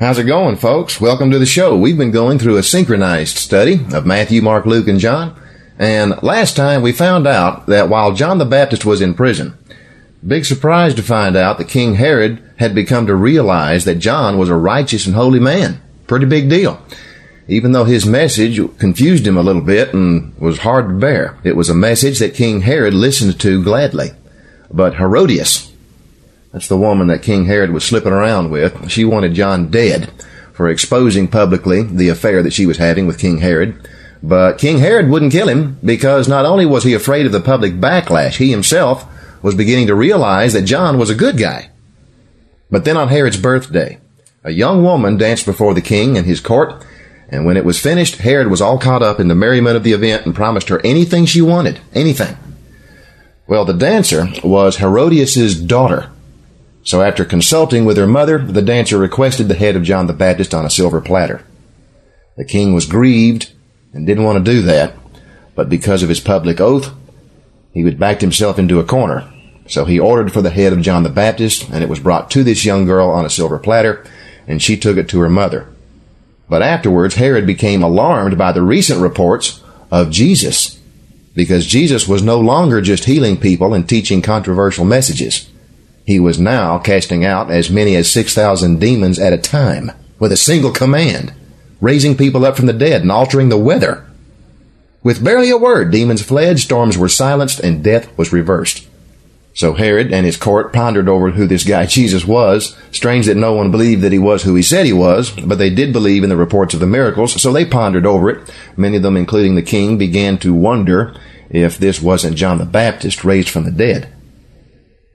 How's 0.00 0.18
it 0.18 0.24
going, 0.24 0.56
folks? 0.56 1.00
Welcome 1.00 1.30
to 1.30 1.38
the 1.38 1.46
show. 1.46 1.76
We've 1.76 1.96
been 1.96 2.10
going 2.10 2.40
through 2.40 2.56
a 2.56 2.64
synchronized 2.64 3.36
study 3.36 3.86
of 3.92 4.04
Matthew, 4.04 4.42
Mark, 4.42 4.66
Luke, 4.66 4.88
and 4.88 4.98
John. 4.98 5.40
And 5.78 6.20
last 6.20 6.56
time 6.56 6.82
we 6.82 6.90
found 6.90 7.28
out 7.28 7.66
that 7.66 7.88
while 7.88 8.12
John 8.12 8.38
the 8.38 8.44
Baptist 8.44 8.84
was 8.84 9.00
in 9.00 9.14
prison, 9.14 9.56
big 10.26 10.46
surprise 10.46 10.94
to 10.94 11.02
find 11.04 11.36
out 11.36 11.58
that 11.58 11.68
King 11.68 11.94
Herod 11.94 12.42
had 12.56 12.74
become 12.74 13.06
to 13.06 13.14
realize 13.14 13.84
that 13.84 14.00
John 14.00 14.36
was 14.36 14.48
a 14.48 14.56
righteous 14.56 15.06
and 15.06 15.14
holy 15.14 15.38
man. 15.38 15.80
Pretty 16.08 16.26
big 16.26 16.50
deal. 16.50 16.82
Even 17.46 17.70
though 17.70 17.84
his 17.84 18.04
message 18.04 18.58
confused 18.78 19.24
him 19.24 19.36
a 19.36 19.42
little 19.44 19.62
bit 19.62 19.94
and 19.94 20.36
was 20.40 20.58
hard 20.58 20.88
to 20.88 20.94
bear, 20.94 21.38
it 21.44 21.54
was 21.54 21.68
a 21.68 21.74
message 21.74 22.18
that 22.18 22.34
King 22.34 22.62
Herod 22.62 22.94
listened 22.94 23.38
to 23.38 23.62
gladly. 23.62 24.10
But 24.72 24.96
Herodias, 24.96 25.72
that's 26.54 26.68
the 26.68 26.76
woman 26.76 27.08
that 27.08 27.24
King 27.24 27.46
Herod 27.46 27.72
was 27.72 27.84
slipping 27.84 28.12
around 28.12 28.52
with. 28.52 28.88
She 28.88 29.04
wanted 29.04 29.34
John 29.34 29.72
dead 29.72 30.12
for 30.52 30.68
exposing 30.68 31.26
publicly 31.26 31.82
the 31.82 32.08
affair 32.08 32.44
that 32.44 32.52
she 32.52 32.64
was 32.64 32.78
having 32.78 33.08
with 33.08 33.18
King 33.18 33.38
Herod. 33.38 33.88
But 34.22 34.58
King 34.58 34.78
Herod 34.78 35.08
wouldn't 35.08 35.32
kill 35.32 35.48
him 35.48 35.80
because 35.84 36.28
not 36.28 36.46
only 36.46 36.64
was 36.64 36.84
he 36.84 36.94
afraid 36.94 37.26
of 37.26 37.32
the 37.32 37.40
public 37.40 37.72
backlash, 37.74 38.36
he 38.36 38.52
himself 38.52 39.04
was 39.42 39.56
beginning 39.56 39.88
to 39.88 39.96
realize 39.96 40.52
that 40.52 40.62
John 40.62 40.96
was 40.96 41.10
a 41.10 41.16
good 41.16 41.38
guy. 41.38 41.70
But 42.70 42.84
then 42.84 42.96
on 42.96 43.08
Herod's 43.08 43.36
birthday, 43.36 43.98
a 44.44 44.52
young 44.52 44.84
woman 44.84 45.16
danced 45.16 45.46
before 45.46 45.74
the 45.74 45.82
king 45.82 46.16
and 46.16 46.24
his 46.24 46.38
court, 46.38 46.86
and 47.30 47.44
when 47.44 47.56
it 47.56 47.64
was 47.64 47.80
finished, 47.80 48.18
Herod 48.18 48.48
was 48.48 48.60
all 48.60 48.78
caught 48.78 49.02
up 49.02 49.18
in 49.18 49.26
the 49.26 49.34
merriment 49.34 49.76
of 49.76 49.82
the 49.82 49.92
event 49.92 50.24
and 50.24 50.32
promised 50.32 50.68
her 50.68 50.80
anything 50.86 51.26
she 51.26 51.42
wanted. 51.42 51.80
Anything. 51.94 52.36
Well, 53.48 53.64
the 53.64 53.74
dancer 53.74 54.28
was 54.44 54.76
Herodias's 54.76 55.60
daughter, 55.60 56.10
so 56.84 57.00
after 57.00 57.24
consulting 57.24 57.86
with 57.86 57.96
her 57.96 58.06
mother, 58.06 58.38
the 58.38 58.62
dancer 58.62 58.98
requested 58.98 59.48
the 59.48 59.54
head 59.54 59.74
of 59.74 59.82
John 59.82 60.06
the 60.06 60.12
Baptist 60.12 60.54
on 60.54 60.66
a 60.66 60.70
silver 60.70 61.00
platter. 61.00 61.42
The 62.36 62.44
king 62.44 62.74
was 62.74 62.84
grieved 62.84 63.52
and 63.94 64.06
didn't 64.06 64.24
want 64.24 64.44
to 64.44 64.52
do 64.52 64.60
that, 64.62 64.94
but 65.54 65.70
because 65.70 66.02
of 66.02 66.10
his 66.10 66.20
public 66.20 66.60
oath, 66.60 66.92
he 67.72 67.82
had 67.82 67.98
backed 67.98 68.20
himself 68.20 68.58
into 68.58 68.80
a 68.80 68.84
corner. 68.84 69.30
So 69.66 69.86
he 69.86 69.98
ordered 69.98 70.30
for 70.30 70.42
the 70.42 70.50
head 70.50 70.74
of 70.74 70.82
John 70.82 71.04
the 71.04 71.08
Baptist, 71.08 71.70
and 71.70 71.82
it 71.82 71.88
was 71.88 72.00
brought 72.00 72.30
to 72.32 72.44
this 72.44 72.66
young 72.66 72.84
girl 72.84 73.08
on 73.08 73.24
a 73.24 73.30
silver 73.30 73.58
platter, 73.58 74.04
and 74.46 74.62
she 74.62 74.76
took 74.76 74.98
it 74.98 75.08
to 75.08 75.20
her 75.20 75.30
mother. 75.30 75.68
But 76.50 76.60
afterwards, 76.60 77.14
Herod 77.14 77.46
became 77.46 77.82
alarmed 77.82 78.36
by 78.36 78.52
the 78.52 78.62
recent 78.62 79.00
reports 79.00 79.62
of 79.90 80.10
Jesus, 80.10 80.78
because 81.34 81.66
Jesus 81.66 82.06
was 82.06 82.22
no 82.22 82.38
longer 82.38 82.82
just 82.82 83.06
healing 83.06 83.38
people 83.38 83.72
and 83.72 83.88
teaching 83.88 84.20
controversial 84.20 84.84
messages. 84.84 85.48
He 86.04 86.20
was 86.20 86.38
now 86.38 86.78
casting 86.78 87.24
out 87.24 87.50
as 87.50 87.70
many 87.70 87.96
as 87.96 88.10
6,000 88.10 88.78
demons 88.78 89.18
at 89.18 89.32
a 89.32 89.38
time 89.38 89.92
with 90.18 90.32
a 90.32 90.36
single 90.36 90.70
command, 90.70 91.32
raising 91.80 92.16
people 92.16 92.44
up 92.44 92.56
from 92.56 92.66
the 92.66 92.72
dead 92.72 93.02
and 93.02 93.10
altering 93.10 93.48
the 93.48 93.58
weather. 93.58 94.06
With 95.02 95.24
barely 95.24 95.50
a 95.50 95.56
word, 95.56 95.90
demons 95.90 96.22
fled, 96.22 96.58
storms 96.58 96.96
were 96.96 97.08
silenced, 97.08 97.60
and 97.60 97.82
death 97.84 98.16
was 98.16 98.32
reversed. 98.32 98.86
So 99.54 99.74
Herod 99.74 100.12
and 100.12 100.26
his 100.26 100.36
court 100.36 100.72
pondered 100.72 101.08
over 101.08 101.30
who 101.30 101.46
this 101.46 101.64
guy 101.64 101.86
Jesus 101.86 102.24
was. 102.26 102.76
Strange 102.90 103.26
that 103.26 103.36
no 103.36 103.52
one 103.52 103.70
believed 103.70 104.02
that 104.02 104.12
he 104.12 104.18
was 104.18 104.42
who 104.42 104.54
he 104.54 104.62
said 104.62 104.84
he 104.84 104.92
was, 104.92 105.30
but 105.30 105.58
they 105.58 105.70
did 105.70 105.92
believe 105.92 106.22
in 106.22 106.28
the 106.28 106.36
reports 106.36 106.74
of 106.74 106.80
the 106.80 106.86
miracles, 106.86 107.40
so 107.40 107.52
they 107.52 107.64
pondered 107.64 108.04
over 108.04 108.30
it. 108.30 108.52
Many 108.76 108.96
of 108.96 109.02
them, 109.02 109.16
including 109.16 109.54
the 109.54 109.62
king, 109.62 109.96
began 109.96 110.38
to 110.38 110.52
wonder 110.52 111.14
if 111.50 111.78
this 111.78 112.02
wasn't 112.02 112.36
John 112.36 112.58
the 112.58 112.64
Baptist 112.64 113.24
raised 113.24 113.48
from 113.48 113.64
the 113.64 113.70
dead. 113.70 114.13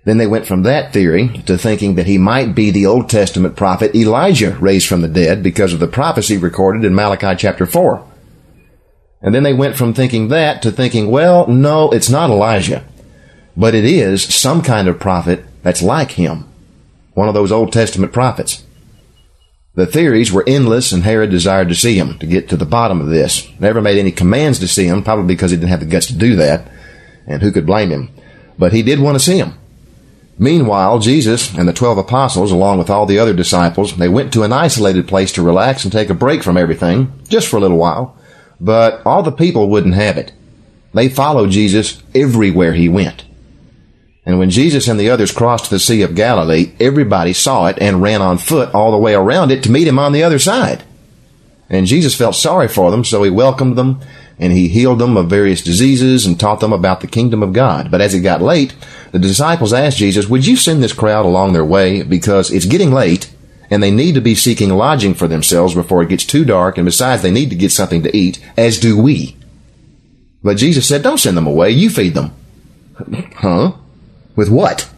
Then 0.10 0.18
they 0.18 0.26
went 0.26 0.48
from 0.48 0.64
that 0.64 0.92
theory 0.92 1.28
to 1.46 1.56
thinking 1.56 1.94
that 1.94 2.08
he 2.08 2.18
might 2.18 2.56
be 2.56 2.72
the 2.72 2.88
Old 2.88 3.12
Testament 3.12 3.56
prophet 3.56 3.94
Elijah 3.94 4.58
raised 4.60 4.88
from 4.88 5.02
the 5.02 5.08
dead 5.08 5.44
because 5.44 5.72
of 5.72 5.80
the 5.80 5.88
prophecy 5.88 6.36
recorded 6.36 6.84
in 6.84 6.96
Malachi 6.96 7.36
chapter 7.38 7.68
4. 7.68 8.04
And 9.22 9.36
then 9.36 9.44
they 9.44 9.54
went 9.54 9.78
from 9.78 9.94
thinking 9.94 10.30
that 10.30 10.64
to 10.64 10.72
thinking, 10.72 11.12
well, 11.12 11.46
no, 11.46 11.92
it's 11.92 12.10
not 12.10 12.32
Elijah, 12.32 12.84
but 13.56 13.76
it 13.76 13.86
is 13.86 14.24
some 14.24 14.64
kind 14.64 14.88
of 14.88 15.00
prophet 15.00 15.46
that's 15.62 15.84
like 15.84 16.10
him. 16.10 16.52
One 17.14 17.28
of 17.28 17.36
those 17.36 17.52
Old 17.52 17.72
Testament 17.72 18.12
prophets. 18.12 18.66
The 19.76 19.86
theories 19.86 20.32
were 20.32 20.44
endless 20.48 20.92
and 20.92 21.04
Herod 21.04 21.30
desired 21.30 21.70
to 21.70 21.76
see 21.76 22.00
him, 22.00 22.18
to 22.18 22.26
get 22.26 22.50
to 22.50 22.58
the 22.58 22.66
bottom 22.66 23.00
of 23.00 23.10
this. 23.10 23.48
Never 23.60 23.80
made 23.80 24.00
any 24.00 24.12
commands 24.12 24.58
to 24.58 24.68
see 24.68 24.86
him, 24.86 25.04
probably 25.04 25.28
because 25.28 25.52
he 25.52 25.58
didn't 25.58 25.70
have 25.70 25.82
the 25.82 25.86
guts 25.86 26.08
to 26.08 26.18
do 26.18 26.36
that. 26.38 26.68
And 27.28 27.44
who 27.44 27.52
could 27.52 27.68
blame 27.68 27.92
him? 27.92 28.10
But 28.58 28.74
he 28.74 28.82
did 28.82 29.00
want 29.00 29.14
to 29.14 29.24
see 29.24 29.38
him. 29.38 29.54
Meanwhile, 30.42 31.00
Jesus 31.00 31.54
and 31.54 31.68
the 31.68 31.74
twelve 31.74 31.98
apostles, 31.98 32.54
along 32.54 32.80
with 32.80 32.90
all 32.90 33.06
the 33.06 33.20
other 33.20 33.34
disciples, 33.34 33.98
they 33.98 34.08
went 34.08 34.32
to 34.34 34.44
an 34.44 34.54
isolated 34.54 35.06
place 35.06 35.34
to 35.34 35.42
relax 35.42 35.84
and 35.84 35.92
take 35.92 36.10
a 36.10 36.14
break 36.14 36.44
from 36.44 36.56
everything, 36.56 37.12
just 37.28 37.50
for 37.50 37.58
a 37.58 37.60
little 37.60 37.78
while. 37.78 38.18
But 38.60 39.06
all 39.06 39.22
the 39.22 39.34
people 39.34 39.70
wouldn't 39.70 39.96
have 39.96 40.18
it. 40.18 40.32
They 40.94 41.10
followed 41.10 41.52
Jesus 41.52 42.02
everywhere 42.16 42.74
he 42.74 42.88
went. 42.88 43.26
And 44.26 44.40
when 44.40 44.50
Jesus 44.50 44.88
and 44.88 44.98
the 44.98 45.10
others 45.10 45.34
crossed 45.34 45.70
the 45.70 45.80
Sea 45.80 46.04
of 46.04 46.16
Galilee, 46.16 46.72
everybody 46.80 47.34
saw 47.34 47.68
it 47.68 47.78
and 47.82 48.02
ran 48.02 48.22
on 48.22 48.38
foot 48.38 48.74
all 48.74 48.92
the 48.92 48.98
way 48.98 49.14
around 49.14 49.52
it 49.52 49.64
to 49.64 49.72
meet 49.72 49.88
him 49.88 50.00
on 50.00 50.14
the 50.14 50.24
other 50.24 50.40
side. 50.40 50.84
And 51.70 51.86
Jesus 51.86 52.16
felt 52.16 52.36
sorry 52.36 52.68
for 52.68 52.92
them, 52.92 53.04
so 53.04 53.24
he 53.24 53.30
welcomed 53.30 53.78
them 53.78 54.00
and 54.40 54.54
he 54.54 54.70
healed 54.70 55.00
them 55.00 55.18
of 55.18 55.30
various 55.30 55.62
diseases 55.62 56.26
and 56.26 56.40
taught 56.40 56.62
them 56.62 56.72
about 56.72 57.02
the 57.02 57.08
kingdom 57.08 57.44
of 57.44 57.54
God. 57.54 57.92
But 57.92 58.02
as 58.02 58.14
it 58.14 58.22
got 58.22 58.42
late, 58.42 58.74
the 59.12 59.20
disciples 59.20 59.74
asked 59.74 59.98
Jesus, 59.98 60.28
would 60.28 60.48
you 60.48 60.56
send 60.56 60.82
this 60.82 60.94
crowd 60.94 61.26
along 61.26 61.52
their 61.52 61.66
way 61.66 62.04
because 62.04 62.50
it's 62.50 62.66
getting 62.66 62.92
late 62.92 63.30
and 63.70 63.84
they 63.84 63.92
need 63.92 64.16
to 64.16 64.22
be 64.22 64.36
seeking 64.36 64.70
lodging 64.70 65.14
for 65.14 65.28
themselves 65.28 65.76
before 65.76 66.02
it 66.02 66.10
gets 66.10 66.26
too 66.26 66.46
dark 66.46 66.78
and 66.78 66.86
besides 66.86 67.22
they 67.22 67.32
need 67.32 67.50
to 67.50 67.56
get 67.56 67.72
something 67.72 68.02
to 68.04 68.16
eat, 68.16 68.40
as 68.58 68.80
do 68.80 69.00
we. 69.00 69.36
But 70.42 70.58
Jesus 70.58 70.88
said, 70.88 71.04
don't 71.04 71.18
send 71.20 71.36
them 71.36 71.48
away, 71.48 71.72
you 71.72 71.90
feed 71.90 72.14
them. 72.14 72.32
huh? 73.36 73.74
With 74.38 74.50
what? 74.50 74.90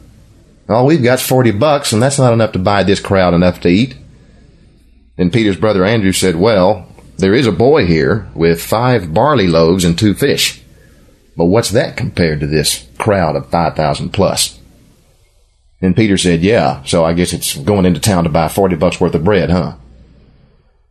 All 0.69 0.85
we've 0.85 1.03
got's 1.03 1.25
40 1.25 1.51
bucks 1.51 1.91
and 1.91 2.01
that's 2.01 2.19
not 2.19 2.31
enough 2.31 2.51
to 2.51 2.59
buy 2.59 2.84
this 2.84 3.00
crowd 3.00 3.34
enough 3.34 3.59
to 3.62 3.69
eat. 3.69 3.97
And 5.18 5.34
Peter's 5.34 5.57
brother 5.57 5.84
Andrew 5.84 6.12
said, 6.12 6.35
well, 6.35 6.88
there 7.22 7.34
is 7.34 7.48
a 7.48 7.52
boy 7.52 7.86
here 7.86 8.28
with 8.36 8.62
five 8.62 9.14
barley 9.14 9.48
loaves 9.48 9.86
and 9.86 9.98
two 9.98 10.14
fish. 10.14 10.62
But 11.38 11.46
what's 11.46 11.70
that 11.70 11.96
compared 11.96 12.42
to 12.42 12.48
this 12.48 12.88
crowd 12.98 13.36
of 13.36 13.50
5,000 13.50 14.09
plus? 14.09 14.59
And 15.81 15.96
Peter 15.96 16.18
said, 16.18 16.42
yeah, 16.42 16.84
so 16.84 17.04
I 17.04 17.14
guess 17.14 17.34
it's 17.34 17.56
going 17.56 17.86
into 17.86 18.00
town 18.00 18.26
to 18.26 18.30
buy 18.30 18.48
40 18.48 18.76
bucks 18.76 19.00
worth 19.00 19.16
of 19.16 19.24
bread, 19.24 19.50
huh? 19.50 19.76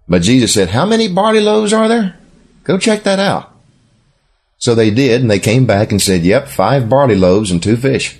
But 0.08 0.22
Jesus 0.22 0.52
said, 0.52 0.70
how 0.70 0.86
many 0.86 1.06
barley 1.06 1.40
loaves 1.40 1.72
are 1.72 1.86
there? 1.86 2.18
Go 2.64 2.78
check 2.78 3.04
that 3.04 3.20
out. 3.20 3.52
So 4.58 4.74
they 4.74 4.90
did, 4.90 5.20
and 5.20 5.30
they 5.30 5.38
came 5.38 5.66
back 5.66 5.90
and 5.90 6.02
said, 6.02 6.22
yep, 6.22 6.48
five 6.48 6.88
barley 6.88 7.14
loaves 7.14 7.50
and 7.50 7.62
two 7.62 7.76
fish. 7.76 8.18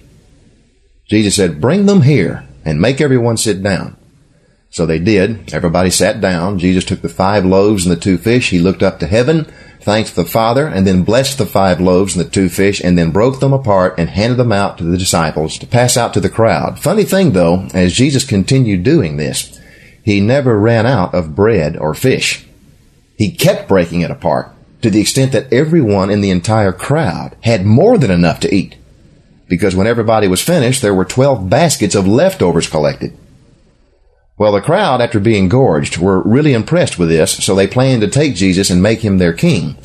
Jesus 1.09 1.35
said, 1.35 1.61
bring 1.61 1.87
them 1.87 2.03
here 2.03 2.47
and 2.65 2.81
make 2.81 3.01
everyone 3.01 3.37
sit 3.37 3.63
down. 3.63 3.97
So 4.71 4.87
they 4.87 5.01
did. 5.01 5.53
Everybody 5.53 5.91
sat 5.91 6.21
down. 6.21 6.61
Jesus 6.61 6.85
took 6.85 7.03
the 7.03 7.09
five 7.09 7.45
loaves 7.45 7.85
and 7.85 7.95
the 7.95 8.01
two 8.01 8.17
fish. 8.17 8.51
He 8.51 8.61
looked 8.61 8.85
up 8.85 9.01
to 9.01 9.07
heaven, 9.09 9.47
thanked 9.81 10.15
the 10.15 10.25
Father, 10.25 10.67
and 10.67 10.87
then 10.87 11.03
blessed 11.03 11.39
the 11.39 11.47
five 11.47 11.81
loaves 11.81 12.17
and 12.17 12.25
the 12.25 12.31
two 12.31 12.49
fish, 12.49 12.81
and 12.81 12.97
then 12.97 13.11
broke 13.11 13.41
them 13.41 13.53
apart 13.53 13.97
and 13.99 14.09
handed 14.09 14.37
them 14.37 14.53
out 14.53 14.79
to 14.79 14.85
the 14.85 14.97
disciples 14.97 15.59
to 15.59 15.67
pass 15.67 15.97
out 15.97 16.15
to 16.15 16.21
the 16.21 16.29
crowd. 16.29 16.79
Funny 16.79 17.05
thing 17.05 17.33
though, 17.33 17.69
as 17.75 17.93
Jesus 17.93 18.25
continued 18.25 18.85
doing 18.85 19.17
this, 19.17 19.61
he 20.05 20.21
never 20.21 20.59
ran 20.59 20.87
out 20.87 21.15
of 21.15 21.35
bread 21.35 21.77
or 21.77 21.93
fish. 21.93 22.47
He 23.19 23.33
kept 23.33 23.69
breaking 23.69 24.03
it 24.03 24.11
apart 24.11 24.53
to 24.83 24.91
the 24.91 25.01
extent 25.01 25.33
that 25.33 25.53
everyone 25.53 26.11
in 26.11 26.21
the 26.21 26.31
entire 26.31 26.73
crowd 26.73 27.37
had 27.43 27.67
more 27.67 27.99
than 27.99 28.11
enough 28.11 28.41
to 28.41 28.55
eat. 28.55 28.77
Because 29.49 29.75
when 29.75 29.89
everybody 29.89 30.29
was 30.29 30.41
finished, 30.41 30.81
there 30.81 30.95
were 30.95 31.05
12 31.05 31.51
baskets 31.51 31.97
of 31.97 32.07
leftovers 32.07 32.69
collected. 32.69 33.19
Well, 34.41 34.53
the 34.53 34.63
crowd, 34.63 35.03
after 35.03 35.21
being 35.21 35.51
gorged, 35.51 35.99
were 35.99 36.23
really 36.23 36.55
impressed 36.55 36.99
with 36.99 37.11
this, 37.11 37.31
so 37.45 37.55
they 37.55 37.67
planned 37.67 38.01
to 38.01 38.09
take 38.09 38.35
Jesus 38.35 38.71
and 38.71 38.83
make 38.83 39.01
him 39.01 39.19
their 39.19 39.35
king. 39.35 39.77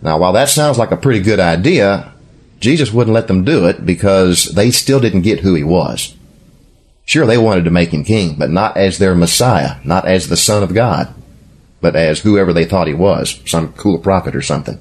Now, 0.00 0.16
while 0.16 0.32
that 0.34 0.48
sounds 0.48 0.78
like 0.78 0.92
a 0.92 0.96
pretty 0.96 1.18
good 1.18 1.40
idea, 1.40 2.12
Jesus 2.60 2.92
wouldn't 2.92 3.14
let 3.14 3.26
them 3.26 3.42
do 3.42 3.66
it 3.66 3.84
because 3.84 4.44
they 4.54 4.70
still 4.70 5.00
didn't 5.00 5.22
get 5.22 5.40
who 5.40 5.56
he 5.56 5.64
was. 5.64 6.14
Sure, 7.04 7.26
they 7.26 7.36
wanted 7.36 7.64
to 7.64 7.72
make 7.72 7.90
him 7.90 8.04
king, 8.04 8.36
but 8.38 8.48
not 8.48 8.76
as 8.76 8.98
their 8.98 9.16
Messiah, 9.16 9.80
not 9.82 10.06
as 10.06 10.28
the 10.28 10.36
Son 10.36 10.62
of 10.62 10.72
God, 10.72 11.12
but 11.80 11.96
as 11.96 12.20
whoever 12.20 12.52
they 12.52 12.64
thought 12.64 12.86
he 12.86 12.94
was, 12.94 13.40
some 13.44 13.72
cool 13.72 13.98
prophet 13.98 14.36
or 14.36 14.42
something. 14.42 14.78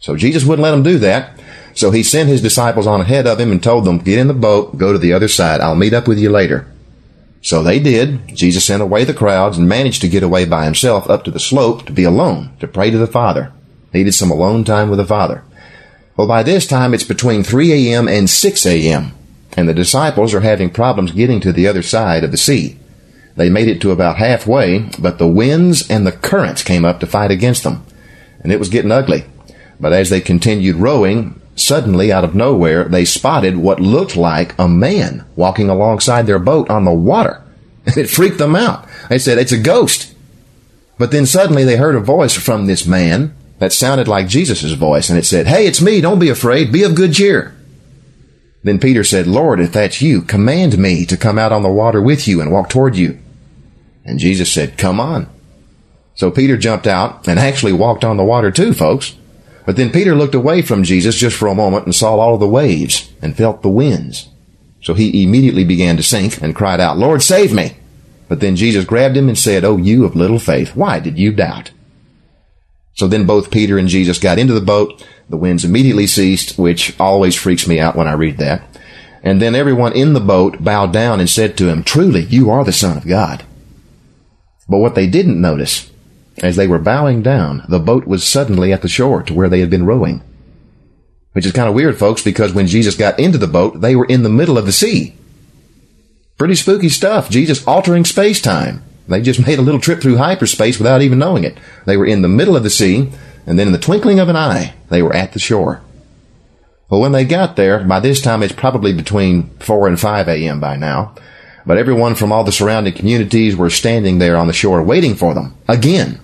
So 0.00 0.16
Jesus 0.16 0.46
wouldn't 0.46 0.62
let 0.62 0.70
them 0.70 0.82
do 0.82 0.98
that. 1.00 1.38
So 1.74 1.90
he 1.90 2.02
sent 2.02 2.30
his 2.30 2.40
disciples 2.40 2.86
on 2.86 3.02
ahead 3.02 3.26
of 3.26 3.38
him 3.38 3.52
and 3.52 3.62
told 3.62 3.84
them, 3.84 3.98
get 3.98 4.18
in 4.18 4.26
the 4.26 4.32
boat, 4.32 4.78
go 4.78 4.94
to 4.94 4.98
the 4.98 5.12
other 5.12 5.28
side. 5.28 5.60
I'll 5.60 5.74
meet 5.74 5.92
up 5.92 6.08
with 6.08 6.18
you 6.18 6.30
later. 6.30 6.66
So 7.40 7.62
they 7.62 7.78
did. 7.78 8.34
Jesus 8.34 8.64
sent 8.64 8.82
away 8.82 9.04
the 9.04 9.14
crowds 9.14 9.58
and 9.58 9.68
managed 9.68 10.00
to 10.02 10.08
get 10.08 10.22
away 10.22 10.44
by 10.44 10.64
himself 10.64 11.08
up 11.08 11.24
to 11.24 11.30
the 11.30 11.40
slope 11.40 11.86
to 11.86 11.92
be 11.92 12.04
alone, 12.04 12.56
to 12.60 12.66
pray 12.66 12.90
to 12.90 12.98
the 12.98 13.06
Father. 13.06 13.52
Needed 13.92 14.12
some 14.12 14.30
alone 14.30 14.64
time 14.64 14.90
with 14.90 14.98
the 14.98 15.06
Father. 15.06 15.44
Well, 16.16 16.26
by 16.26 16.42
this 16.42 16.66
time 16.66 16.94
it's 16.94 17.04
between 17.04 17.44
3 17.44 17.72
a.m. 17.92 18.08
and 18.08 18.28
6 18.28 18.66
a.m., 18.66 19.12
and 19.56 19.68
the 19.68 19.74
disciples 19.74 20.34
are 20.34 20.40
having 20.40 20.70
problems 20.70 21.12
getting 21.12 21.40
to 21.40 21.52
the 21.52 21.66
other 21.66 21.82
side 21.82 22.22
of 22.22 22.30
the 22.30 22.36
sea. 22.36 22.76
They 23.36 23.48
made 23.48 23.68
it 23.68 23.80
to 23.82 23.92
about 23.92 24.16
halfway, 24.16 24.90
but 24.98 25.18
the 25.18 25.28
winds 25.28 25.88
and 25.88 26.06
the 26.06 26.12
currents 26.12 26.62
came 26.62 26.84
up 26.84 27.00
to 27.00 27.06
fight 27.06 27.30
against 27.30 27.62
them. 27.62 27.84
And 28.40 28.52
it 28.52 28.58
was 28.58 28.68
getting 28.68 28.90
ugly. 28.90 29.24
But 29.80 29.92
as 29.92 30.10
they 30.10 30.20
continued 30.20 30.76
rowing, 30.76 31.37
suddenly 31.60 32.12
out 32.12 32.24
of 32.24 32.34
nowhere, 32.34 32.84
they 32.84 33.04
spotted 33.04 33.56
what 33.56 33.80
looked 33.80 34.16
like 34.16 34.54
a 34.58 34.68
man 34.68 35.24
walking 35.36 35.68
alongside 35.68 36.26
their 36.26 36.38
boat 36.38 36.70
on 36.70 36.84
the 36.84 36.92
water. 36.92 37.42
It 37.96 38.10
freaked 38.10 38.36
them 38.36 38.54
out. 38.54 38.86
They 39.08 39.18
said, 39.18 39.38
it's 39.38 39.52
a 39.52 39.58
ghost. 39.58 40.14
But 40.98 41.10
then 41.10 41.24
suddenly 41.24 41.64
they 41.64 41.76
heard 41.76 41.94
a 41.94 42.00
voice 42.00 42.34
from 42.34 42.66
this 42.66 42.86
man 42.86 43.34
that 43.58 43.72
sounded 43.72 44.08
like 44.08 44.28
Jesus' 44.28 44.72
voice, 44.72 45.08
and 45.08 45.18
it 45.18 45.24
said, 45.24 45.46
Hey, 45.46 45.66
it's 45.66 45.80
me, 45.80 46.00
don't 46.00 46.18
be 46.18 46.28
afraid, 46.28 46.72
be 46.72 46.82
of 46.82 46.94
good 46.94 47.14
cheer. 47.14 47.54
Then 48.62 48.78
Peter 48.78 49.04
said, 49.04 49.26
Lord, 49.26 49.60
if 49.60 49.72
that's 49.72 50.02
you, 50.02 50.22
command 50.22 50.78
me 50.78 51.06
to 51.06 51.16
come 51.16 51.38
out 51.38 51.52
on 51.52 51.62
the 51.62 51.70
water 51.70 52.02
with 52.02 52.26
you 52.26 52.40
and 52.40 52.52
walk 52.52 52.68
toward 52.68 52.96
you. 52.96 53.18
And 54.04 54.18
Jesus 54.18 54.50
said, 54.50 54.78
Come 54.78 55.00
on. 55.00 55.28
So 56.14 56.30
Peter 56.30 56.56
jumped 56.56 56.86
out 56.86 57.28
and 57.28 57.38
actually 57.38 57.72
walked 57.72 58.04
on 58.04 58.16
the 58.16 58.24
water 58.24 58.50
too, 58.50 58.74
folks. 58.74 59.14
But 59.68 59.76
then 59.76 59.90
Peter 59.90 60.14
looked 60.14 60.34
away 60.34 60.62
from 60.62 60.82
Jesus 60.82 61.14
just 61.14 61.36
for 61.36 61.46
a 61.46 61.54
moment 61.54 61.84
and 61.84 61.94
saw 61.94 62.18
all 62.18 62.32
of 62.32 62.40
the 62.40 62.48
waves 62.48 63.12
and 63.20 63.36
felt 63.36 63.60
the 63.60 63.68
winds. 63.68 64.30
So 64.80 64.94
he 64.94 65.22
immediately 65.22 65.62
began 65.62 65.98
to 65.98 66.02
sink 66.02 66.40
and 66.40 66.56
cried 66.56 66.80
out, 66.80 66.96
Lord, 66.96 67.22
save 67.22 67.52
me. 67.52 67.76
But 68.28 68.40
then 68.40 68.56
Jesus 68.56 68.86
grabbed 68.86 69.14
him 69.14 69.28
and 69.28 69.36
said, 69.36 69.66
Oh, 69.66 69.76
you 69.76 70.06
of 70.06 70.16
little 70.16 70.38
faith, 70.38 70.74
why 70.74 71.00
did 71.00 71.18
you 71.18 71.34
doubt? 71.34 71.70
So 72.94 73.06
then 73.06 73.26
both 73.26 73.50
Peter 73.50 73.76
and 73.76 73.88
Jesus 73.88 74.18
got 74.18 74.38
into 74.38 74.54
the 74.54 74.62
boat. 74.62 75.06
The 75.28 75.36
winds 75.36 75.66
immediately 75.66 76.06
ceased, 76.06 76.58
which 76.58 76.98
always 76.98 77.34
freaks 77.34 77.68
me 77.68 77.78
out 77.78 77.94
when 77.94 78.08
I 78.08 78.12
read 78.12 78.38
that. 78.38 78.62
And 79.22 79.38
then 79.38 79.54
everyone 79.54 79.92
in 79.92 80.14
the 80.14 80.18
boat 80.20 80.64
bowed 80.64 80.94
down 80.94 81.20
and 81.20 81.28
said 81.28 81.58
to 81.58 81.68
him, 81.68 81.84
Truly, 81.84 82.22
you 82.22 82.48
are 82.48 82.64
the 82.64 82.72
Son 82.72 82.96
of 82.96 83.06
God. 83.06 83.44
But 84.66 84.78
what 84.78 84.94
they 84.94 85.06
didn't 85.06 85.38
notice, 85.38 85.90
as 86.42 86.56
they 86.56 86.66
were 86.66 86.78
bowing 86.78 87.22
down, 87.22 87.64
the 87.68 87.78
boat 87.78 88.06
was 88.06 88.26
suddenly 88.26 88.72
at 88.72 88.82
the 88.82 88.88
shore 88.88 89.22
to 89.22 89.34
where 89.34 89.48
they 89.48 89.60
had 89.60 89.70
been 89.70 89.86
rowing. 89.86 90.22
Which 91.32 91.46
is 91.46 91.52
kind 91.52 91.68
of 91.68 91.74
weird, 91.74 91.98
folks, 91.98 92.22
because 92.22 92.52
when 92.52 92.66
Jesus 92.66 92.96
got 92.96 93.18
into 93.18 93.38
the 93.38 93.46
boat, 93.46 93.80
they 93.80 93.94
were 93.94 94.06
in 94.06 94.22
the 94.22 94.28
middle 94.28 94.58
of 94.58 94.66
the 94.66 94.72
sea. 94.72 95.14
Pretty 96.36 96.54
spooky 96.54 96.88
stuff. 96.88 97.30
Jesus 97.30 97.66
altering 97.66 98.04
space 98.04 98.40
time. 98.40 98.82
They 99.08 99.20
just 99.20 99.46
made 99.46 99.58
a 99.58 99.62
little 99.62 99.80
trip 99.80 100.00
through 100.00 100.16
hyperspace 100.16 100.78
without 100.78 101.02
even 101.02 101.18
knowing 101.18 101.44
it. 101.44 101.58
They 101.86 101.96
were 101.96 102.06
in 102.06 102.22
the 102.22 102.28
middle 102.28 102.56
of 102.56 102.62
the 102.62 102.70
sea, 102.70 103.10
and 103.46 103.58
then 103.58 103.68
in 103.68 103.72
the 103.72 103.78
twinkling 103.78 104.20
of 104.20 104.28
an 104.28 104.36
eye, 104.36 104.74
they 104.88 105.02
were 105.02 105.14
at 105.14 105.32
the 105.32 105.38
shore. 105.38 105.82
Well, 106.90 107.00
when 107.00 107.12
they 107.12 107.24
got 107.24 107.56
there, 107.56 107.84
by 107.84 108.00
this 108.00 108.20
time 108.20 108.42
it's 108.42 108.52
probably 108.52 108.92
between 108.92 109.50
4 109.58 109.88
and 109.88 110.00
5 110.00 110.28
a.m. 110.28 110.58
by 110.58 110.76
now, 110.76 111.14
but 111.66 111.76
everyone 111.76 112.14
from 112.14 112.32
all 112.32 112.44
the 112.44 112.52
surrounding 112.52 112.94
communities 112.94 113.54
were 113.54 113.68
standing 113.68 114.18
there 114.18 114.36
on 114.36 114.46
the 114.46 114.52
shore 114.52 114.82
waiting 114.82 115.14
for 115.14 115.34
them. 115.34 115.54
Again. 115.68 116.20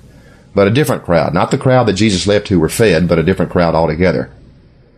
But 0.55 0.69
a 0.69 0.71
different 0.71 1.05
crowd. 1.05 1.35
Not 1.35 1.51
the 1.51 1.59
crowd 1.59 1.85
that 1.85 1.95
Jesus 1.95 2.27
left 2.27 2.49
who 2.49 2.61
were 2.61 2.69
fed, 2.69 3.09
but 3.09 3.19
a 3.19 3.25
different 3.25 3.51
crowd 3.51 3.75
altogether. 3.75 4.31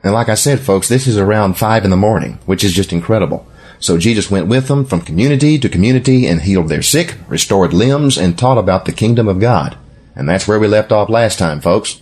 And 0.03 0.13
like 0.13 0.29
I 0.29 0.35
said, 0.35 0.61
folks, 0.61 0.89
this 0.89 1.07
is 1.07 1.19
around 1.19 1.55
5 1.55 1.85
in 1.85 1.91
the 1.91 1.97
morning, 1.97 2.39
which 2.47 2.63
is 2.63 2.75
just 2.75 2.93
incredible. 2.93 3.47
So 3.79 3.99
Jesus 3.99 4.31
went 4.31 4.47
with 4.47 4.69
them 4.69 4.85
from 4.85 5.01
community 5.01 5.59
to 5.59 5.69
community 5.69 6.27
and 6.27 6.43
healed 6.43 6.69
their 6.69 6.83
sick, 6.83 7.17
restored 7.29 7.73
limbs, 7.73 8.17
and 8.17 8.39
taught 8.39 8.59
about 8.59 8.85
the 8.85 8.93
kingdom 8.93 9.29
of 9.29 9.41
God. 9.41 9.77
And 10.15 10.29
that's 10.29 10.49
where 10.49 10.59
we 10.59 10.67
left 10.67 10.93
off 10.93 11.09
last 11.09 11.39
time, 11.39 11.61
folks. 11.61 12.01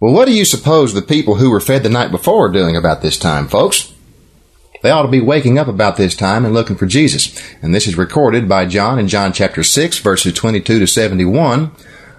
Well, 0.00 0.12
what 0.12 0.26
do 0.26 0.34
you 0.34 0.44
suppose 0.44 0.94
the 0.94 1.02
people 1.02 1.36
who 1.36 1.50
were 1.50 1.60
fed 1.60 1.82
the 1.82 1.88
night 1.88 2.12
before 2.12 2.46
are 2.46 2.52
doing 2.52 2.76
about 2.76 3.02
this 3.02 3.18
time, 3.18 3.48
folks? 3.48 3.92
They 4.82 4.90
ought 4.90 5.02
to 5.02 5.08
be 5.08 5.20
waking 5.20 5.58
up 5.58 5.66
about 5.66 5.96
this 5.96 6.14
time 6.14 6.44
and 6.44 6.54
looking 6.54 6.76
for 6.76 6.86
Jesus. 6.86 7.36
And 7.60 7.74
this 7.74 7.88
is 7.88 7.98
recorded 7.98 8.48
by 8.48 8.66
John 8.66 9.00
in 9.00 9.08
John 9.08 9.32
chapter 9.32 9.64
6, 9.64 9.98
verses 9.98 10.32
22 10.34 10.78
to 10.78 10.86
71. 10.86 11.72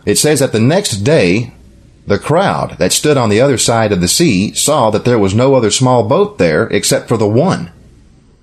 It 0.09 0.17
says 0.17 0.39
that 0.39 0.51
the 0.51 0.59
next 0.59 0.97
day, 0.97 1.53
the 2.07 2.19
crowd 2.19 2.77
that 2.79 2.91
stood 2.91 3.15
on 3.15 3.29
the 3.29 3.39
other 3.39 3.57
side 3.57 3.91
of 3.91 4.01
the 4.01 4.07
sea 4.07 4.53
saw 4.53 4.89
that 4.89 5.05
there 5.05 5.19
was 5.19 5.35
no 5.35 5.53
other 5.53 5.69
small 5.69 6.07
boat 6.07 6.39
there 6.39 6.67
except 6.67 7.07
for 7.07 7.17
the 7.17 7.27
one 7.27 7.71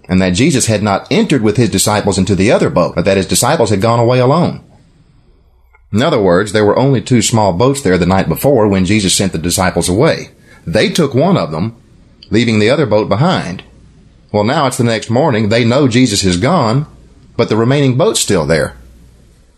and 0.09 0.23
that 0.23 0.31
Jesus 0.31 0.67
had 0.67 0.83
not 0.83 1.11
entered 1.11 1.43
with 1.43 1.57
his 1.57 1.71
disciples 1.71 2.19
into 2.19 2.35
the 2.35 2.53
other 2.53 2.71
boat, 2.71 2.95
but 2.95 3.05
that 3.05 3.17
his 3.17 3.27
disciples 3.27 3.71
had 3.71 3.81
gone 3.81 3.99
away 3.99 4.21
alone. 4.21 4.63
In 5.93 6.03
other 6.03 6.21
words, 6.21 6.53
there 6.53 6.65
were 6.65 6.79
only 6.79 7.01
two 7.01 7.23
small 7.23 7.53
boats 7.53 7.83
there 7.83 7.99
the 7.99 8.07
night 8.07 8.29
before 8.29 8.69
when 8.69 8.85
Jesus 8.85 9.15
sent 9.15 9.33
the 9.33 9.39
disciples 9.39 9.89
away. 9.89 10.31
They 10.67 10.91
took 10.91 11.15
one 11.15 11.37
of 11.37 11.51
them, 11.51 11.81
leaving 12.31 12.59
the 12.59 12.71
other 12.71 12.87
boat 12.87 13.09
behind. 13.09 13.65
Well, 14.33 14.45
now 14.45 14.67
it's 14.67 14.79
the 14.79 14.85
next 14.85 15.11
morning. 15.11 15.49
They 15.49 15.65
know 15.65 15.89
Jesus 15.89 16.25
is 16.25 16.37
gone, 16.37 16.87
but 17.37 17.49
the 17.49 17.57
remaining 17.57 17.97
boat's 17.97 18.21
still 18.21 18.47
there. 18.47 18.77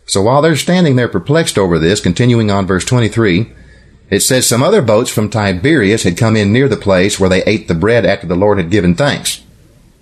So 0.09 0.23
while 0.23 0.41
they're 0.41 0.57
standing 0.57 0.97
there 0.97 1.07
perplexed 1.07 1.59
over 1.59 1.79
this, 1.79 2.01
continuing 2.01 2.51
on 2.51 2.67
verse 2.67 2.85
23, 2.87 3.53
it 4.09 4.21
says 4.21 4.47
some 4.47 4.63
other 4.63 4.81
boats 4.81 5.11
from 5.11 5.29
Tiberias 5.29 6.03
had 6.03 6.17
come 6.17 6.35
in 6.35 6.51
near 6.51 6.67
the 6.67 6.79
place 6.79 7.21
where 7.21 7.29
they 7.29 7.45
ate 7.45 7.69
the 7.69 7.75
bread 7.75 8.07
after 8.07 8.27
the 8.27 8.35
Lord 8.35 8.57
had 8.57 8.71
given 8.71 8.95
thanks. 8.95 9.45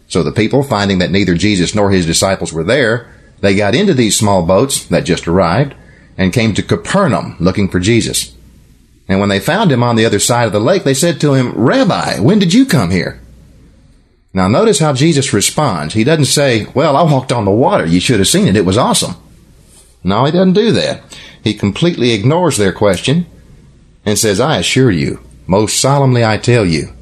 So 0.07 0.23
the 0.23 0.31
people, 0.31 0.63
finding 0.63 1.01
that 1.01 1.11
neither 1.11 1.35
Jesus 1.35 1.75
nor 1.75 1.91
his 1.91 2.07
disciples 2.07 2.53
were 2.53 2.63
there, 2.63 3.13
they 3.41 3.57
got 3.57 3.75
into 3.75 3.95
these 3.95 4.17
small 4.17 4.47
boats 4.47 4.87
that 4.87 5.01
just 5.01 5.27
arrived 5.27 5.75
and 6.17 6.33
came 6.33 6.55
to 6.55 6.63
Capernaum 6.63 7.37
looking 7.41 7.69
for 7.69 7.81
Jesus. 7.81 8.33
And 9.09 9.19
when 9.19 9.29
they 9.29 9.41
found 9.41 9.73
him 9.73 9.83
on 9.83 9.97
the 9.97 10.07
other 10.07 10.21
side 10.21 10.47
of 10.47 10.53
the 10.53 10.61
lake, 10.61 10.85
they 10.85 10.95
said 10.95 11.21
to 11.21 11.35
him, 11.35 11.53
Rabbi, 11.53 12.21
when 12.21 12.39
did 12.39 12.55
you 12.55 12.65
come 12.65 12.93
here? 12.93 13.21
Now 14.33 14.47
notice 14.47 14.79
how 14.79 14.93
Jesus 14.93 15.33
responds. 15.33 15.95
He 15.95 16.05
doesn't 16.05 16.27
say, 16.27 16.67
well, 16.75 16.97
I 16.97 17.03
walked 17.03 17.33
on 17.33 17.45
the 17.45 17.51
water. 17.51 17.87
You 17.87 17.99
should 17.99 18.21
have 18.21 18.29
seen 18.29 18.47
it. 18.47 18.57
It 18.57 18.65
was 18.65 18.79
awesome. 18.79 19.17
No, 20.07 20.25
he 20.25 20.31
doesn't 20.31 20.53
do 20.53 20.71
that. 20.71 21.03
He 21.43 21.53
completely 21.53 22.13
ignores 22.13 22.57
their 22.57 22.73
question 22.73 23.27
and 24.05 24.17
says, 24.17 24.39
I 24.39 24.59
assure 24.59 24.93
you, 24.93 25.19
most 25.49 25.81
solemnly 25.81 26.25
I 26.25 26.39
tell 26.39 26.65
you, 26.65 26.93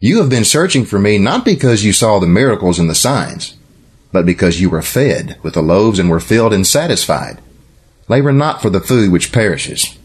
you 0.00 0.18
have 0.18 0.28
been 0.28 0.44
searching 0.44 0.84
for 0.84 0.98
me 0.98 1.18
not 1.18 1.44
because 1.44 1.84
you 1.84 1.92
saw 1.92 2.18
the 2.18 2.26
miracles 2.26 2.80
and 2.80 2.90
the 2.90 2.96
signs, 2.96 3.56
but 4.10 4.26
because 4.26 4.60
you 4.60 4.68
were 4.68 4.82
fed 4.82 5.38
with 5.44 5.54
the 5.54 5.62
loaves 5.62 6.00
and 6.00 6.10
were 6.10 6.18
filled 6.18 6.52
and 6.52 6.66
satisfied. 6.66 7.40
Labor 8.08 8.32
not 8.32 8.60
for 8.60 8.70
the 8.70 8.80
food 8.80 9.12
which 9.12 9.30
perishes, 9.30 9.96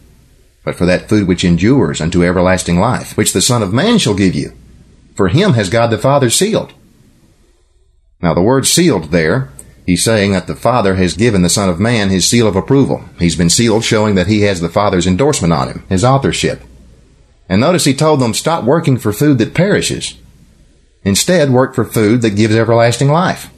but 0.64 0.76
for 0.76 0.86
that 0.86 1.08
food 1.08 1.26
which 1.26 1.42
endures 1.42 2.00
unto 2.00 2.22
everlasting 2.22 2.78
life, 2.78 3.16
which 3.16 3.32
the 3.32 3.42
Son 3.42 3.64
of 3.64 3.72
Man 3.72 3.98
shall 3.98 4.14
give 4.14 4.36
you. 4.36 4.52
For 5.16 5.26
him 5.26 5.54
has 5.54 5.70
God 5.70 5.88
the 5.88 5.98
Father 5.98 6.30
sealed. 6.30 6.72
Now 8.22 8.32
the 8.32 8.42
word 8.42 8.64
sealed 8.64 9.10
there, 9.10 9.50
he's 9.86 10.04
saying 10.04 10.32
that 10.32 10.46
the 10.46 10.54
Father 10.54 10.96
has 10.96 11.14
given 11.14 11.40
the 11.40 11.48
Son 11.48 11.70
of 11.70 11.80
Man 11.80 12.10
his 12.10 12.28
seal 12.28 12.46
of 12.46 12.56
approval. 12.56 13.04
He's 13.18 13.36
been 13.36 13.48
sealed 13.48 13.84
showing 13.84 14.16
that 14.16 14.26
he 14.26 14.42
has 14.42 14.60
the 14.60 14.68
Father's 14.68 15.06
endorsement 15.06 15.54
on 15.54 15.68
him, 15.68 15.84
his 15.88 16.04
authorship. 16.04 16.60
And 17.48 17.60
notice 17.60 17.84
he 17.84 17.94
told 17.94 18.20
them, 18.20 18.34
stop 18.34 18.64
working 18.64 18.98
for 18.98 19.12
food 19.12 19.38
that 19.38 19.54
perishes. 19.54 20.18
Instead, 21.04 21.50
work 21.50 21.74
for 21.74 21.84
food 21.84 22.20
that 22.22 22.36
gives 22.36 22.56
everlasting 22.56 23.08
life. 23.08 23.48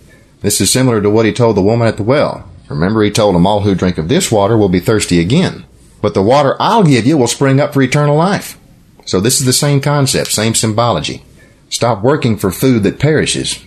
This 0.42 0.60
is 0.60 0.70
similar 0.70 1.00
to 1.00 1.10
what 1.10 1.24
he 1.24 1.32
told 1.32 1.56
the 1.56 1.62
woman 1.62 1.88
at 1.88 1.96
the 1.96 2.02
well. 2.02 2.48
Remember, 2.68 3.02
he 3.02 3.10
told 3.10 3.34
them, 3.34 3.46
all 3.46 3.60
who 3.60 3.74
drink 3.74 3.96
of 3.96 4.08
this 4.08 4.30
water 4.30 4.56
will 4.56 4.68
be 4.68 4.80
thirsty 4.80 5.18
again. 5.18 5.64
But 6.02 6.14
the 6.14 6.22
water 6.22 6.54
I'll 6.60 6.84
give 6.84 7.06
you 7.06 7.16
will 7.16 7.26
spring 7.26 7.58
up 7.60 7.72
for 7.72 7.82
eternal 7.82 8.16
life. 8.16 8.58
So 9.06 9.20
this 9.20 9.40
is 9.40 9.46
the 9.46 9.54
same 9.54 9.80
concept, 9.80 10.30
same 10.30 10.54
symbology. 10.54 11.24
Stop 11.70 12.02
working 12.02 12.36
for 12.36 12.50
food 12.50 12.82
that 12.82 13.00
perishes, 13.00 13.64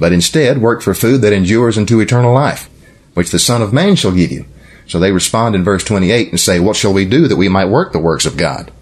but 0.00 0.12
instead 0.12 0.58
work 0.58 0.82
for 0.82 0.94
food 0.94 1.20
that 1.20 1.32
endures 1.32 1.78
unto 1.78 2.00
eternal 2.00 2.34
life, 2.34 2.68
which 3.14 3.30
the 3.30 3.38
Son 3.38 3.62
of 3.62 3.72
Man 3.72 3.94
shall 3.94 4.10
give 4.10 4.32
you. 4.32 4.46
So 4.88 4.98
they 4.98 5.12
respond 5.12 5.54
in 5.54 5.62
verse 5.62 5.84
28 5.84 6.30
and 6.30 6.40
say, 6.40 6.58
What 6.58 6.74
shall 6.74 6.92
we 6.92 7.04
do 7.04 7.28
that 7.28 7.36
we 7.36 7.48
might 7.48 7.66
work 7.66 7.92
the 7.92 8.00
works 8.00 8.26
of 8.26 8.36
God? 8.36 8.72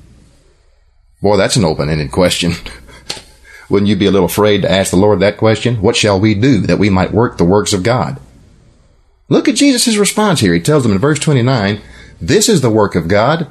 Boy, 1.21 1.37
that's 1.37 1.57
an 1.57 1.65
open-ended 1.65 2.13
question. 2.13 2.53
Wouldn't 3.69 3.89
you 3.89 3.97
be 3.97 4.07
a 4.07 4.11
little 4.11 4.27
afraid 4.27 4.63
to 4.63 4.71
ask 4.71 4.91
the 4.91 4.97
Lord 4.97 5.21
that 5.21 5.37
question? 5.37 5.83
What 5.83 5.97
shall 5.97 6.19
we 6.19 6.33
do 6.35 6.61
that 6.63 6.79
we 6.79 6.89
might 6.89 7.13
work 7.13 7.37
the 7.37 7.45
works 7.45 7.75
of 7.75 7.83
God? 7.83 8.19
Look 9.29 9.49
at 9.49 9.57
Jesus' 9.57 9.99
response 9.99 10.41
here. 10.41 10.55
He 10.55 10.61
tells 10.61 10.85
them 10.85 10.93
in 10.93 10.99
verse 10.99 11.19
29, 11.19 11.83
This 12.21 12.49
is 12.49 12.63
the 12.63 12.71
work 12.71 12.95
of 12.95 13.09
God, 13.09 13.49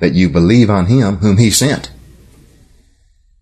that 0.00 0.12
you 0.12 0.28
believe 0.28 0.68
on 0.68 0.86
Him 0.86 1.18
whom 1.18 1.38
He 1.38 1.50
sent. 1.50 1.90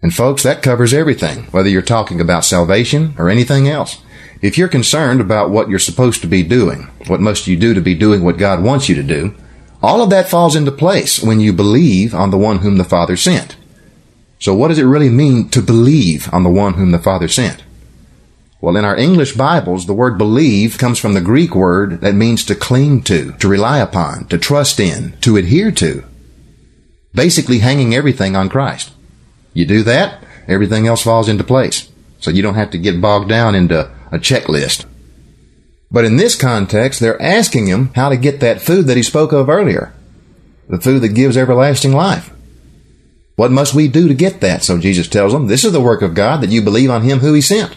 And 0.03 0.15
folks, 0.15 0.43
that 0.43 0.63
covers 0.63 0.95
everything, 0.95 1.45
whether 1.51 1.69
you're 1.69 1.83
talking 1.83 2.21
about 2.21 2.45
salvation 2.45 3.15
or 3.19 3.29
anything 3.29 3.69
else. 3.69 4.01
If 4.41 4.57
you're 4.57 4.69
concerned 4.69 5.21
about 5.21 5.51
what 5.51 5.69
you're 5.69 5.79
supposed 5.79 6.23
to 6.23 6.27
be 6.27 6.43
doing, 6.43 6.85
what 7.07 7.21
must 7.21 7.47
you 7.47 7.59
do 7.59 7.75
to 7.75 7.81
be 7.81 7.95
doing 7.95 8.25
what 8.25 8.39
God 8.39 8.63
wants 8.63 8.89
you 8.89 8.95
to 8.95 9.03
do, 9.03 9.35
all 9.83 10.03
of 10.03 10.11
that 10.11 10.29
falls 10.29 10.57
into 10.57 10.73
place 10.73 11.23
when 11.23 11.41
you 11.41 11.53
believe 11.53 12.15
on 12.15 12.31
the 12.31 12.39
one 12.39 12.59
whom 12.59 12.79
the 12.79 12.85
Father 12.85 13.17
sent. 13.17 13.57
So 14.39 14.55
what 14.55 14.69
does 14.69 14.79
it 14.79 14.85
really 14.85 15.11
mean 15.11 15.51
to 15.51 15.61
believe 15.61 16.33
on 16.33 16.43
the 16.43 16.51
one 16.51 16.75
whom 16.75 16.93
the 16.93 16.99
Father 16.99 17.29
sent? 17.29 17.63
Well, 18.63 18.77
in 18.77 18.85
our 18.85 18.97
English 18.97 19.35
Bibles, 19.37 19.87
the 19.87 19.95
word 19.95 20.19
believe 20.19 20.79
comes 20.79 20.99
from 20.99 21.15
the 21.15 21.21
Greek 21.21 21.55
word 21.55 22.01
that 22.01 22.15
means 22.15 22.45
to 22.45 22.55
cling 22.55 23.03
to, 23.05 23.33
to 23.33 23.49
rely 23.49 23.79
upon, 23.79 24.27
to 24.27 24.39
trust 24.39 24.81
in, 24.81 25.13
to 25.21 25.37
adhere 25.37 25.71
to. 25.73 26.05
Basically 27.15 27.59
hanging 27.59 27.95
everything 27.95 28.37
on 28.37 28.49
Christ. 28.49 28.93
You 29.53 29.67
do 29.67 29.83
that, 29.83 30.23
everything 30.47 30.87
else 30.87 31.03
falls 31.03 31.29
into 31.29 31.45
place. 31.45 31.89
So 32.21 32.31
you 32.31 32.43
don't 32.43 32.55
have 32.55 32.71
to 32.71 32.79
get 32.79 33.01
bogged 33.01 33.29
down 33.29 33.55
into 33.55 33.91
a 34.13 34.19
checklist. 34.19 34.85
But 35.91 36.05
in 36.05 36.17
this 36.17 36.37
context, 36.37 37.01
they're 37.01 37.21
asking 37.21 37.67
him 37.67 37.91
how 37.95 38.11
to 38.11 38.17
get 38.17 38.41
that 38.41 38.61
food 38.61 38.87
that 38.87 38.97
he 38.97 39.03
spoke 39.03 39.33
of 39.33 39.49
earlier. 39.49 39.93
The 40.69 40.81
food 40.81 41.03
that 41.03 41.15
gives 41.15 41.37
everlasting 41.37 41.93
life. 41.93 42.31
What 43.35 43.51
must 43.51 43.75
we 43.75 43.89
do 43.89 44.07
to 44.07 44.15
get 44.15 44.41
that? 44.41 44.63
So 44.63 44.79
Jesus 44.79 45.09
tells 45.09 45.33
them, 45.33 45.47
this 45.47 45.65
is 45.65 45.73
the 45.73 45.81
work 45.81 46.03
of 46.03 46.15
God 46.15 46.43
that 46.43 46.51
you 46.51 46.63
believe 46.63 46.91
on 46.91 47.03
him 47.03 47.21
who 47.21 47.33
he 47.33 47.41
sent. 47.41 47.77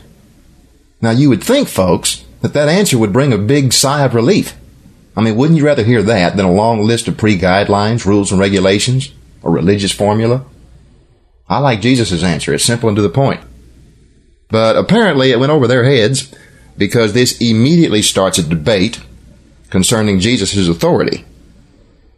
Now 1.02 1.12
you 1.12 1.30
would 1.30 1.44
think, 1.44 1.68
folks, 1.68 2.26
that 2.42 2.54
that 2.54 2.70
answer 2.70 2.98
would 2.98 3.14
bring 3.14 3.34
a 3.34 3.38
big 3.38 3.74
sigh 3.74 4.04
of 4.04 4.14
relief. 4.14 4.56
I 5.16 5.22
mean, 5.22 5.36
wouldn't 5.36 5.58
you 5.58 5.66
rather 5.66 5.84
hear 5.84 6.04
that 6.04 6.36
than 6.36 6.46
a 6.46 6.52
long 6.52 6.84
list 6.84 7.08
of 7.08 7.18
pre-guidelines, 7.18 8.06
rules 8.06 8.32
and 8.32 8.40
regulations, 8.40 9.12
a 9.44 9.50
religious 9.50 9.92
formula? 9.92 10.46
I 11.48 11.60
like 11.60 11.82
Jesus' 11.82 12.24
answer. 12.24 12.54
It's 12.54 12.64
simple 12.64 12.90
and 12.90 12.96
to 12.96 13.02
the 13.02 13.10
point. 13.10 13.42
But 14.50 14.76
apparently 14.78 15.32
it 15.32 15.40
went 15.40 15.52
over 15.52 15.68
their 15.68 15.84
heads 15.84 16.34
because 16.78 17.14
this 17.14 17.40
immediately 17.40 18.02
starts 18.02 18.38
a 18.38 18.44
debate 18.44 19.02
concerning 19.70 20.20
Jesus' 20.20 20.68
authority. 20.68 21.26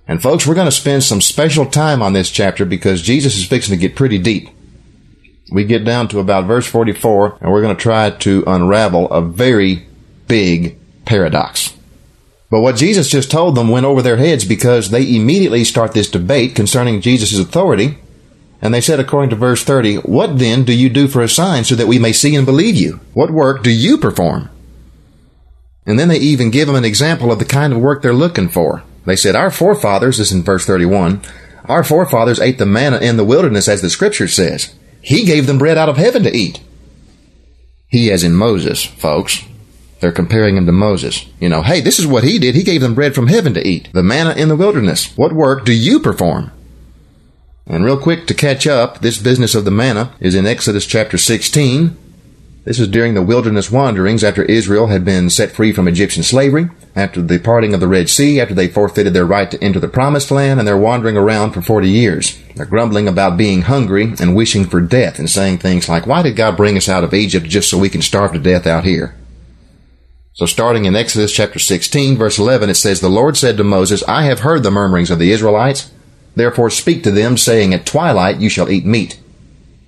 And 0.08 0.22
folks, 0.22 0.46
we're 0.46 0.56
going 0.56 0.66
to 0.66 0.72
spend 0.72 1.04
some 1.04 1.22
special 1.22 1.66
time 1.66 2.02
on 2.02 2.14
this 2.14 2.30
chapter 2.30 2.66
because 2.66 3.02
Jesus 3.02 3.38
is 3.38 3.48
fixing 3.48 3.74
to 3.74 3.80
get 3.80 3.96
pretty 3.96 4.20
deep. 4.20 4.50
We 5.52 5.64
get 5.64 5.86
down 5.86 6.08
to 6.10 6.20
about 6.20 6.46
verse 6.46 6.68
44 6.68 7.40
and 7.42 7.52
we're 7.52 7.62
going 7.62 7.76
to 7.76 7.82
try 7.82 8.10
to 8.10 8.44
unravel 8.46 9.10
a 9.10 9.22
very 9.22 9.88
big 10.28 10.78
paradox. 11.06 11.76
But 12.50 12.62
what 12.62 12.76
Jesus 12.76 13.10
just 13.10 13.32
told 13.32 13.56
them 13.56 13.70
went 13.70 13.86
over 13.86 14.02
their 14.02 14.18
heads 14.18 14.46
because 14.46 14.90
they 14.90 15.16
immediately 15.16 15.64
start 15.64 15.94
this 15.94 16.10
debate 16.10 16.56
concerning 16.56 17.02
Jesus' 17.02 17.38
authority. 17.40 17.98
And 18.66 18.74
they 18.74 18.82
said, 18.82 19.00
according 19.00 19.30
to 19.30 19.36
verse 19.36 19.64
30, 19.64 19.98
What 19.98 20.40
then 20.40 20.64
do 20.64 20.74
you 20.74 20.90
do 20.90 21.08
for 21.08 21.22
a 21.22 21.30
sign 21.30 21.66
so 21.66 21.76
that 21.76 21.86
we 21.86 22.00
may 22.00 22.12
see 22.12 22.36
and 22.36 22.48
believe 22.48 22.76
you? 22.76 23.00
What 23.14 23.30
work 23.30 23.62
do 23.62 23.70
you 23.70 23.96
perform? 24.00 24.50
And 25.86 26.00
then 26.00 26.08
they 26.08 26.18
even 26.18 26.50
give 26.50 26.66
them 26.66 26.76
an 26.76 26.84
example 26.84 27.32
of 27.32 27.38
the 27.38 27.46
kind 27.46 27.74
of 27.74 27.80
work 27.80 28.02
they're 28.02 28.12
looking 28.12 28.50
for. 28.50 28.82
They 29.06 29.18
said, 29.18 29.36
Our 29.36 29.52
forefathers, 29.52 30.18
this 30.18 30.32
is 30.32 30.38
in 30.38 30.42
verse 30.42 30.66
31, 30.66 31.22
our 31.66 31.84
forefathers 31.84 32.40
ate 32.40 32.58
the 32.58 32.66
manna 32.66 32.98
in 32.98 33.18
the 33.18 33.24
wilderness 33.24 33.68
as 33.68 33.84
the 33.84 33.90
scripture 33.92 34.28
says. 34.28 34.74
He 35.00 35.26
gave 35.26 35.46
them 35.46 35.60
bread 35.60 35.78
out 35.78 35.90
of 35.90 35.98
heaven 35.98 36.24
to 36.24 36.36
eat. 36.36 36.60
He 37.86 38.12
as 38.12 38.24
in 38.24 38.34
Moses, 38.34 38.84
folks. 38.84 39.46
They're 40.00 40.12
comparing 40.12 40.58
him 40.58 40.66
to 40.66 40.72
Moses. 40.72 41.24
You 41.40 41.50
know, 41.50 41.62
hey, 41.62 41.82
this 41.82 42.00
is 42.00 42.08
what 42.08 42.24
he 42.24 42.40
did. 42.40 42.56
He 42.56 42.64
gave 42.64 42.82
them 42.82 42.96
bread 42.96 43.14
from 43.14 43.28
heaven 43.28 43.54
to 43.54 43.68
eat. 43.68 43.90
The 43.94 44.02
manna 44.02 44.32
in 44.32 44.50
the 44.50 44.56
wilderness. 44.56 45.16
What 45.16 45.34
work 45.34 45.66
do 45.66 45.72
you 45.72 46.00
perform? 46.00 46.52
And 47.68 47.84
real 47.84 47.98
quick 47.98 48.28
to 48.28 48.36
catch 48.36 48.68
up, 48.68 49.02
this 49.02 49.18
business 49.18 49.56
of 49.56 49.66
the 49.66 49.72
manna 49.72 50.14
is 50.20 50.36
in 50.36 50.46
Exodus 50.46 50.86
chapter 50.86 51.18
16. 51.18 51.98
This 52.64 52.80
is 52.80 52.88
during 52.88 53.16
the 53.16 53.24
wilderness 53.24 53.72
wanderings 53.72 54.24
after 54.24 54.44
Israel 54.44 54.88
had 54.88 55.04
been 55.04 55.32
set 55.32 55.52
free 55.52 55.72
from 55.72 55.88
Egyptian 55.88 56.22
slavery, 56.22 56.70
after 56.96 57.22
the 57.24 57.40
parting 57.40 57.74
of 57.74 57.80
the 57.80 57.88
Red 57.88 58.08
Sea, 58.08 58.40
after 58.40 58.54
they 58.54 58.68
forfeited 58.68 59.14
their 59.14 59.26
right 59.26 59.50
to 59.50 59.64
enter 59.64 59.80
the 59.80 59.88
promised 59.88 60.30
land, 60.30 60.60
and 60.60 60.68
they're 60.68 60.78
wandering 60.78 61.18
around 61.18 61.52
for 61.52 61.62
40 61.62 61.90
years. 61.90 62.40
They're 62.56 62.66
grumbling 62.68 63.08
about 63.08 63.38
being 63.38 63.64
hungry 63.64 64.14
and 64.20 64.36
wishing 64.36 64.66
for 64.66 64.80
death 64.80 65.18
and 65.18 65.30
saying 65.30 65.58
things 65.58 65.90
like, 65.90 66.06
why 66.06 66.22
did 66.22 66.36
God 66.36 66.58
bring 66.58 66.78
us 66.78 66.90
out 66.90 67.04
of 67.04 67.16
Egypt 67.16 67.48
just 67.48 67.70
so 67.70 67.80
we 67.80 67.90
can 67.90 68.02
starve 68.04 68.34
to 68.34 68.40
death 68.40 68.68
out 68.68 68.84
here? 68.84 69.16
So 70.34 70.46
starting 70.46 70.86
in 70.86 70.96
Exodus 70.96 71.32
chapter 71.32 71.60
16 71.60 72.18
verse 72.18 72.38
11, 72.38 72.70
it 72.70 72.76
says, 72.76 73.00
The 73.00 73.10
Lord 73.10 73.38
said 73.38 73.58
to 73.58 73.64
Moses, 73.64 74.04
I 74.04 74.26
have 74.26 74.42
heard 74.42 74.64
the 74.64 74.72
murmurings 74.72 75.10
of 75.10 75.18
the 75.18 75.32
Israelites. 75.32 75.92
Therefore 76.36 76.70
speak 76.70 77.04
to 77.04 77.12
them, 77.12 77.38
saying, 77.38 77.74
At 77.74 77.86
twilight 77.86 78.40
you 78.40 78.50
shall 78.50 78.70
eat 78.70 78.86
meat. 78.86 79.20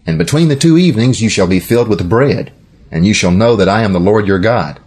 And 0.05 0.17
between 0.17 0.47
the 0.47 0.55
two 0.55 0.77
evenings 0.77 1.21
you 1.21 1.29
shall 1.29 1.47
be 1.47 1.59
filled 1.59 1.89
with 1.89 2.07
bread, 2.09 2.53
and 2.89 3.05
you 3.05 3.13
shall 3.13 3.31
know 3.31 3.55
that 3.55 3.69
I 3.69 3.83
am 3.83 3.93
the 3.93 3.99
Lord 3.99 4.25
your 4.25 4.39
God. 4.39 4.79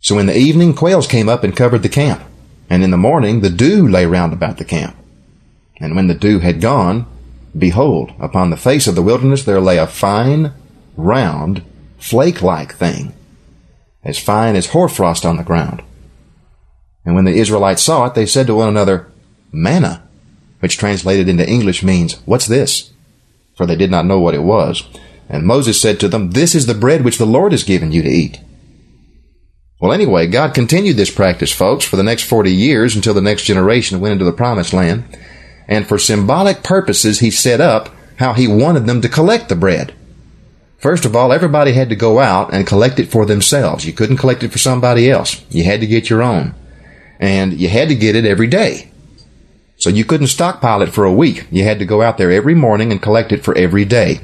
So 0.00 0.18
in 0.18 0.26
the 0.26 0.38
evening 0.38 0.74
quails 0.74 1.06
came 1.06 1.28
up 1.28 1.44
and 1.44 1.56
covered 1.56 1.82
the 1.82 1.88
camp, 1.88 2.22
and 2.70 2.84
in 2.84 2.90
the 2.90 2.96
morning 2.96 3.40
the 3.40 3.50
dew 3.50 3.86
lay 3.86 4.06
round 4.06 4.32
about 4.32 4.58
the 4.58 4.64
camp. 4.64 4.96
And 5.80 5.96
when 5.96 6.06
the 6.06 6.14
dew 6.14 6.38
had 6.38 6.60
gone, 6.60 7.06
behold, 7.56 8.12
upon 8.20 8.50
the 8.50 8.56
face 8.56 8.86
of 8.86 8.94
the 8.94 9.02
wilderness 9.02 9.44
there 9.44 9.60
lay 9.60 9.78
a 9.78 9.86
fine, 9.86 10.52
round, 10.96 11.64
flake-like 11.98 12.74
thing, 12.74 13.12
as 14.04 14.18
fine 14.18 14.56
as 14.56 14.66
hoarfrost 14.66 15.26
on 15.26 15.36
the 15.36 15.42
ground. 15.42 15.82
And 17.04 17.14
when 17.14 17.24
the 17.24 17.34
Israelites 17.34 17.82
saw 17.82 18.06
it, 18.06 18.14
they 18.14 18.26
said 18.26 18.46
to 18.46 18.54
one 18.54 18.68
another, 18.68 19.10
Manna, 19.52 20.08
which 20.60 20.78
translated 20.78 21.28
into 21.28 21.48
English 21.48 21.82
means, 21.82 22.14
What's 22.24 22.46
this? 22.46 22.92
For 23.56 23.66
they 23.66 23.76
did 23.76 23.90
not 23.90 24.06
know 24.06 24.20
what 24.20 24.34
it 24.34 24.42
was. 24.42 24.82
And 25.28 25.44
Moses 25.44 25.80
said 25.80 26.00
to 26.00 26.08
them, 26.08 26.30
This 26.30 26.54
is 26.54 26.66
the 26.66 26.74
bread 26.74 27.04
which 27.04 27.18
the 27.18 27.26
Lord 27.26 27.52
has 27.52 27.64
given 27.64 27.92
you 27.92 28.02
to 28.02 28.08
eat. 28.08 28.40
Well, 29.80 29.92
anyway, 29.92 30.26
God 30.26 30.54
continued 30.54 30.96
this 30.96 31.10
practice, 31.10 31.52
folks, 31.52 31.84
for 31.84 31.96
the 31.96 32.02
next 32.02 32.24
40 32.24 32.52
years 32.52 32.94
until 32.94 33.14
the 33.14 33.22
next 33.22 33.44
generation 33.44 34.00
went 34.00 34.12
into 34.12 34.24
the 34.24 34.32
promised 34.32 34.72
land. 34.72 35.04
And 35.66 35.86
for 35.86 35.98
symbolic 35.98 36.62
purposes, 36.62 37.20
He 37.20 37.30
set 37.30 37.60
up 37.60 37.88
how 38.18 38.34
He 38.34 38.46
wanted 38.46 38.86
them 38.86 39.00
to 39.00 39.08
collect 39.08 39.48
the 39.48 39.56
bread. 39.56 39.94
First 40.76 41.04
of 41.04 41.14
all, 41.14 41.32
everybody 41.32 41.72
had 41.72 41.90
to 41.90 41.96
go 41.96 42.18
out 42.18 42.52
and 42.52 42.66
collect 42.66 42.98
it 42.98 43.10
for 43.10 43.24
themselves. 43.24 43.86
You 43.86 43.92
couldn't 43.92 44.16
collect 44.16 44.42
it 44.42 44.50
for 44.50 44.58
somebody 44.58 45.10
else. 45.10 45.44
You 45.50 45.64
had 45.64 45.80
to 45.80 45.86
get 45.86 46.10
your 46.10 46.22
own. 46.22 46.54
And 47.18 47.52
you 47.52 47.68
had 47.68 47.88
to 47.88 47.94
get 47.94 48.16
it 48.16 48.24
every 48.24 48.46
day. 48.46 48.89
So 49.80 49.88
you 49.88 50.04
couldn't 50.04 50.26
stockpile 50.26 50.82
it 50.82 50.92
for 50.92 51.04
a 51.04 51.12
week. 51.12 51.46
You 51.50 51.64
had 51.64 51.78
to 51.78 51.86
go 51.86 52.02
out 52.02 52.18
there 52.18 52.30
every 52.30 52.54
morning 52.54 52.92
and 52.92 53.00
collect 53.00 53.32
it 53.32 53.42
for 53.42 53.56
every 53.56 53.86
day. 53.86 54.20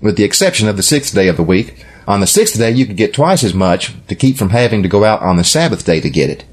With 0.00 0.16
the 0.16 0.24
exception 0.24 0.68
of 0.68 0.76
the 0.76 0.82
sixth 0.82 1.14
day 1.14 1.28
of 1.28 1.36
the 1.36 1.42
week. 1.44 1.84
On 2.08 2.20
the 2.20 2.26
sixth 2.26 2.58
day, 2.58 2.72
you 2.72 2.84
could 2.84 2.96
get 2.96 3.14
twice 3.14 3.44
as 3.44 3.54
much 3.54 3.94
to 4.08 4.16
keep 4.16 4.36
from 4.36 4.50
having 4.50 4.82
to 4.82 4.88
go 4.88 5.04
out 5.04 5.22
on 5.22 5.36
the 5.36 5.44
Sabbath 5.44 5.84
day 5.84 6.00
to 6.00 6.10
get 6.10 6.30
it. 6.30 6.44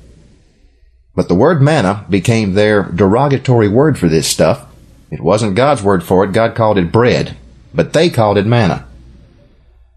But 1.15 1.27
the 1.27 1.35
word 1.35 1.61
manna 1.61 2.05
became 2.07 2.53
their 2.53 2.83
derogatory 2.83 3.67
word 3.67 3.97
for 3.97 4.09
this 4.09 4.27
stuff. 4.27 4.67
It 5.09 5.21
wasn't 5.21 5.55
God's 5.55 5.81
word 5.81 6.03
for 6.03 6.23
it. 6.23 6.33
God 6.33 6.55
called 6.55 6.77
it 6.77 6.91
bread. 6.91 7.37
But 7.73 7.93
they 7.93 8.09
called 8.09 8.37
it 8.37 8.45
manna. 8.45 8.85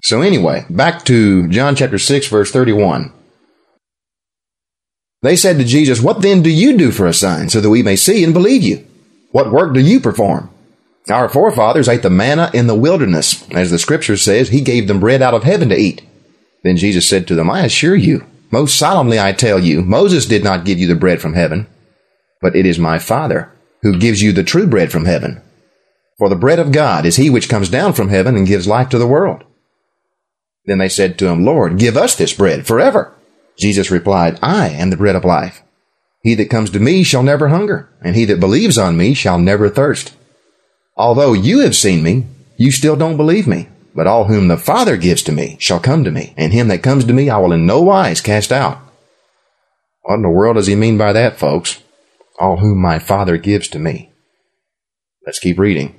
So 0.02 0.22
anyway, 0.22 0.64
back 0.70 1.04
to 1.04 1.48
John 1.48 1.76
chapter 1.76 1.98
6 1.98 2.28
verse 2.28 2.50
31. 2.50 3.12
They 5.22 5.36
said 5.36 5.58
to 5.58 5.64
Jesus, 5.64 6.00
What 6.00 6.22
then 6.22 6.42
do 6.42 6.50
you 6.50 6.76
do 6.76 6.90
for 6.90 7.06
a 7.06 7.12
sign 7.12 7.48
so 7.48 7.60
that 7.60 7.70
we 7.70 7.82
may 7.82 7.96
see 7.96 8.22
and 8.22 8.32
believe 8.32 8.62
you? 8.62 8.86
What 9.32 9.52
work 9.52 9.74
do 9.74 9.80
you 9.80 10.00
perform? 10.00 10.50
Our 11.10 11.28
forefathers 11.28 11.88
ate 11.88 12.02
the 12.02 12.10
manna 12.10 12.50
in 12.54 12.66
the 12.66 12.74
wilderness. 12.74 13.48
As 13.50 13.70
the 13.70 13.78
scripture 13.78 14.16
says, 14.16 14.50
he 14.50 14.60
gave 14.60 14.86
them 14.86 15.00
bread 15.00 15.22
out 15.22 15.34
of 15.34 15.42
heaven 15.42 15.70
to 15.70 15.76
eat. 15.76 16.02
Then 16.62 16.76
Jesus 16.76 17.08
said 17.08 17.26
to 17.28 17.34
them, 17.34 17.50
I 17.50 17.64
assure 17.64 17.96
you, 17.96 18.26
most 18.50 18.76
solemnly 18.76 19.18
I 19.18 19.32
tell 19.32 19.58
you, 19.58 19.82
Moses 19.82 20.26
did 20.26 20.44
not 20.44 20.64
give 20.64 20.78
you 20.78 20.86
the 20.86 20.94
bread 20.94 21.20
from 21.20 21.34
heaven, 21.34 21.66
but 22.40 22.56
it 22.56 22.66
is 22.66 22.78
my 22.78 22.98
Father 22.98 23.52
who 23.82 23.98
gives 23.98 24.22
you 24.22 24.32
the 24.32 24.44
true 24.44 24.66
bread 24.66 24.90
from 24.90 25.04
heaven. 25.04 25.40
For 26.18 26.28
the 26.28 26.36
bread 26.36 26.58
of 26.58 26.72
God 26.72 27.06
is 27.06 27.16
he 27.16 27.30
which 27.30 27.48
comes 27.48 27.68
down 27.68 27.92
from 27.92 28.08
heaven 28.08 28.36
and 28.36 28.46
gives 28.46 28.66
life 28.66 28.88
to 28.90 28.98
the 28.98 29.06
world. 29.06 29.44
Then 30.66 30.78
they 30.78 30.88
said 30.88 31.18
to 31.18 31.28
him, 31.28 31.44
Lord, 31.44 31.78
give 31.78 31.96
us 31.96 32.16
this 32.16 32.32
bread 32.32 32.66
forever. 32.66 33.14
Jesus 33.58 33.90
replied, 33.90 34.38
I 34.42 34.68
am 34.68 34.90
the 34.90 34.96
bread 34.96 35.16
of 35.16 35.24
life. 35.24 35.62
He 36.22 36.34
that 36.34 36.50
comes 36.50 36.70
to 36.70 36.80
me 36.80 37.02
shall 37.02 37.22
never 37.22 37.48
hunger, 37.48 37.88
and 38.02 38.14
he 38.14 38.24
that 38.26 38.40
believes 38.40 38.78
on 38.78 38.96
me 38.96 39.14
shall 39.14 39.38
never 39.38 39.68
thirst. 39.68 40.14
Although 40.96 41.32
you 41.32 41.60
have 41.60 41.76
seen 41.76 42.02
me, 42.02 42.26
you 42.56 42.70
still 42.70 42.96
don't 42.96 43.16
believe 43.16 43.46
me. 43.46 43.68
But 43.94 44.06
all 44.06 44.24
whom 44.24 44.48
the 44.48 44.56
Father 44.56 44.96
gives 44.96 45.22
to 45.24 45.32
me 45.32 45.56
shall 45.58 45.80
come 45.80 46.04
to 46.04 46.10
me, 46.10 46.34
and 46.36 46.52
him 46.52 46.68
that 46.68 46.82
comes 46.82 47.04
to 47.06 47.12
me 47.12 47.30
I 47.30 47.38
will 47.38 47.52
in 47.52 47.66
no 47.66 47.82
wise 47.82 48.20
cast 48.20 48.52
out. 48.52 48.78
What 50.02 50.16
in 50.16 50.22
the 50.22 50.28
world 50.28 50.56
does 50.56 50.66
he 50.66 50.76
mean 50.76 50.96
by 50.98 51.12
that, 51.12 51.38
folks? 51.38 51.82
All 52.38 52.58
whom 52.58 52.80
my 52.80 52.98
Father 52.98 53.36
gives 53.38 53.66
to 53.68 53.78
me. 53.78 54.12
Let's 55.26 55.40
keep 55.40 55.58
reading. 55.58 55.98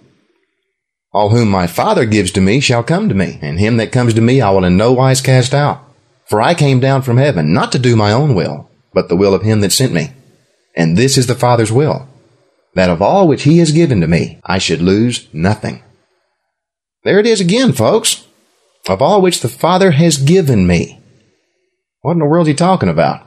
All 1.11 1.29
whom 1.29 1.49
my 1.49 1.67
Father 1.67 2.05
gives 2.05 2.31
to 2.31 2.41
me 2.41 2.59
shall 2.59 2.83
come 2.83 3.09
to 3.09 3.15
me, 3.15 3.39
and 3.41 3.59
him 3.59 3.77
that 3.77 3.91
comes 3.91 4.13
to 4.13 4.21
me 4.21 4.41
I 4.41 4.49
will 4.51 4.63
in 4.63 4.77
no 4.77 4.93
wise 4.93 5.21
cast 5.21 5.53
out. 5.53 5.83
For 6.29 6.41
I 6.41 6.53
came 6.53 6.79
down 6.79 7.01
from 7.01 7.17
heaven 7.17 7.53
not 7.53 7.71
to 7.71 7.79
do 7.79 7.95
my 7.95 8.11
own 8.11 8.35
will, 8.35 8.69
but 8.93 9.09
the 9.09 9.15
will 9.15 9.33
of 9.33 9.41
him 9.41 9.61
that 9.61 9.71
sent 9.71 9.91
me. 9.91 10.11
And 10.75 10.95
this 10.95 11.17
is 11.17 11.25
the 11.25 11.33
Father's 11.33 11.71
will, 11.71 12.07
that 12.75 12.91
of 12.91 13.01
all 13.01 13.27
which 13.27 13.43
he 13.43 13.57
has 13.57 13.71
given 13.71 13.99
to 14.01 14.07
me, 14.07 14.39
I 14.45 14.59
should 14.59 14.79
lose 14.79 15.27
nothing. 15.33 15.81
There 17.03 17.17
it 17.17 17.25
is 17.25 17.41
again, 17.41 17.73
folks. 17.73 18.27
Of 18.87 19.01
all 19.01 19.21
which 19.23 19.41
the 19.41 19.49
Father 19.49 19.91
has 19.91 20.17
given 20.17 20.67
me. 20.67 21.01
What 22.01 22.13
in 22.13 22.19
the 22.19 22.25
world 22.25 22.47
is 22.47 22.51
he 22.51 22.55
talking 22.55 22.89
about? 22.89 23.25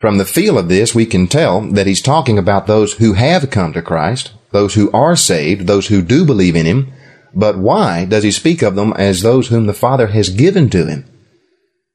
From 0.00 0.16
the 0.18 0.24
feel 0.24 0.58
of 0.58 0.68
this, 0.68 0.94
we 0.94 1.06
can 1.06 1.26
tell 1.26 1.60
that 1.60 1.86
he's 1.86 2.02
talking 2.02 2.38
about 2.38 2.66
those 2.66 2.94
who 2.94 3.12
have 3.12 3.50
come 3.50 3.72
to 3.74 3.82
Christ, 3.82 4.32
those 4.52 4.74
who 4.74 4.90
are 4.92 5.16
saved, 5.16 5.66
those 5.66 5.88
who 5.88 6.02
do 6.02 6.24
believe 6.24 6.56
in 6.56 6.66
him. 6.66 6.92
But 7.34 7.58
why 7.58 8.06
does 8.06 8.22
he 8.22 8.30
speak 8.30 8.62
of 8.62 8.74
them 8.74 8.92
as 8.94 9.22
those 9.22 9.48
whom 9.48 9.66
the 9.66 9.74
Father 9.74 10.08
has 10.08 10.30
given 10.30 10.70
to 10.70 10.86
him? 10.86 11.10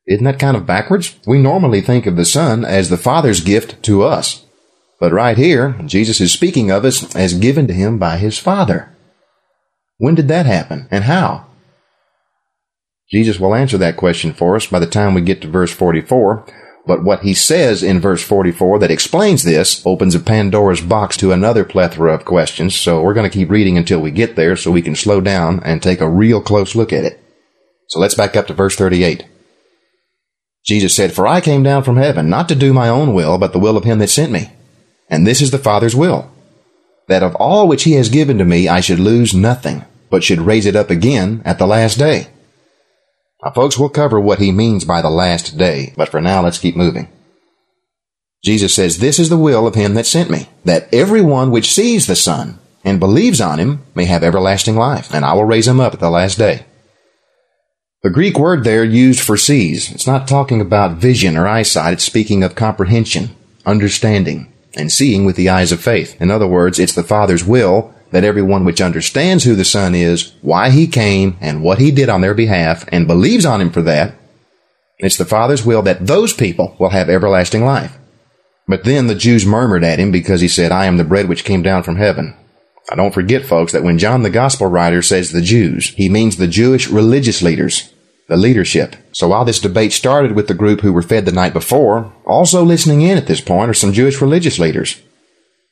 Isn't 0.09 0.25
that 0.25 0.39
kind 0.39 0.57
of 0.57 0.65
backwards? 0.65 1.15
We 1.27 1.37
normally 1.37 1.81
think 1.81 2.07
of 2.07 2.15
the 2.15 2.25
Son 2.25 2.65
as 2.65 2.89
the 2.89 2.97
Father's 2.97 3.41
gift 3.41 3.83
to 3.83 4.01
us. 4.01 4.43
But 4.99 5.13
right 5.13 5.37
here, 5.37 5.75
Jesus 5.85 6.19
is 6.19 6.33
speaking 6.33 6.71
of 6.71 6.83
us 6.83 7.15
as 7.15 7.35
given 7.35 7.67
to 7.67 7.73
him 7.73 7.99
by 7.99 8.17
his 8.17 8.39
Father. 8.39 8.97
When 9.99 10.15
did 10.15 10.27
that 10.27 10.47
happen 10.47 10.87
and 10.89 11.03
how? 11.03 11.45
Jesus 13.11 13.39
will 13.39 13.53
answer 13.53 13.77
that 13.77 13.97
question 13.97 14.33
for 14.33 14.55
us 14.55 14.65
by 14.65 14.79
the 14.79 14.87
time 14.87 15.13
we 15.13 15.21
get 15.21 15.41
to 15.43 15.47
verse 15.47 15.71
44. 15.71 16.43
But 16.87 17.03
what 17.03 17.21
he 17.21 17.35
says 17.35 17.83
in 17.83 17.99
verse 17.99 18.23
44 18.23 18.79
that 18.79 18.89
explains 18.89 19.43
this 19.43 19.85
opens 19.85 20.15
a 20.15 20.19
Pandora's 20.19 20.81
box 20.81 21.17
to 21.17 21.31
another 21.31 21.63
plethora 21.63 22.15
of 22.15 22.25
questions. 22.25 22.75
So 22.75 23.01
we're 23.03 23.13
going 23.13 23.29
to 23.29 23.37
keep 23.37 23.51
reading 23.51 23.77
until 23.77 23.99
we 23.99 24.09
get 24.09 24.35
there 24.35 24.55
so 24.55 24.71
we 24.71 24.81
can 24.81 24.95
slow 24.95 25.21
down 25.21 25.61
and 25.63 25.83
take 25.83 26.01
a 26.01 26.09
real 26.09 26.41
close 26.41 26.73
look 26.73 26.91
at 26.91 27.03
it. 27.03 27.23
So 27.89 27.99
let's 27.99 28.15
back 28.15 28.35
up 28.35 28.47
to 28.47 28.55
verse 28.55 28.75
38. 28.75 29.25
Jesus 30.69 30.95
said, 30.95 31.13
For 31.13 31.25
I 31.25 31.41
came 31.41 31.63
down 31.63 31.81
from 31.81 31.97
heaven 31.97 32.29
not 32.29 32.47
to 32.49 32.55
do 32.55 32.73
my 32.73 32.89
own 32.89 33.15
will, 33.15 33.39
but 33.39 33.53
the 33.53 33.59
will 33.59 33.75
of 33.75 33.85
him 33.85 33.97
that 33.97 34.09
sent 34.09 34.31
me. 34.31 34.51
And 35.09 35.25
this 35.25 35.41
is 35.41 35.49
the 35.49 35.57
Father's 35.57 35.95
will, 35.95 36.31
that 37.07 37.23
of 37.23 37.33
all 37.38 37.67
which 37.67 37.85
he 37.85 37.93
has 37.93 38.07
given 38.09 38.38
to 38.38 38.45
me 38.45 38.67
I 38.67 38.79
should 38.79 38.99
lose 38.99 39.33
nothing, 39.33 39.83
but 40.11 40.23
should 40.23 40.41
raise 40.41 40.67
it 40.67 40.75
up 40.75 40.91
again 40.91 41.41
at 41.43 41.57
the 41.57 41.65
last 41.65 41.97
day. 41.97 42.27
Now, 43.43 43.49
folks, 43.49 43.79
we'll 43.79 43.89
cover 43.89 44.19
what 44.19 44.38
he 44.38 44.51
means 44.51 44.85
by 44.85 45.01
the 45.01 45.09
last 45.09 45.57
day, 45.57 45.91
but 45.97 46.09
for 46.09 46.21
now, 46.21 46.43
let's 46.43 46.59
keep 46.59 46.75
moving. 46.75 47.09
Jesus 48.45 48.71
says, 48.71 48.99
This 48.99 49.17
is 49.17 49.29
the 49.29 49.38
will 49.38 49.65
of 49.65 49.73
him 49.73 49.95
that 49.95 50.05
sent 50.05 50.29
me, 50.29 50.49
that 50.65 50.93
every 50.93 51.21
one 51.21 51.49
which 51.49 51.73
sees 51.73 52.05
the 52.05 52.15
Son 52.15 52.59
and 52.83 52.99
believes 52.99 53.41
on 53.41 53.57
him 53.57 53.81
may 53.95 54.05
have 54.05 54.23
everlasting 54.23 54.75
life, 54.75 55.15
and 55.15 55.25
I 55.25 55.33
will 55.33 55.45
raise 55.45 55.67
him 55.67 55.79
up 55.79 55.95
at 55.95 55.99
the 55.99 56.11
last 56.11 56.38
day. 56.38 56.67
The 58.01 58.09
Greek 58.09 58.39
word 58.39 58.63
there 58.63 58.85
used 58.85 59.19
for 59.19 59.35
sees, 59.35 59.91
it's 59.91 60.07
not 60.07 60.25
talking 60.25 60.61
about 60.61 60.95
vision 60.95 61.35
or 61.35 61.45
eyesight, 61.45 61.95
it's 61.95 62.03
speaking 62.05 62.43
of 62.43 62.55
comprehension, 62.55 63.35
understanding, 63.65 64.53
and 64.73 64.89
seeing 64.89 65.25
with 65.25 65.35
the 65.35 65.49
eyes 65.49 65.73
of 65.73 65.81
faith. 65.81 66.15
In 66.21 66.31
other 66.31 66.47
words, 66.47 66.79
it's 66.79 66.95
the 66.95 67.03
Father's 67.03 67.43
will 67.43 67.93
that 68.11 68.23
everyone 68.23 68.63
which 68.63 68.79
understands 68.79 69.43
who 69.43 69.53
the 69.53 69.65
Son 69.65 69.95
is, 69.95 70.33
why 70.41 70.69
he 70.69 70.87
came, 70.87 71.35
and 71.41 71.61
what 71.61 71.79
he 71.79 71.91
did 71.91 72.07
on 72.07 72.21
their 72.21 72.33
behalf, 72.33 72.87
and 72.89 73.05
believes 73.05 73.45
on 73.45 73.59
him 73.59 73.69
for 73.69 73.81
that, 73.81 74.15
it's 74.97 75.17
the 75.17 75.25
Father's 75.25 75.65
will 75.65 75.81
that 75.81 76.07
those 76.07 76.31
people 76.31 76.77
will 76.79 76.91
have 76.91 77.09
everlasting 77.09 77.65
life. 77.65 77.97
But 78.65 78.85
then 78.85 79.07
the 79.07 79.15
Jews 79.15 79.45
murmured 79.45 79.83
at 79.83 79.99
him 79.99 80.09
because 80.09 80.39
he 80.39 80.47
said, 80.47 80.71
I 80.71 80.85
am 80.85 80.95
the 80.95 81.03
bread 81.03 81.27
which 81.27 81.43
came 81.43 81.63
down 81.63 81.83
from 81.83 81.97
heaven. 81.97 82.33
Now 82.89 82.96
don't 82.96 83.13
forget, 83.13 83.46
folks, 83.46 83.72
that 83.72 83.84
when 83.84 84.00
John 84.00 84.24
the 84.24 84.29
Gospel 84.29 84.67
writer 84.67 85.01
says 85.01 85.31
the 85.31 85.41
Jews, 85.41 85.89
he 85.89 86.10
means 86.10 86.36
the 86.36 86.48
Jewish 86.48 86.89
religious 86.89 87.41
leaders, 87.41 87.93
the 88.27 88.38
leadership. 88.38 88.96
So 89.12 89.27
while 89.27 89.46
this 89.46 89.60
debate 89.60 89.93
started 89.93 90.31
with 90.31 90.48
the 90.48 90.53
group 90.53 90.81
who 90.81 90.91
were 90.91 91.01
fed 91.01 91.25
the 91.25 91.31
night 91.31 91.53
before, 91.53 92.12
also 92.25 92.63
listening 92.63 93.01
in 93.01 93.17
at 93.17 93.27
this 93.27 93.41
point 93.41 93.69
are 93.69 93.75
some 93.75 93.93
Jewish 93.93 94.22
religious 94.22 94.58
leaders. 94.58 95.01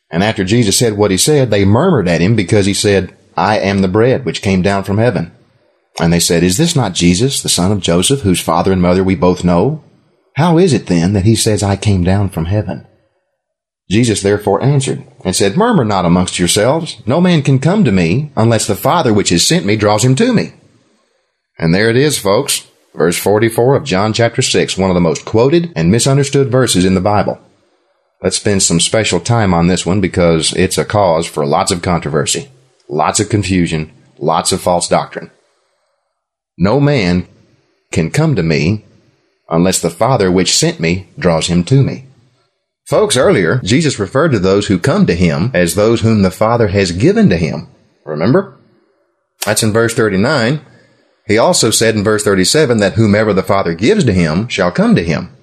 And 0.09 0.23
after 0.23 0.43
Jesus 0.43 0.77
said 0.77 0.93
what 0.93 1.11
he 1.11 1.17
said, 1.17 1.49
they 1.49 1.65
murmured 1.65 2.07
at 2.07 2.21
him 2.21 2.35
because 2.35 2.65
he 2.65 2.73
said, 2.73 3.15
I 3.35 3.59
am 3.59 3.81
the 3.81 3.87
bread 3.87 4.23
which 4.25 4.41
came 4.41 4.61
down 4.61 4.83
from 4.83 4.97
heaven. 4.97 5.31
And 5.99 6.13
they 6.13 6.19
said, 6.19 6.43
Is 6.43 6.57
this 6.57 6.75
not 6.75 6.93
Jesus, 6.93 7.41
the 7.41 7.49
son 7.49 7.71
of 7.71 7.81
Joseph, 7.81 8.21
whose 8.21 8.39
father 8.39 8.71
and 8.71 8.81
mother 8.81 9.03
we 9.03 9.15
both 9.15 9.43
know? 9.43 9.83
How 10.35 10.57
is 10.57 10.71
it 10.71 10.85
then 10.85 11.13
that 11.13 11.25
he 11.25 11.35
says, 11.35 11.63
I 11.63 11.75
came 11.75 12.03
down 12.03 12.29
from 12.29 12.45
heaven? 12.45 12.87
Jesus 13.89 14.21
therefore 14.21 14.61
answered 14.61 15.03
and 15.23 15.35
said, 15.35 15.55
Murmur 15.55 15.85
not 15.85 16.05
amongst 16.05 16.39
yourselves. 16.39 17.01
No 17.05 17.21
man 17.21 17.41
can 17.41 17.59
come 17.59 17.85
to 17.85 17.91
me 17.91 18.31
unless 18.35 18.67
the 18.67 18.75
Father 18.75 19.13
which 19.13 19.29
has 19.29 19.47
sent 19.47 19.65
me 19.65 19.75
draws 19.75 20.03
him 20.03 20.15
to 20.15 20.33
me. 20.33 20.53
And 21.57 21.73
there 21.73 21.89
it 21.89 21.95
is, 21.95 22.17
folks. 22.17 22.67
Verse 22.93 23.17
44 23.17 23.75
of 23.75 23.83
John 23.83 24.11
chapter 24.11 24.41
6, 24.41 24.77
one 24.77 24.89
of 24.89 24.95
the 24.95 25.01
most 25.01 25.23
quoted 25.23 25.71
and 25.75 25.91
misunderstood 25.91 26.51
verses 26.51 26.83
in 26.83 26.95
the 26.95 27.01
Bible. 27.01 27.39
Let's 28.21 28.37
spend 28.37 28.63
some 28.63 28.79
special 28.79 29.19
time 29.19 29.53
on 29.53 29.67
this 29.67 29.85
one 29.85 30.01
because 30.01 30.51
it's 30.53 30.79
a 30.79 30.85
cause 30.85 31.27
for 31.27 31.45
lots 31.45 31.71
of 31.71 31.83
controversy, 31.83 32.49
lots 32.89 33.19
of 33.19 33.29
confusion, 33.29 33.91
lots 34.17 34.51
of 34.51 34.61
false 34.61 34.87
doctrine. 34.87 35.29
No 36.57 36.79
man 36.79 37.27
can 37.91 38.09
come 38.09 38.35
to 38.35 38.41
me 38.41 38.83
unless 39.47 39.79
the 39.79 39.91
Father 39.91 40.31
which 40.31 40.55
sent 40.55 40.79
me 40.79 41.07
draws 41.19 41.47
him 41.47 41.63
to 41.65 41.83
me. 41.83 42.06
Folks, 42.87 43.17
earlier, 43.17 43.59
Jesus 43.65 43.99
referred 43.99 44.31
to 44.31 44.39
those 44.39 44.67
who 44.67 44.79
come 44.79 45.05
to 45.07 45.13
him 45.13 45.51
as 45.53 45.75
those 45.75 45.99
whom 45.99 46.21
the 46.21 46.31
Father 46.31 46.69
has 46.69 46.93
given 46.93 47.27
to 47.27 47.35
him. 47.35 47.67
Remember? 48.05 48.57
That's 49.45 49.61
in 49.61 49.73
verse 49.73 49.93
39. 49.93 50.61
He 51.27 51.37
also 51.37 51.69
said 51.69 51.97
in 51.97 52.03
verse 52.05 52.23
37 52.23 52.77
that 52.77 52.93
whomever 52.93 53.33
the 53.33 53.43
Father 53.43 53.73
gives 53.73 54.05
to 54.05 54.13
him 54.13 54.47
shall 54.47 54.71
come 54.71 54.95
to 54.95 55.03
him. 55.03 55.35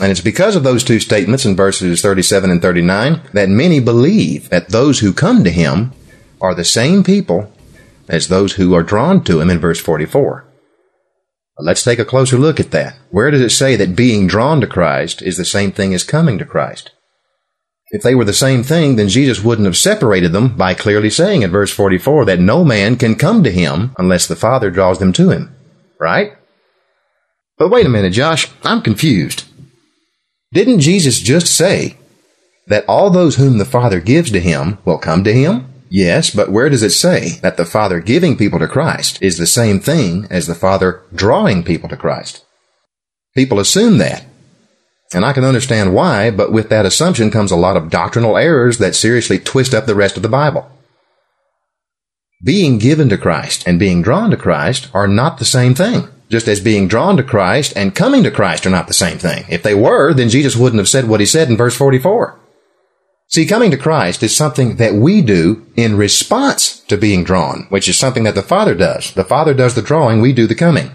And 0.00 0.10
it's 0.10 0.20
because 0.20 0.56
of 0.56 0.64
those 0.64 0.82
two 0.82 0.98
statements 0.98 1.46
in 1.46 1.54
verses 1.54 2.02
37 2.02 2.50
and 2.50 2.60
39 2.60 3.20
that 3.34 3.48
many 3.48 3.78
believe 3.78 4.48
that 4.48 4.70
those 4.70 4.98
who 4.98 5.12
come 5.12 5.44
to 5.44 5.50
him 5.50 5.92
are 6.40 6.56
the 6.56 6.64
same 6.64 7.04
people 7.04 7.52
as 8.08 8.26
those 8.26 8.54
who 8.54 8.74
are 8.74 8.82
drawn 8.82 9.22
to 9.22 9.40
him 9.40 9.48
in 9.48 9.60
verse 9.60 9.78
44. 9.78 10.44
Let's 11.58 11.84
take 11.84 11.98
a 11.98 12.04
closer 12.04 12.38
look 12.38 12.58
at 12.58 12.70
that. 12.70 12.96
Where 13.10 13.30
does 13.30 13.42
it 13.42 13.50
say 13.50 13.76
that 13.76 13.94
being 13.94 14.26
drawn 14.26 14.60
to 14.60 14.66
Christ 14.66 15.22
is 15.22 15.36
the 15.36 15.44
same 15.44 15.70
thing 15.70 15.92
as 15.94 16.02
coming 16.02 16.38
to 16.38 16.46
Christ? 16.46 16.90
If 17.90 18.02
they 18.02 18.14
were 18.14 18.24
the 18.24 18.32
same 18.32 18.62
thing, 18.62 18.96
then 18.96 19.08
Jesus 19.08 19.44
wouldn't 19.44 19.66
have 19.66 19.76
separated 19.76 20.32
them 20.32 20.56
by 20.56 20.72
clearly 20.72 21.10
saying 21.10 21.42
in 21.42 21.50
verse 21.50 21.70
44 21.70 22.24
that 22.24 22.40
no 22.40 22.64
man 22.64 22.96
can 22.96 23.16
come 23.16 23.44
to 23.44 23.52
him 23.52 23.94
unless 23.98 24.26
the 24.26 24.34
Father 24.34 24.70
draws 24.70 24.98
them 24.98 25.12
to 25.12 25.30
him. 25.30 25.54
Right? 26.00 26.32
But 27.58 27.68
wait 27.68 27.84
a 27.84 27.90
minute, 27.90 28.14
Josh. 28.14 28.48
I'm 28.64 28.80
confused. 28.80 29.44
Didn't 30.52 30.80
Jesus 30.80 31.20
just 31.20 31.54
say 31.54 31.98
that 32.66 32.86
all 32.88 33.10
those 33.10 33.36
whom 33.36 33.58
the 33.58 33.66
Father 33.66 34.00
gives 34.00 34.30
to 34.30 34.40
him 34.40 34.78
will 34.86 34.98
come 34.98 35.22
to 35.24 35.32
him? 35.32 35.71
Yes, 35.94 36.30
but 36.30 36.50
where 36.50 36.70
does 36.70 36.82
it 36.82 36.92
say 36.92 37.38
that 37.42 37.58
the 37.58 37.66
Father 37.66 38.00
giving 38.00 38.38
people 38.38 38.58
to 38.58 38.66
Christ 38.66 39.20
is 39.20 39.36
the 39.36 39.46
same 39.46 39.78
thing 39.78 40.26
as 40.30 40.46
the 40.46 40.54
Father 40.54 41.02
drawing 41.14 41.62
people 41.62 41.90
to 41.90 41.98
Christ? 41.98 42.46
People 43.36 43.60
assume 43.60 43.98
that. 43.98 44.24
And 45.12 45.22
I 45.22 45.34
can 45.34 45.44
understand 45.44 45.92
why, 45.92 46.30
but 46.30 46.50
with 46.50 46.70
that 46.70 46.86
assumption 46.86 47.30
comes 47.30 47.50
a 47.50 47.56
lot 47.56 47.76
of 47.76 47.90
doctrinal 47.90 48.38
errors 48.38 48.78
that 48.78 48.94
seriously 48.94 49.38
twist 49.38 49.74
up 49.74 49.84
the 49.84 49.94
rest 49.94 50.16
of 50.16 50.22
the 50.22 50.30
Bible. 50.30 50.66
Being 52.42 52.78
given 52.78 53.10
to 53.10 53.18
Christ 53.18 53.62
and 53.68 53.78
being 53.78 54.00
drawn 54.00 54.30
to 54.30 54.38
Christ 54.38 54.88
are 54.94 55.06
not 55.06 55.36
the 55.36 55.44
same 55.44 55.74
thing 55.74 56.08
just 56.30 56.48
as 56.48 56.60
being 56.60 56.88
drawn 56.88 57.18
to 57.18 57.22
Christ 57.22 57.74
and 57.76 57.94
coming 57.94 58.22
to 58.22 58.30
Christ 58.30 58.64
are 58.64 58.70
not 58.70 58.88
the 58.88 58.94
same 58.94 59.18
thing. 59.18 59.44
If 59.50 59.62
they 59.62 59.74
were, 59.74 60.14
then 60.14 60.30
Jesus 60.30 60.56
wouldn't 60.56 60.80
have 60.80 60.88
said 60.88 61.06
what 61.06 61.20
he 61.20 61.26
said 61.26 61.50
in 61.50 61.58
verse 61.58 61.76
44. 61.76 62.40
See, 63.32 63.46
coming 63.46 63.70
to 63.70 63.78
Christ 63.78 64.22
is 64.22 64.36
something 64.36 64.76
that 64.76 64.92
we 64.92 65.22
do 65.22 65.66
in 65.74 65.96
response 65.96 66.80
to 66.80 66.98
being 66.98 67.24
drawn, 67.24 67.66
which 67.70 67.88
is 67.88 67.96
something 67.96 68.24
that 68.24 68.34
the 68.34 68.42
Father 68.42 68.74
does. 68.74 69.14
The 69.14 69.24
Father 69.24 69.54
does 69.54 69.74
the 69.74 69.80
drawing, 69.80 70.20
we 70.20 70.34
do 70.34 70.46
the 70.46 70.54
coming. 70.54 70.90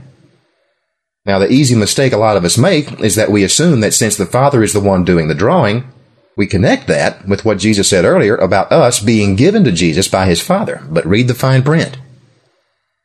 Now, 1.25 1.39
the 1.39 1.51
easy 1.51 1.73
mistake 1.73 2.13
a 2.13 2.17
lot 2.17 2.37
of 2.37 2.45
us 2.45 2.55
make 2.55 3.01
is 3.01 3.15
that 3.15 3.31
we 3.31 3.43
assume 3.43 3.79
that 3.79 3.95
since 3.95 4.15
the 4.15 4.27
Father 4.27 4.61
is 4.61 4.71
the 4.71 4.79
one 4.79 5.03
doing 5.03 5.27
the 5.27 5.33
drawing, 5.33 5.91
we 6.37 6.45
connect 6.45 6.85
that 6.87 7.27
with 7.27 7.43
what 7.43 7.57
Jesus 7.57 7.89
said 7.89 8.05
earlier 8.05 8.35
about 8.35 8.71
us 8.71 8.99
being 8.99 9.35
given 9.35 9.63
to 9.63 9.71
Jesus 9.71 10.07
by 10.07 10.27
his 10.27 10.39
Father. 10.39 10.83
But 10.91 11.07
read 11.07 11.27
the 11.27 11.33
fine 11.33 11.63
print. 11.63 11.97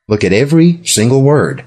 Look 0.09 0.25
at 0.25 0.35
every 0.35 0.85
single 0.85 1.23
word. 1.23 1.65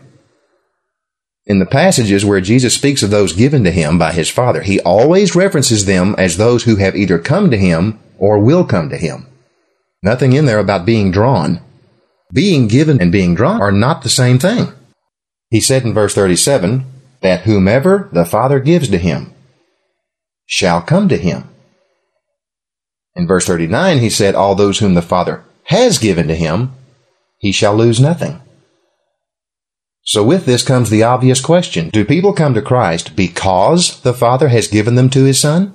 In 1.48 1.60
the 1.60 1.66
passages 1.66 2.26
where 2.26 2.42
Jesus 2.42 2.74
speaks 2.74 3.04
of 3.04 3.12
those 3.12 3.34
given 3.34 3.64
to 3.66 3.72
him 3.72 4.00
by 4.00 4.12
his 4.12 4.30
Father, 4.30 4.62
he 4.62 4.80
always 4.80 5.36
references 5.36 5.86
them 5.86 6.16
as 6.18 6.38
those 6.38 6.64
who 6.64 6.78
have 6.78 6.96
either 6.96 7.20
come 7.20 7.52
to 7.52 7.58
him 7.58 8.00
or 8.18 8.40
will 8.40 8.66
come 8.66 8.90
to 8.90 8.98
him. 8.98 9.28
Nothing 10.02 10.34
in 10.34 10.46
there 10.46 10.60
about 10.60 10.86
being 10.86 11.12
drawn. 11.12 11.62
Being 12.34 12.68
given 12.68 13.00
and 13.00 13.12
being 13.12 13.36
drawn 13.36 13.62
are 13.62 13.72
not 13.72 14.02
the 14.02 14.10
same 14.10 14.40
thing. 14.40 14.72
He 15.50 15.62
said 15.62 15.84
in 15.84 15.94
verse 15.94 16.16
37 16.16 16.86
that 17.22 17.42
whomever 17.42 18.10
the 18.12 18.26
Father 18.26 18.60
gives 18.60 18.90
to 18.90 18.98
him 18.98 19.34
shall 20.48 20.82
come 20.82 21.08
to 21.10 21.18
him. 21.18 21.50
In 23.16 23.28
verse 23.28 23.46
39, 23.46 24.00
he 24.00 24.10
said, 24.10 24.36
All 24.36 24.56
those 24.56 24.80
whom 24.80 24.96
the 24.96 25.02
Father 25.02 25.44
has 25.66 26.00
given 26.00 26.28
to 26.28 26.36
him, 26.36 26.74
he 27.38 27.52
shall 27.52 27.76
lose 27.76 28.00
nothing. 28.00 28.42
So 30.06 30.24
with 30.24 30.46
this 30.46 30.64
comes 30.64 30.90
the 30.90 31.04
obvious 31.04 31.42
question. 31.42 31.90
Do 31.90 32.06
people 32.06 32.32
come 32.32 32.54
to 32.54 32.62
Christ 32.62 33.16
because 33.16 34.02
the 34.02 34.14
Father 34.14 34.50
has 34.50 34.68
given 34.68 34.94
them 34.96 35.10
to 35.10 35.24
His 35.24 35.40
Son? 35.40 35.74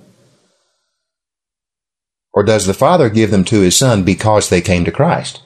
Or 2.33 2.45
does 2.45 2.67
the 2.67 2.75
Father 2.75 3.11
give 3.11 3.33
them 3.33 3.45
to 3.47 3.61
His 3.61 3.77
Son 3.77 4.05
because 4.05 4.49
they 4.49 4.61
came 4.61 4.85
to 4.85 4.93
Christ? 4.93 5.43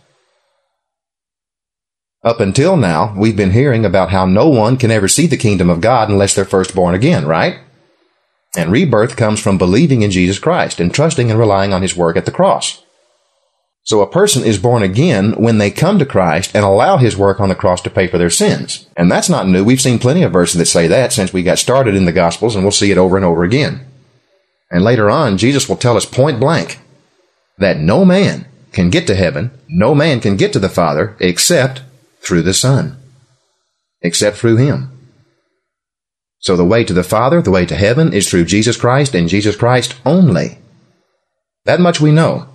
Up 2.23 2.41
until 2.41 2.77
now, 2.77 3.15
we've 3.17 3.37
been 3.37 3.53
hearing 3.53 3.87
about 3.87 4.11
how 4.11 4.27
no 4.27 4.49
one 4.49 4.77
can 4.77 4.91
ever 4.91 5.09
see 5.09 5.27
the 5.27 5.39
kingdom 5.39 5.71
of 5.71 5.81
God 5.81 6.11
unless 6.11 6.35
they're 6.35 6.45
first 6.45 6.75
born 6.75 6.95
again, 6.95 7.27
right? 7.27 7.61
And 8.55 8.71
rebirth 8.71 9.17
comes 9.17 9.41
from 9.41 9.57
believing 9.57 10.03
in 10.03 10.11
Jesus 10.11 10.39
Christ 10.39 10.79
and 10.79 10.93
trusting 10.93 11.31
and 11.31 11.41
relying 11.41 11.73
on 11.73 11.81
His 11.81 11.97
work 11.97 12.19
at 12.19 12.27
the 12.27 12.31
cross. 12.31 12.84
So 13.85 14.01
a 14.01 14.11
person 14.11 14.45
is 14.45 14.59
born 14.59 14.83
again 14.83 15.33
when 15.33 15.59
they 15.59 15.71
come 15.71 15.99
to 15.99 16.07
Christ 16.07 16.53
and 16.55 16.65
allow 16.65 16.97
his 16.97 17.19
work 17.19 17.39
on 17.39 17.51
the 17.51 17.55
cross 17.55 17.83
to 17.83 17.91
pay 17.91 18.07
for 18.07 18.17
their 18.17 18.31
sins. 18.31 18.89
And 18.97 19.11
that's 19.11 19.29
not 19.29 19.47
new. 19.47 19.63
We've 19.63 19.81
seen 19.81 19.99
plenty 19.99 20.23
of 20.23 20.33
verses 20.33 20.59
that 20.59 20.67
say 20.67 20.87
that 20.89 21.13
since 21.13 21.35
we 21.35 21.43
got 21.43 21.59
started 21.59 21.95
in 21.95 22.07
the 22.07 22.13
Gospels, 22.13 22.55
and 22.55 22.65
we'll 22.65 22.73
see 22.73 22.91
it 22.91 22.97
over 22.99 23.17
and 23.17 23.27
over 23.27 23.45
again. 23.45 23.87
And 24.71 24.83
later 24.83 25.11
on, 25.11 25.37
Jesus 25.37 25.69
will 25.69 25.77
tell 25.77 25.99
us 25.99 26.07
point 26.07 26.41
blank 26.41 26.81
that 27.59 27.77
no 27.79 28.07
man 28.07 28.47
can 28.73 28.89
get 28.89 29.07
to 29.07 29.15
heaven, 29.15 29.51
no 29.69 29.95
man 29.95 30.21
can 30.21 30.37
get 30.37 30.53
to 30.55 30.59
the 30.59 30.71
Father 30.71 31.15
except 31.21 31.83
through 32.21 32.43
the 32.43 32.55
Son. 32.55 32.97
except 34.01 34.37
through 34.37 34.57
Him. 34.57 34.91
So 36.39 36.57
the 36.57 36.65
way 36.65 36.85
to 36.85 36.93
the 36.93 37.03
Father, 37.03 37.41
the 37.41 37.51
way 37.51 37.65
to 37.67 37.75
heaven, 37.75 38.13
is 38.13 38.29
through 38.29 38.45
Jesus 38.45 38.77
Christ 38.77 39.15
and 39.15 39.29
Jesus 39.29 39.57
Christ 39.57 39.95
only. 40.05 40.59
That 41.65 41.81
much 41.81 42.01
we 42.01 42.13
know. 42.13 42.49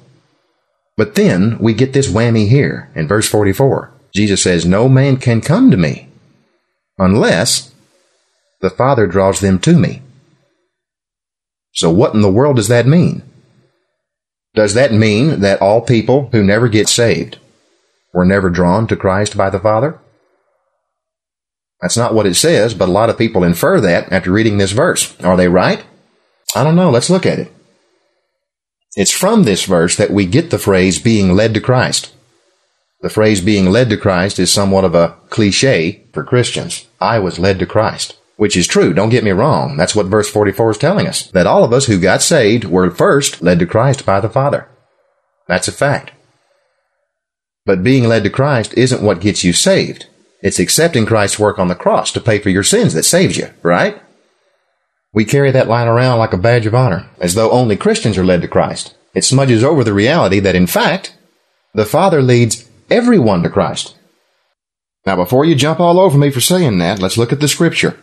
But 0.99 1.15
then 1.15 1.57
we 1.59 1.73
get 1.73 1.93
this 1.93 2.11
whammy 2.11 2.49
here 2.49 2.91
in 2.93 3.07
verse 3.07 3.25
44. 3.29 3.89
Jesus 4.13 4.43
says, 4.43 4.65
No 4.65 4.89
man 4.89 5.15
can 5.15 5.39
come 5.39 5.71
to 5.71 5.77
me 5.77 6.09
unless 6.97 7.73
the 8.59 8.69
Father 8.69 9.07
draws 9.07 9.39
them 9.39 9.59
to 9.59 9.79
me. 9.79 10.01
So 11.71 11.89
what 11.89 12.15
in 12.15 12.21
the 12.21 12.29
world 12.29 12.57
does 12.57 12.67
that 12.67 12.85
mean? 12.85 13.23
Does 14.55 14.73
that 14.73 14.91
mean 14.91 15.39
that 15.39 15.61
all 15.61 15.79
people 15.79 16.27
who 16.33 16.43
never 16.43 16.67
get 16.67 16.89
saved 16.89 17.37
were 18.13 18.25
never 18.25 18.49
drawn 18.49 18.85
to 18.87 18.97
Christ 18.97 19.37
by 19.37 19.49
the 19.49 19.57
Father? 19.57 19.97
That's 21.79 21.95
not 21.95 22.13
what 22.13 22.25
it 22.25 22.35
says, 22.35 22.73
but 22.73 22.89
a 22.89 22.91
lot 22.91 23.09
of 23.09 23.17
people 23.17 23.45
infer 23.45 23.79
that 23.79 24.11
after 24.11 24.33
reading 24.33 24.57
this 24.57 24.73
verse. 24.73 25.17
Are 25.21 25.37
they 25.37 25.47
right? 25.47 25.81
I 26.53 26.65
don't 26.65 26.75
know. 26.75 26.89
Let's 26.89 27.09
look 27.09 27.25
at 27.25 27.39
it. 27.39 27.53
It's 28.99 29.11
from 29.11 29.43
this 29.43 29.63
verse 29.63 29.95
that 29.95 30.11
we 30.11 30.25
get 30.25 30.49
the 30.49 30.57
phrase 30.57 30.99
being 30.99 31.33
led 31.33 31.53
to 31.53 31.61
Christ. 31.61 32.13
The 32.99 33.09
phrase 33.09 33.39
being 33.39 33.71
led 33.71 33.89
to 33.91 33.95
Christ 33.95 34.39
is 34.39 34.51
somewhat 34.51 34.83
of 34.83 34.93
a 34.93 35.15
cliche 35.29 36.03
for 36.11 36.21
Christians. 36.21 36.85
I 36.99 37.17
was 37.19 37.39
led 37.39 37.59
to 37.59 37.65
Christ. 37.65 38.17
Which 38.35 38.57
is 38.57 38.67
true, 38.67 38.93
don't 38.93 39.07
get 39.07 39.23
me 39.23 39.31
wrong. 39.31 39.77
That's 39.77 39.95
what 39.95 40.07
verse 40.07 40.29
44 40.29 40.71
is 40.71 40.77
telling 40.77 41.07
us. 41.07 41.31
That 41.31 41.47
all 41.47 41.63
of 41.63 41.71
us 41.71 41.85
who 41.85 41.97
got 41.97 42.21
saved 42.21 42.65
were 42.65 42.91
first 42.91 43.41
led 43.41 43.59
to 43.59 43.65
Christ 43.65 44.05
by 44.05 44.19
the 44.19 44.27
Father. 44.27 44.67
That's 45.47 45.69
a 45.69 45.71
fact. 45.71 46.11
But 47.65 47.83
being 47.83 48.03
led 48.03 48.25
to 48.25 48.29
Christ 48.29 48.73
isn't 48.73 49.01
what 49.01 49.21
gets 49.21 49.45
you 49.45 49.53
saved. 49.53 50.07
It's 50.41 50.59
accepting 50.59 51.05
Christ's 51.05 51.39
work 51.39 51.57
on 51.57 51.69
the 51.69 51.73
cross 51.73 52.11
to 52.11 52.19
pay 52.19 52.39
for 52.39 52.49
your 52.49 52.63
sins 52.63 52.93
that 52.95 53.03
saves 53.03 53.37
you, 53.37 53.47
right? 53.63 54.01
We 55.13 55.25
carry 55.25 55.51
that 55.51 55.67
line 55.67 55.87
around 55.87 56.19
like 56.19 56.33
a 56.33 56.37
badge 56.37 56.65
of 56.65 56.75
honor, 56.75 57.09
as 57.19 57.33
though 57.33 57.51
only 57.51 57.75
Christians 57.75 58.17
are 58.17 58.25
led 58.25 58.41
to 58.41 58.47
Christ. 58.47 58.95
It 59.15 59.23
smudges 59.23 59.63
over 59.63 59.83
the 59.83 59.93
reality 59.93 60.39
that 60.39 60.55
in 60.55 60.67
fact, 60.67 61.15
the 61.73 61.85
Father 61.85 62.21
leads 62.21 62.69
everyone 62.89 63.43
to 63.43 63.49
Christ. 63.49 63.95
Now 65.05 65.15
before 65.15 65.45
you 65.45 65.55
jump 65.55 65.79
all 65.79 65.99
over 65.99 66.17
me 66.17 66.29
for 66.29 66.41
saying 66.41 66.77
that, 66.79 66.99
let's 66.99 67.17
look 67.17 67.31
at 67.31 67.39
the 67.39 67.47
scripture. 67.47 67.97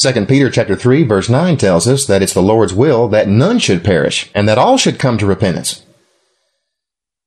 2 0.00 0.26
Peter 0.26 0.50
chapter 0.50 0.74
3 0.74 1.04
verse 1.04 1.28
9 1.28 1.56
tells 1.56 1.86
us 1.86 2.04
that 2.06 2.20
it's 2.20 2.34
the 2.34 2.42
Lord's 2.42 2.74
will 2.74 3.06
that 3.08 3.28
none 3.28 3.60
should 3.60 3.84
perish 3.84 4.30
and 4.34 4.48
that 4.48 4.58
all 4.58 4.76
should 4.76 4.98
come 4.98 5.18
to 5.18 5.26
repentance. 5.26 5.84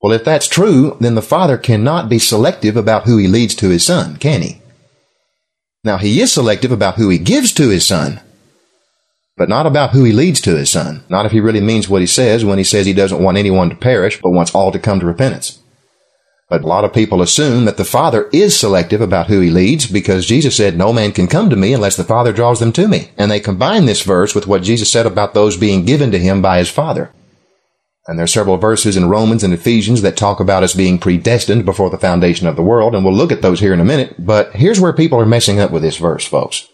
Well, 0.02 0.12
if 0.12 0.26
that's 0.26 0.48
true, 0.48 0.98
then 1.00 1.16
the 1.16 1.22
Father 1.22 1.58
cannot 1.58 2.10
be 2.10 2.20
selective 2.20 2.76
about 2.76 3.06
who 3.06 3.18
he 3.18 3.28
leads 3.28 3.56
to 3.56 3.70
his 3.70 3.86
Son, 3.86 4.18
can 4.18 4.42
he? 4.42 4.62
Now, 5.88 5.97
he 5.97 6.19
is 6.19 6.34
selective 6.34 6.73
about 6.73 6.95
who 6.95 7.08
he 7.08 7.17
gives 7.17 7.54
to 7.54 7.69
his 7.69 7.86
Son, 7.86 8.19
but 9.38 9.47
not 9.47 9.65
about 9.65 9.91
who 9.91 10.04
he 10.04 10.12
leads 10.12 10.41
to 10.41 10.58
his 10.58 10.69
Son. 10.69 11.02
Not 11.08 11.26
if 11.26 11.32
he 11.32 11.39
really 11.39 11.62
means 11.62 11.88
what 11.88 12.02
he 12.02 12.08
says 12.08 12.43
when 12.43 12.58
he 12.58 12.65
says 12.65 12.86
he 12.86 12.91
doesn't 12.91 13.23
want 13.23 13.38
anyone 13.38 13.69
to 13.69 13.76
perish, 13.78 14.19
but 14.21 14.32
wants 14.32 14.54
all 14.54 14.73
to 14.73 14.80
come 14.80 15.00
to 15.00 15.06
repentance. 15.06 15.62
But 16.50 16.65
a 16.65 16.67
lot 16.67 16.84
of 16.84 16.93
people 16.93 17.21
assume 17.21 17.63
that 17.63 17.78
the 17.78 17.86
Father 17.86 18.30
is 18.34 18.60
selective 18.60 19.00
about 19.00 19.28
who 19.28 19.39
he 19.39 19.50
leads 19.50 19.88
because 19.88 20.26
Jesus 20.26 20.58
said, 20.58 20.78
no 20.78 20.91
man 20.91 21.13
can 21.13 21.28
come 21.28 21.50
to 21.50 21.56
me 21.56 21.71
unless 21.71 21.95
the 21.95 22.04
Father 22.04 22.34
draws 22.34 22.60
them 22.60 22.73
to 22.73 22.89
me. 22.89 23.12
And 23.17 23.32
they 23.32 23.39
combine 23.39 23.86
this 23.86 24.02
verse 24.02 24.36
with 24.36 24.45
what 24.45 24.63
Jesus 24.63 24.91
said 24.91 25.06
about 25.06 25.34
those 25.34 25.56
being 25.56 25.86
given 25.86 26.12
to 26.12 26.19
him 26.19 26.41
by 26.41 26.58
his 26.58 26.69
Father. 26.69 27.13
And 28.08 28.17
there 28.17 28.24
are 28.24 28.28
several 28.28 28.56
verses 28.56 28.96
in 28.96 29.10
Romans 29.10 29.43
and 29.43 29.54
Ephesians 29.54 30.02
that 30.02 30.15
talk 30.15 30.39
about 30.39 30.63
us 30.63 30.74
being 30.74 30.98
predestined 30.98 31.65
before 31.65 31.89
the 31.89 31.98
foundation 31.98 32.48
of 32.48 32.56
the 32.56 32.63
world, 32.63 32.96
and 32.96 33.04
we'll 33.04 33.13
look 33.13 33.34
at 33.34 33.41
those 33.41 33.60
here 33.60 33.74
in 33.74 33.82
a 33.82 33.86
minute. 33.86 34.15
But 34.17 34.54
here's 34.56 34.80
where 34.80 34.93
people 34.93 35.20
are 35.20 35.26
messing 35.26 35.60
up 35.60 35.72
with 35.72 35.82
this 35.82 35.98
verse, 35.98 36.26
folks. 36.26 36.70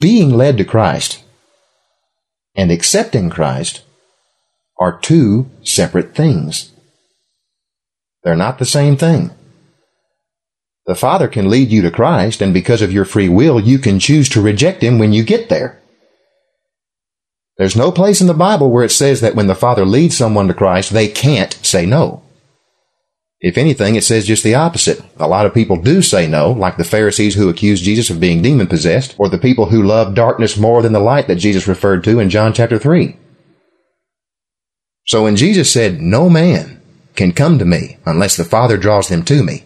Being 0.00 0.30
led 0.30 0.56
to 0.56 0.64
Christ 0.64 1.22
and 2.56 2.72
accepting 2.72 3.28
Christ 3.28 3.82
are 4.78 4.98
two 4.98 5.50
separate 5.62 6.14
things. 6.14 6.72
They're 8.24 8.34
not 8.34 8.58
the 8.58 8.64
same 8.64 8.96
thing. 8.96 9.32
The 10.86 10.94
Father 10.94 11.28
can 11.28 11.50
lead 11.50 11.68
you 11.68 11.82
to 11.82 11.90
Christ, 11.90 12.40
and 12.40 12.54
because 12.54 12.82
of 12.82 12.90
your 12.90 13.04
free 13.04 13.28
will, 13.28 13.60
you 13.60 13.78
can 13.78 14.00
choose 14.00 14.28
to 14.30 14.40
reject 14.40 14.82
Him 14.82 14.98
when 14.98 15.12
you 15.12 15.22
get 15.22 15.48
there. 15.48 15.81
There's 17.58 17.76
no 17.76 17.92
place 17.92 18.20
in 18.20 18.26
the 18.26 18.34
Bible 18.34 18.70
where 18.70 18.84
it 18.84 18.90
says 18.90 19.20
that 19.20 19.34
when 19.34 19.46
the 19.46 19.54
Father 19.54 19.84
leads 19.84 20.16
someone 20.16 20.48
to 20.48 20.54
Christ, 20.54 20.92
they 20.92 21.08
can't 21.08 21.52
say 21.64 21.84
no. 21.86 22.22
If 23.40 23.58
anything, 23.58 23.96
it 23.96 24.04
says 24.04 24.26
just 24.26 24.44
the 24.44 24.54
opposite. 24.54 25.02
A 25.18 25.26
lot 25.26 25.46
of 25.46 25.52
people 25.52 25.76
do 25.76 26.00
say 26.00 26.28
no, 26.28 26.52
like 26.52 26.76
the 26.76 26.84
Pharisees 26.84 27.34
who 27.34 27.48
accused 27.48 27.84
Jesus 27.84 28.08
of 28.08 28.20
being 28.20 28.40
demon 28.40 28.68
possessed, 28.68 29.16
or 29.18 29.28
the 29.28 29.36
people 29.36 29.66
who 29.66 29.82
love 29.82 30.14
darkness 30.14 30.56
more 30.56 30.80
than 30.80 30.92
the 30.92 31.00
light 31.00 31.26
that 31.26 31.36
Jesus 31.36 31.66
referred 31.66 32.04
to 32.04 32.20
in 32.20 32.30
John 32.30 32.52
chapter 32.52 32.78
3. 32.78 33.16
So 35.06 35.24
when 35.24 35.34
Jesus 35.34 35.72
said, 35.72 36.00
No 36.00 36.30
man 36.30 36.80
can 37.16 37.32
come 37.32 37.58
to 37.58 37.64
me 37.64 37.98
unless 38.06 38.36
the 38.36 38.44
Father 38.44 38.76
draws 38.76 39.08
them 39.08 39.24
to 39.24 39.42
me. 39.42 39.64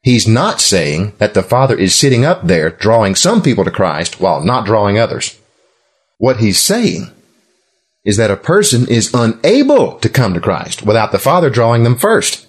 He's 0.00 0.28
not 0.28 0.60
saying 0.60 1.14
that 1.18 1.34
the 1.34 1.42
Father 1.42 1.76
is 1.76 1.94
sitting 1.94 2.24
up 2.24 2.46
there 2.46 2.70
drawing 2.70 3.14
some 3.14 3.42
people 3.42 3.64
to 3.64 3.70
Christ 3.70 4.20
while 4.20 4.44
not 4.44 4.66
drawing 4.66 4.98
others. 4.98 5.38
What 6.24 6.38
he's 6.38 6.58
saying 6.58 7.10
is 8.02 8.16
that 8.16 8.30
a 8.30 8.36
person 8.38 8.88
is 8.88 9.12
unable 9.12 9.98
to 9.98 10.08
come 10.08 10.32
to 10.32 10.40
Christ 10.40 10.82
without 10.82 11.12
the 11.12 11.18
Father 11.18 11.50
drawing 11.50 11.82
them 11.82 11.96
first. 11.96 12.46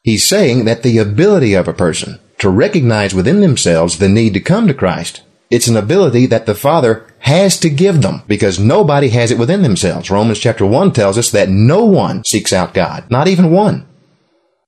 He's 0.00 0.26
saying 0.26 0.64
that 0.64 0.82
the 0.82 0.96
ability 0.96 1.52
of 1.52 1.68
a 1.68 1.74
person 1.74 2.18
to 2.38 2.48
recognize 2.48 3.12
within 3.12 3.42
themselves 3.42 3.98
the 3.98 4.08
need 4.08 4.32
to 4.32 4.40
come 4.40 4.66
to 4.68 4.72
Christ 4.72 5.20
it's 5.50 5.68
an 5.68 5.76
ability 5.76 6.24
that 6.28 6.46
the 6.46 6.54
Father 6.54 7.06
has 7.18 7.60
to 7.60 7.68
give 7.68 8.00
them 8.00 8.22
because 8.26 8.58
nobody 8.58 9.10
has 9.10 9.30
it 9.30 9.38
within 9.38 9.60
themselves. 9.60 10.10
Romans 10.10 10.38
chapter 10.38 10.64
1 10.64 10.92
tells 10.92 11.18
us 11.18 11.30
that 11.32 11.50
no 11.50 11.84
one 11.84 12.24
seeks 12.24 12.54
out 12.54 12.72
God, 12.72 13.10
not 13.10 13.28
even 13.28 13.50
one. 13.50 13.86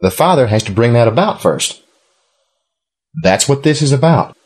The 0.02 0.10
Father 0.10 0.48
has 0.48 0.62
to 0.64 0.72
bring 0.72 0.92
that 0.92 1.08
about 1.08 1.40
first. 1.40 1.82
That's 3.22 3.48
what 3.48 3.62
this 3.62 3.80
is 3.80 3.92
about. 3.92 4.36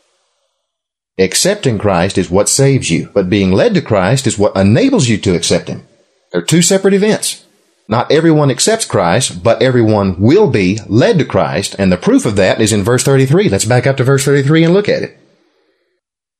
Accepting 1.17 1.77
Christ 1.77 2.17
is 2.17 2.29
what 2.29 2.49
saves 2.49 2.89
you, 2.89 3.09
but 3.13 3.29
being 3.29 3.51
led 3.51 3.73
to 3.75 3.81
Christ 3.81 4.27
is 4.27 4.37
what 4.37 4.55
enables 4.55 5.07
you 5.07 5.17
to 5.19 5.35
accept 5.35 5.69
Him. 5.69 5.87
They're 6.31 6.41
two 6.41 6.61
separate 6.61 6.93
events. 6.93 7.45
Not 7.87 8.11
everyone 8.11 8.49
accepts 8.51 8.85
Christ, 8.85 9.43
but 9.43 9.61
everyone 9.61 10.19
will 10.19 10.49
be 10.49 10.79
led 10.87 11.19
to 11.19 11.25
Christ, 11.25 11.75
and 11.77 11.91
the 11.91 11.97
proof 11.97 12.25
of 12.25 12.35
that 12.35 12.59
is 12.59 12.73
in 12.73 12.83
verse 12.83 13.03
33. 13.03 13.47
Let's 13.47 13.65
back 13.65 13.87
up 13.87 13.97
to 13.97 14.03
verse 14.03 14.25
33 14.25 14.65
and 14.65 14.73
look 14.73 14.89
at 14.89 15.03
it. 15.03 15.17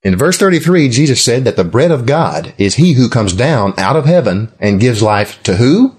In 0.03 0.17
verse 0.17 0.37
33, 0.37 0.89
Jesus 0.89 1.23
said 1.23 1.45
that 1.45 1.55
the 1.55 1.63
bread 1.63 1.91
of 1.91 2.05
God 2.05 2.53
is 2.57 2.75
he 2.75 2.93
who 2.93 3.09
comes 3.09 3.33
down 3.33 3.73
out 3.77 3.95
of 3.95 4.05
heaven 4.05 4.51
and 4.59 4.79
gives 4.79 5.01
life 5.01 5.41
to 5.43 5.55
who? 5.55 5.95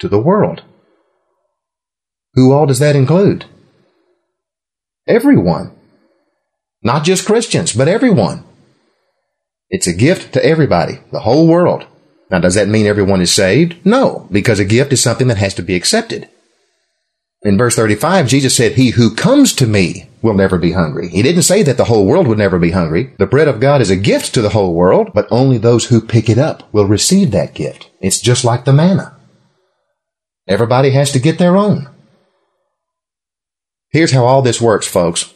To 0.00 0.08
the 0.08 0.18
world. 0.18 0.62
Who 2.34 2.52
all 2.52 2.66
does 2.66 2.78
that 2.78 2.96
include? 2.96 3.44
Everyone. 5.06 5.75
Not 6.86 7.02
just 7.02 7.26
Christians, 7.26 7.72
but 7.72 7.88
everyone. 7.88 8.44
It's 9.70 9.88
a 9.88 9.92
gift 9.92 10.32
to 10.34 10.46
everybody, 10.46 11.00
the 11.10 11.18
whole 11.18 11.48
world. 11.48 11.84
Now, 12.30 12.38
does 12.38 12.54
that 12.54 12.68
mean 12.68 12.86
everyone 12.86 13.20
is 13.20 13.32
saved? 13.32 13.84
No, 13.84 14.28
because 14.30 14.60
a 14.60 14.64
gift 14.64 14.92
is 14.92 15.02
something 15.02 15.26
that 15.26 15.36
has 15.38 15.52
to 15.54 15.62
be 15.62 15.74
accepted. 15.74 16.28
In 17.42 17.58
verse 17.58 17.74
35, 17.74 18.28
Jesus 18.28 18.54
said, 18.54 18.74
He 18.74 18.90
who 18.90 19.16
comes 19.16 19.52
to 19.54 19.66
me 19.66 20.08
will 20.22 20.34
never 20.34 20.58
be 20.58 20.70
hungry. 20.70 21.08
He 21.08 21.22
didn't 21.22 21.42
say 21.42 21.64
that 21.64 21.76
the 21.76 21.86
whole 21.86 22.06
world 22.06 22.28
would 22.28 22.38
never 22.38 22.56
be 22.56 22.70
hungry. 22.70 23.12
The 23.18 23.26
bread 23.26 23.48
of 23.48 23.58
God 23.58 23.80
is 23.80 23.90
a 23.90 23.96
gift 23.96 24.32
to 24.34 24.40
the 24.40 24.50
whole 24.50 24.72
world, 24.72 25.10
but 25.12 25.26
only 25.28 25.58
those 25.58 25.86
who 25.86 26.00
pick 26.00 26.28
it 26.28 26.38
up 26.38 26.72
will 26.72 26.86
receive 26.86 27.32
that 27.32 27.52
gift. 27.52 27.90
It's 28.00 28.20
just 28.20 28.44
like 28.44 28.64
the 28.64 28.72
manna. 28.72 29.16
Everybody 30.46 30.90
has 30.90 31.10
to 31.10 31.18
get 31.18 31.38
their 31.38 31.56
own. 31.56 31.88
Here's 33.90 34.12
how 34.12 34.24
all 34.24 34.42
this 34.42 34.60
works, 34.60 34.86
folks. 34.86 35.32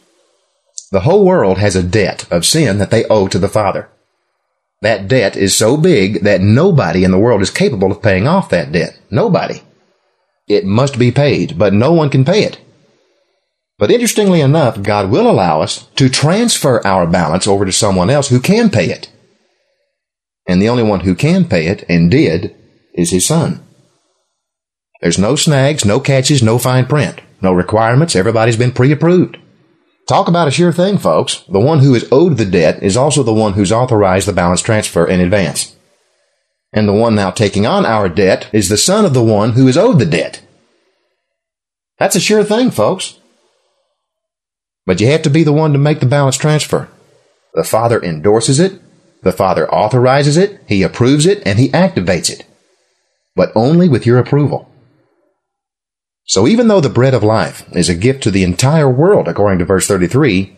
The 0.91 1.01
whole 1.01 1.25
world 1.25 1.57
has 1.57 1.75
a 1.75 1.83
debt 1.83 2.25
of 2.29 2.45
sin 2.45 2.77
that 2.77 2.91
they 2.91 3.05
owe 3.05 3.27
to 3.29 3.39
the 3.39 3.47
Father. 3.47 3.89
That 4.81 5.07
debt 5.07 5.37
is 5.37 5.55
so 5.55 5.77
big 5.77 6.23
that 6.23 6.41
nobody 6.41 7.03
in 7.03 7.11
the 7.11 7.19
world 7.19 7.41
is 7.41 7.49
capable 7.49 7.91
of 7.91 8.01
paying 8.01 8.27
off 8.27 8.49
that 8.49 8.71
debt. 8.71 8.99
Nobody. 9.09 9.61
It 10.47 10.65
must 10.65 10.99
be 10.99 11.11
paid, 11.11 11.57
but 11.57 11.73
no 11.73 11.93
one 11.93 12.09
can 12.09 12.25
pay 12.25 12.43
it. 12.43 12.59
But 13.77 13.89
interestingly 13.89 14.41
enough, 14.41 14.81
God 14.81 15.09
will 15.09 15.29
allow 15.29 15.61
us 15.61 15.87
to 15.95 16.09
transfer 16.09 16.85
our 16.85 17.07
balance 17.07 17.47
over 17.47 17.65
to 17.65 17.71
someone 17.71 18.09
else 18.09 18.29
who 18.29 18.39
can 18.39 18.69
pay 18.69 18.87
it. 18.87 19.09
And 20.47 20.61
the 20.61 20.69
only 20.69 20.83
one 20.83 21.01
who 21.01 21.15
can 21.15 21.45
pay 21.45 21.67
it, 21.67 21.85
and 21.87 22.11
did, 22.11 22.55
is 22.93 23.11
His 23.11 23.25
Son. 23.25 23.63
There's 25.01 25.17
no 25.17 25.35
snags, 25.35 25.85
no 25.85 25.99
catches, 25.99 26.43
no 26.43 26.57
fine 26.57 26.85
print, 26.85 27.21
no 27.41 27.53
requirements. 27.53 28.15
Everybody's 28.15 28.57
been 28.57 28.71
pre-approved. 28.71 29.37
Talk 30.11 30.27
about 30.27 30.49
a 30.49 30.51
sure 30.51 30.73
thing, 30.73 30.97
folks. 30.97 31.45
The 31.47 31.61
one 31.61 31.79
who 31.79 31.95
is 31.95 32.05
owed 32.11 32.35
the 32.35 32.43
debt 32.43 32.83
is 32.83 32.97
also 32.97 33.23
the 33.23 33.33
one 33.33 33.53
who's 33.53 33.71
authorized 33.71 34.27
the 34.27 34.33
balance 34.33 34.61
transfer 34.61 35.07
in 35.07 35.21
advance. 35.21 35.73
And 36.73 36.85
the 36.85 36.91
one 36.91 37.15
now 37.15 37.31
taking 37.31 37.65
on 37.65 37.85
our 37.85 38.09
debt 38.09 38.49
is 38.51 38.67
the 38.67 38.75
son 38.75 39.05
of 39.05 39.13
the 39.13 39.23
one 39.23 39.53
who 39.53 39.69
is 39.69 39.77
owed 39.77 39.99
the 39.99 40.05
debt. 40.05 40.41
That's 41.97 42.17
a 42.17 42.19
sure 42.19 42.43
thing, 42.43 42.71
folks. 42.71 43.19
But 44.85 44.99
you 44.99 45.07
have 45.07 45.21
to 45.21 45.29
be 45.29 45.43
the 45.45 45.53
one 45.53 45.71
to 45.71 45.79
make 45.79 46.01
the 46.01 46.05
balance 46.05 46.35
transfer. 46.35 46.89
The 47.53 47.63
Father 47.63 48.03
endorses 48.03 48.59
it, 48.59 48.81
the 49.23 49.31
Father 49.31 49.73
authorizes 49.73 50.35
it, 50.35 50.61
He 50.67 50.83
approves 50.83 51.25
it, 51.25 51.41
and 51.45 51.57
He 51.57 51.69
activates 51.69 52.29
it. 52.29 52.45
But 53.33 53.53
only 53.55 53.87
with 53.87 54.05
your 54.05 54.17
approval. 54.17 54.69
So 56.31 56.47
even 56.47 56.69
though 56.69 56.79
the 56.79 56.87
bread 56.87 57.13
of 57.13 57.23
life 57.23 57.65
is 57.73 57.89
a 57.89 57.93
gift 57.93 58.23
to 58.23 58.31
the 58.31 58.45
entire 58.45 58.89
world, 58.89 59.27
according 59.27 59.59
to 59.59 59.65
verse 59.65 59.85
33, 59.85 60.55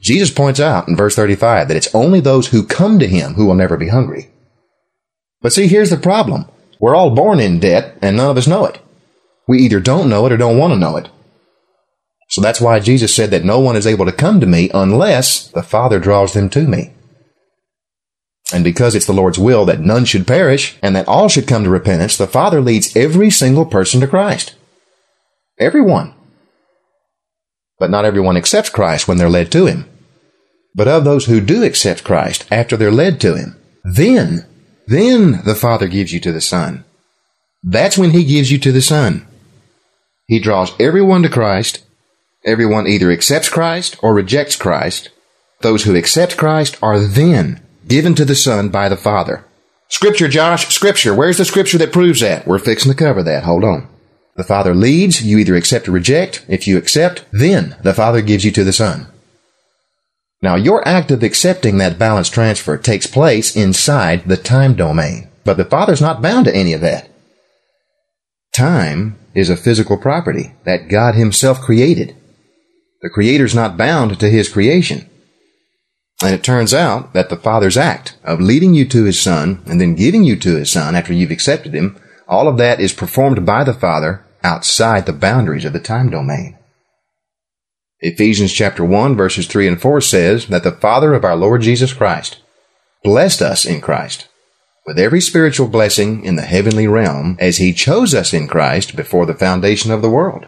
Jesus 0.00 0.30
points 0.30 0.58
out 0.58 0.88
in 0.88 0.96
verse 0.96 1.14
35 1.14 1.68
that 1.68 1.76
it's 1.76 1.94
only 1.94 2.20
those 2.20 2.46
who 2.46 2.64
come 2.64 2.98
to 2.98 3.06
Him 3.06 3.34
who 3.34 3.44
will 3.44 3.54
never 3.54 3.76
be 3.76 3.88
hungry. 3.88 4.30
But 5.42 5.52
see, 5.52 5.66
here's 5.66 5.90
the 5.90 5.98
problem. 5.98 6.46
We're 6.80 6.94
all 6.94 7.14
born 7.14 7.38
in 7.38 7.60
debt, 7.60 7.98
and 8.00 8.16
none 8.16 8.30
of 8.30 8.38
us 8.38 8.46
know 8.46 8.64
it. 8.64 8.80
We 9.46 9.58
either 9.58 9.78
don't 9.78 10.08
know 10.08 10.24
it 10.24 10.32
or 10.32 10.38
don't 10.38 10.56
want 10.56 10.72
to 10.72 10.78
know 10.78 10.96
it. 10.96 11.10
So 12.30 12.40
that's 12.40 12.62
why 12.62 12.80
Jesus 12.80 13.14
said 13.14 13.30
that 13.32 13.44
no 13.44 13.60
one 13.60 13.76
is 13.76 13.86
able 13.86 14.06
to 14.06 14.12
come 14.12 14.40
to 14.40 14.46
me 14.46 14.70
unless 14.72 15.48
the 15.48 15.62
Father 15.62 15.98
draws 15.98 16.32
them 16.32 16.48
to 16.48 16.66
me. 16.66 16.94
And 18.54 18.64
because 18.64 18.94
it's 18.94 19.04
the 19.04 19.12
Lord's 19.12 19.38
will 19.38 19.66
that 19.66 19.80
none 19.80 20.06
should 20.06 20.26
perish 20.26 20.78
and 20.82 20.96
that 20.96 21.08
all 21.08 21.28
should 21.28 21.46
come 21.46 21.64
to 21.64 21.68
repentance, 21.68 22.16
the 22.16 22.26
Father 22.26 22.62
leads 22.62 22.96
every 22.96 23.28
single 23.28 23.66
person 23.66 24.00
to 24.00 24.06
Christ. 24.06 24.54
Everyone. 25.60 26.14
But 27.78 27.90
not 27.90 28.06
everyone 28.06 28.38
accepts 28.38 28.70
Christ 28.70 29.06
when 29.06 29.18
they're 29.18 29.28
led 29.28 29.52
to 29.52 29.66
Him. 29.66 29.84
But 30.74 30.88
of 30.88 31.04
those 31.04 31.26
who 31.26 31.40
do 31.40 31.62
accept 31.62 32.02
Christ 32.02 32.46
after 32.50 32.76
they're 32.76 32.90
led 32.90 33.20
to 33.20 33.36
Him, 33.36 33.60
then, 33.84 34.46
then 34.86 35.42
the 35.44 35.54
Father 35.54 35.86
gives 35.86 36.12
you 36.12 36.20
to 36.20 36.32
the 36.32 36.40
Son. 36.40 36.84
That's 37.62 37.98
when 37.98 38.10
He 38.10 38.24
gives 38.24 38.50
you 38.50 38.58
to 38.58 38.72
the 38.72 38.80
Son. 38.80 39.26
He 40.26 40.38
draws 40.38 40.72
everyone 40.80 41.22
to 41.24 41.28
Christ. 41.28 41.84
Everyone 42.44 42.86
either 42.86 43.10
accepts 43.10 43.50
Christ 43.50 43.98
or 44.02 44.14
rejects 44.14 44.56
Christ. 44.56 45.10
Those 45.60 45.84
who 45.84 45.94
accept 45.94 46.38
Christ 46.38 46.78
are 46.82 46.98
then 46.98 47.60
given 47.86 48.14
to 48.14 48.24
the 48.24 48.34
Son 48.34 48.70
by 48.70 48.88
the 48.88 48.96
Father. 48.96 49.44
Scripture, 49.88 50.28
Josh, 50.28 50.72
Scripture. 50.74 51.14
Where's 51.14 51.36
the 51.36 51.44
Scripture 51.44 51.76
that 51.78 51.92
proves 51.92 52.20
that? 52.20 52.46
We're 52.46 52.58
fixing 52.58 52.92
to 52.92 52.96
cover 52.96 53.22
that. 53.24 53.42
Hold 53.42 53.64
on. 53.64 53.88
The 54.40 54.44
Father 54.44 54.74
leads, 54.74 55.22
you 55.22 55.36
either 55.36 55.54
accept 55.54 55.86
or 55.86 55.92
reject. 55.92 56.46
If 56.48 56.66
you 56.66 56.78
accept, 56.78 57.26
then 57.30 57.76
the 57.82 57.92
Father 57.92 58.22
gives 58.22 58.42
you 58.42 58.50
to 58.52 58.64
the 58.64 58.72
Son. 58.72 59.06
Now, 60.40 60.54
your 60.54 60.82
act 60.88 61.10
of 61.10 61.22
accepting 61.22 61.76
that 61.76 61.98
balance 61.98 62.30
transfer 62.30 62.78
takes 62.78 63.06
place 63.06 63.54
inside 63.54 64.24
the 64.24 64.38
time 64.38 64.76
domain, 64.76 65.28
but 65.44 65.58
the 65.58 65.66
Father's 65.66 66.00
not 66.00 66.22
bound 66.22 66.46
to 66.46 66.56
any 66.56 66.72
of 66.72 66.80
that. 66.80 67.10
Time 68.54 69.18
is 69.34 69.50
a 69.50 69.58
physical 69.58 69.98
property 69.98 70.54
that 70.64 70.88
God 70.88 71.16
Himself 71.16 71.60
created. 71.60 72.16
The 73.02 73.10
Creator's 73.10 73.54
not 73.54 73.76
bound 73.76 74.18
to 74.20 74.30
His 74.30 74.48
creation. 74.48 75.06
And 76.22 76.32
it 76.32 76.42
turns 76.42 76.72
out 76.72 77.12
that 77.12 77.28
the 77.28 77.36
Father's 77.36 77.76
act 77.76 78.16
of 78.24 78.40
leading 78.40 78.72
you 78.72 78.86
to 78.86 79.04
His 79.04 79.20
Son 79.20 79.62
and 79.66 79.78
then 79.78 79.96
giving 79.96 80.24
you 80.24 80.36
to 80.36 80.56
His 80.56 80.72
Son 80.72 80.96
after 80.96 81.12
you've 81.12 81.30
accepted 81.30 81.74
Him, 81.74 82.00
all 82.26 82.48
of 82.48 82.56
that 82.56 82.80
is 82.80 82.94
performed 82.94 83.44
by 83.44 83.64
the 83.64 83.74
Father 83.74 84.24
outside 84.42 85.06
the 85.06 85.12
boundaries 85.12 85.64
of 85.64 85.72
the 85.72 85.80
time 85.80 86.10
domain. 86.10 86.56
Ephesians 88.00 88.52
chapter 88.52 88.84
1 88.84 89.14
verses 89.16 89.46
3 89.46 89.68
and 89.68 89.80
4 89.80 90.00
says 90.00 90.46
that 90.46 90.64
the 90.64 90.72
Father 90.72 91.14
of 91.14 91.24
our 91.24 91.36
Lord 91.36 91.62
Jesus 91.62 91.92
Christ 91.92 92.40
blessed 93.02 93.42
us 93.42 93.64
in 93.64 93.80
Christ 93.80 94.28
with 94.86 94.98
every 94.98 95.20
spiritual 95.20 95.68
blessing 95.68 96.24
in 96.24 96.36
the 96.36 96.42
heavenly 96.42 96.88
realm 96.88 97.36
as 97.38 97.58
he 97.58 97.72
chose 97.72 98.14
us 98.14 98.32
in 98.32 98.48
Christ 98.48 98.96
before 98.96 99.26
the 99.26 99.34
foundation 99.34 99.90
of 99.90 100.02
the 100.02 100.10
world. 100.10 100.46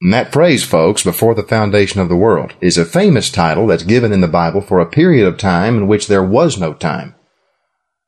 And 0.00 0.14
that 0.14 0.32
phrase, 0.32 0.64
folks, 0.64 1.02
before 1.02 1.34
the 1.34 1.42
foundation 1.42 2.00
of 2.00 2.08
the 2.08 2.16
world, 2.16 2.54
is 2.60 2.78
a 2.78 2.84
famous 2.84 3.30
title 3.30 3.66
that's 3.66 3.82
given 3.82 4.12
in 4.12 4.20
the 4.20 4.28
Bible 4.28 4.60
for 4.60 4.78
a 4.78 4.86
period 4.86 5.26
of 5.26 5.36
time 5.36 5.76
in 5.76 5.88
which 5.88 6.06
there 6.06 6.22
was 6.22 6.58
no 6.58 6.72
time. 6.72 7.16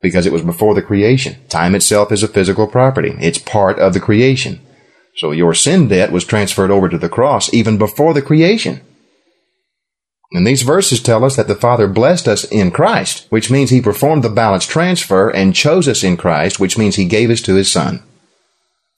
Because 0.02 0.26
it 0.26 0.32
was 0.32 0.42
before 0.42 0.74
the 0.74 0.82
creation. 0.82 1.36
Time 1.48 1.74
itself 1.74 2.10
is 2.10 2.22
a 2.22 2.28
physical 2.28 2.66
property. 2.66 3.14
It's 3.20 3.38
part 3.38 3.78
of 3.78 3.92
the 3.92 4.00
creation. 4.00 4.60
So 5.16 5.32
your 5.32 5.54
sin 5.54 5.88
debt 5.88 6.12
was 6.12 6.24
transferred 6.24 6.70
over 6.70 6.88
to 6.88 6.98
the 6.98 7.08
cross 7.08 7.52
even 7.52 7.76
before 7.76 8.14
the 8.14 8.22
creation. 8.22 8.80
And 10.32 10.46
these 10.46 10.62
verses 10.62 11.02
tell 11.02 11.24
us 11.24 11.36
that 11.36 11.48
the 11.48 11.56
Father 11.56 11.88
blessed 11.88 12.28
us 12.28 12.44
in 12.44 12.70
Christ, 12.70 13.26
which 13.30 13.50
means 13.50 13.70
He 13.70 13.80
performed 13.80 14.22
the 14.22 14.30
balance 14.30 14.64
transfer 14.64 15.28
and 15.28 15.54
chose 15.54 15.88
us 15.88 16.04
in 16.04 16.16
Christ, 16.16 16.60
which 16.60 16.78
means 16.78 16.96
He 16.96 17.04
gave 17.04 17.30
us 17.30 17.40
to 17.42 17.54
His 17.54 17.70
Son. 17.70 18.02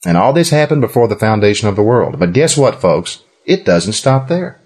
And 0.05 0.15
all 0.15 0.31
this 0.31 0.51
happened 0.51 0.81
before 0.81 1.07
the 1.07 1.15
foundation 1.15 1.67
of 1.67 1.75
the 1.75 1.83
world. 1.83 2.19
But 2.19 2.33
guess 2.33 2.55
what, 2.55 2.79
folks? 2.79 3.23
It 3.45 3.65
doesn't 3.65 3.93
stop 3.93 4.27
there. 4.27 4.61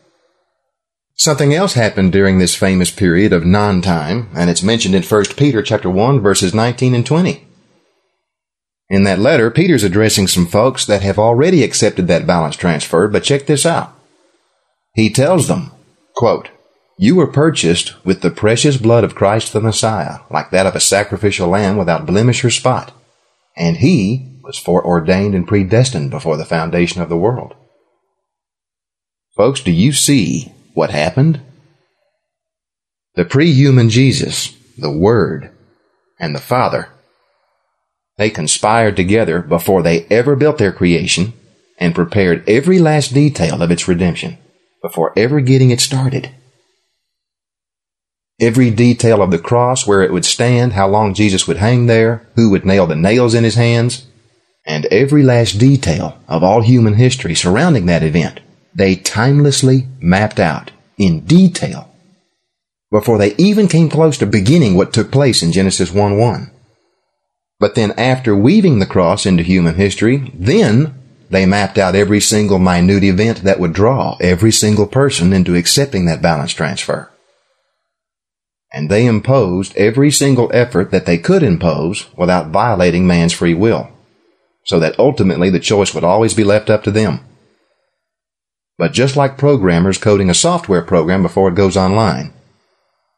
Something 1.20 1.52
else 1.52 1.74
happened 1.74 2.12
during 2.12 2.38
this 2.38 2.56
famous 2.56 2.92
period 2.92 3.34
of 3.34 3.44
non-time, 3.44 4.30
and 4.36 4.52
it's 4.52 4.62
mentioned 4.62 4.94
in 4.94 5.02
1 5.02 5.26
Peter 5.36 5.64
chapter 5.64 5.90
1 5.90 6.20
verses 6.22 6.54
19 6.54 6.94
and 6.94 7.06
20. 7.06 7.44
In 8.90 9.04
that 9.04 9.18
letter, 9.18 9.50
Peter's 9.50 9.84
addressing 9.84 10.28
some 10.28 10.46
folks 10.46 10.86
that 10.86 11.02
have 11.02 11.18
already 11.18 11.64
accepted 11.64 12.08
that 12.08 12.28
balance 12.28 12.56
transfer, 12.56 13.08
but 13.08 13.24
check 13.24 13.48
this 13.48 13.66
out. 13.66 13.94
He 14.94 15.10
tells 15.10 15.48
them, 15.48 15.72
quote, 16.16 16.50
you 17.00 17.16
were 17.16 17.28
purchased 17.28 17.96
with 18.06 18.22
the 18.22 18.32
precious 18.32 18.78
blood 18.78 19.04
of 19.04 19.16
Christ 19.16 19.54
the 19.54 19.60
Messiah, 19.60 20.20
like 20.30 20.52
that 20.52 20.68
of 20.68 20.76
a 20.76 20.80
sacrificial 20.80 21.48
lamb 21.48 21.78
without 21.78 22.06
blemish 22.06 22.46
or 22.46 22.52
spot. 22.52 22.92
And 23.56 23.78
he 23.78 24.40
was 24.44 24.58
foreordained 24.60 25.34
and 25.34 25.48
predestined 25.48 26.12
before 26.12 26.38
the 26.38 26.46
foundation 26.46 27.02
of 27.02 27.10
the 27.10 27.18
world. 27.18 27.56
Folks, 29.36 29.62
do 29.62 29.72
you 29.72 29.92
see 29.92 30.54
what 30.78 30.92
happened? 30.92 31.42
The 33.16 33.26
pre-human 33.26 33.90
Jesus, 33.90 34.56
the 34.78 34.92
Word, 34.92 35.50
and 36.20 36.36
the 36.36 36.40
Father, 36.40 36.90
they 38.18 38.30
conspired 38.30 38.96
together 38.96 39.42
before 39.42 39.82
they 39.82 40.06
ever 40.12 40.36
built 40.36 40.60
their 40.60 40.72
creation 40.72 41.34
and 41.80 41.96
prepared 41.96 42.48
every 42.48 42.78
last 42.78 43.12
detail 43.12 43.64
of 43.64 43.72
its 43.72 43.88
redemption 43.88 44.38
before 44.84 45.14
ever 45.18 45.42
getting 45.42 45.72
it 45.72 45.82
started. 45.82 46.30
Every 48.40 48.70
detail 48.70 49.24
of 49.24 49.32
the 49.32 49.40
cross, 49.40 49.88
where 49.88 50.04
it 50.04 50.14
would 50.14 50.26
stand, 50.26 50.74
how 50.74 50.88
long 50.88 51.16
Jesus 51.16 51.48
would 51.48 51.58
hang 51.58 51.88
there, 51.88 52.30
who 52.36 52.52
would 52.52 52.68
nail 52.68 52.86
the 52.86 52.96
nails 52.96 53.34
in 53.34 53.44
his 53.44 53.56
hands, 53.56 54.06
and 54.64 54.86
every 54.86 55.24
last 55.24 55.54
detail 55.54 56.20
of 56.28 56.44
all 56.44 56.62
human 56.62 56.94
history 56.94 57.34
surrounding 57.34 57.88
that 57.88 58.04
event, 58.04 58.42
they 58.78 58.96
timelessly 58.96 59.88
mapped 60.00 60.40
out 60.40 60.72
in 60.98 61.26
detail 61.26 61.94
before 62.90 63.18
they 63.18 63.36
even 63.36 63.68
came 63.68 63.90
close 63.90 64.18
to 64.18 64.26
beginning 64.26 64.76
what 64.76 64.94
took 64.94 65.12
place 65.12 65.44
in 65.44 65.52
Genesis 65.52 65.92
1 65.92 66.18
1. 66.18 66.52
But 67.60 67.76
then 67.76 67.92
after 67.98 68.34
weaving 68.36 68.80
the 68.80 68.86
cross 68.86 69.26
into 69.26 69.44
human 69.44 69.76
history, 69.76 70.32
then 70.34 70.94
they 71.30 71.46
mapped 71.46 71.78
out 71.78 71.96
every 71.96 72.22
single 72.22 72.60
minute 72.60 73.04
event 73.04 73.44
that 73.44 73.60
would 73.60 73.74
draw 73.74 74.16
every 74.22 74.54
single 74.54 74.88
person 74.88 75.34
into 75.34 75.56
accepting 75.56 76.06
that 76.06 76.22
balance 76.22 76.54
transfer 76.54 77.12
and 78.72 78.90
they 78.90 79.06
imposed 79.06 79.76
every 79.78 80.12
single 80.12 80.52
effort 80.54 80.92
that 80.92 81.06
they 81.06 81.18
could 81.18 81.44
impose 81.44 82.08
without 82.16 82.50
violating 82.50 83.08
man's 83.08 83.34
free 83.34 83.54
will, 83.54 83.90
so 84.66 84.80
that 84.80 85.00
ultimately 85.00 85.50
the 85.50 85.60
choice 85.60 85.94
would 85.94 86.04
always 86.04 86.34
be 86.34 86.44
left 86.44 86.70
up 86.70 86.84
to 86.84 86.92
them. 86.92 87.20
But 88.78 88.94
just 88.94 89.16
like 89.16 89.38
programmers 89.38 89.98
coding 89.98 90.30
a 90.30 90.36
software 90.36 90.84
program 90.84 91.24
before 91.24 91.50
it 91.50 91.56
goes 91.56 91.76
online, 91.76 92.34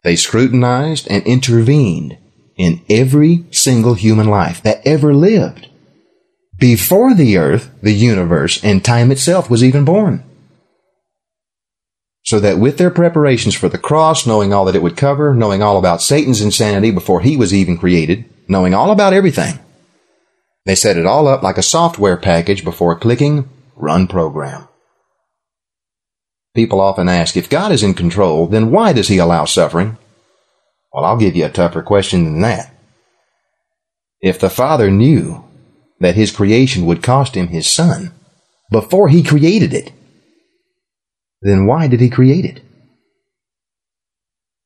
they 0.03 0.15
scrutinized 0.15 1.07
and 1.09 1.23
intervened 1.23 2.17
in 2.57 2.81
every 2.89 3.45
single 3.51 3.93
human 3.93 4.27
life 4.27 4.61
that 4.63 4.85
ever 4.85 5.13
lived 5.13 5.67
before 6.57 7.13
the 7.13 7.37
earth, 7.37 7.71
the 7.81 7.93
universe, 7.93 8.63
and 8.63 8.83
time 8.83 9.11
itself 9.11 9.49
was 9.49 9.63
even 9.63 9.85
born 9.85 10.23
so 12.29 12.39
that 12.39 12.59
with 12.59 12.77
their 12.77 12.91
preparations 12.91 13.55
for 13.55 13.69
the 13.69 13.77
cross, 13.79 14.27
knowing 14.27 14.53
all 14.53 14.65
that 14.65 14.75
it 14.75 14.83
would 14.83 14.95
cover, 14.95 15.33
knowing 15.33 15.63
all 15.63 15.79
about 15.79 15.99
Satan's 15.99 16.41
insanity 16.41 16.91
before 16.91 17.21
he 17.21 17.35
was 17.35 17.55
even 17.55 17.75
created, 17.75 18.23
knowing 18.47 18.75
all 18.75 18.91
about 18.91 19.13
everything, 19.13 19.57
they 20.63 20.75
set 20.75 20.95
it 20.95 21.07
all 21.07 21.27
up 21.27 21.41
like 21.41 21.57
a 21.57 21.63
software 21.63 22.17
package 22.17 22.63
before 22.63 22.95
clicking 22.95 23.49
run 23.75 24.07
program. 24.07 24.68
People 26.59 26.81
often 26.81 27.07
ask, 27.07 27.37
if 27.37 27.49
God 27.49 27.71
is 27.71 27.83
in 27.83 27.93
control, 27.93 28.45
then 28.45 28.69
why 28.69 28.91
does 28.91 29.07
he 29.07 29.17
allow 29.17 29.45
suffering? 29.45 29.97
Well, 30.91 31.05
I'll 31.05 31.15
give 31.15 31.33
you 31.33 31.45
a 31.45 31.49
tougher 31.49 31.81
question 31.81 32.25
than 32.25 32.41
that. 32.41 32.75
If 34.19 34.41
the 34.41 34.49
Father 34.49 34.91
knew 34.91 35.45
that 36.01 36.15
his 36.15 36.31
creation 36.31 36.85
would 36.85 37.01
cost 37.01 37.33
him 37.33 37.47
his 37.47 37.65
son 37.65 38.11
before 38.69 39.07
he 39.07 39.23
created 39.23 39.73
it, 39.73 39.93
then 41.41 41.65
why 41.65 41.87
did 41.87 42.01
he 42.01 42.09
create 42.09 42.43
it? 42.43 42.61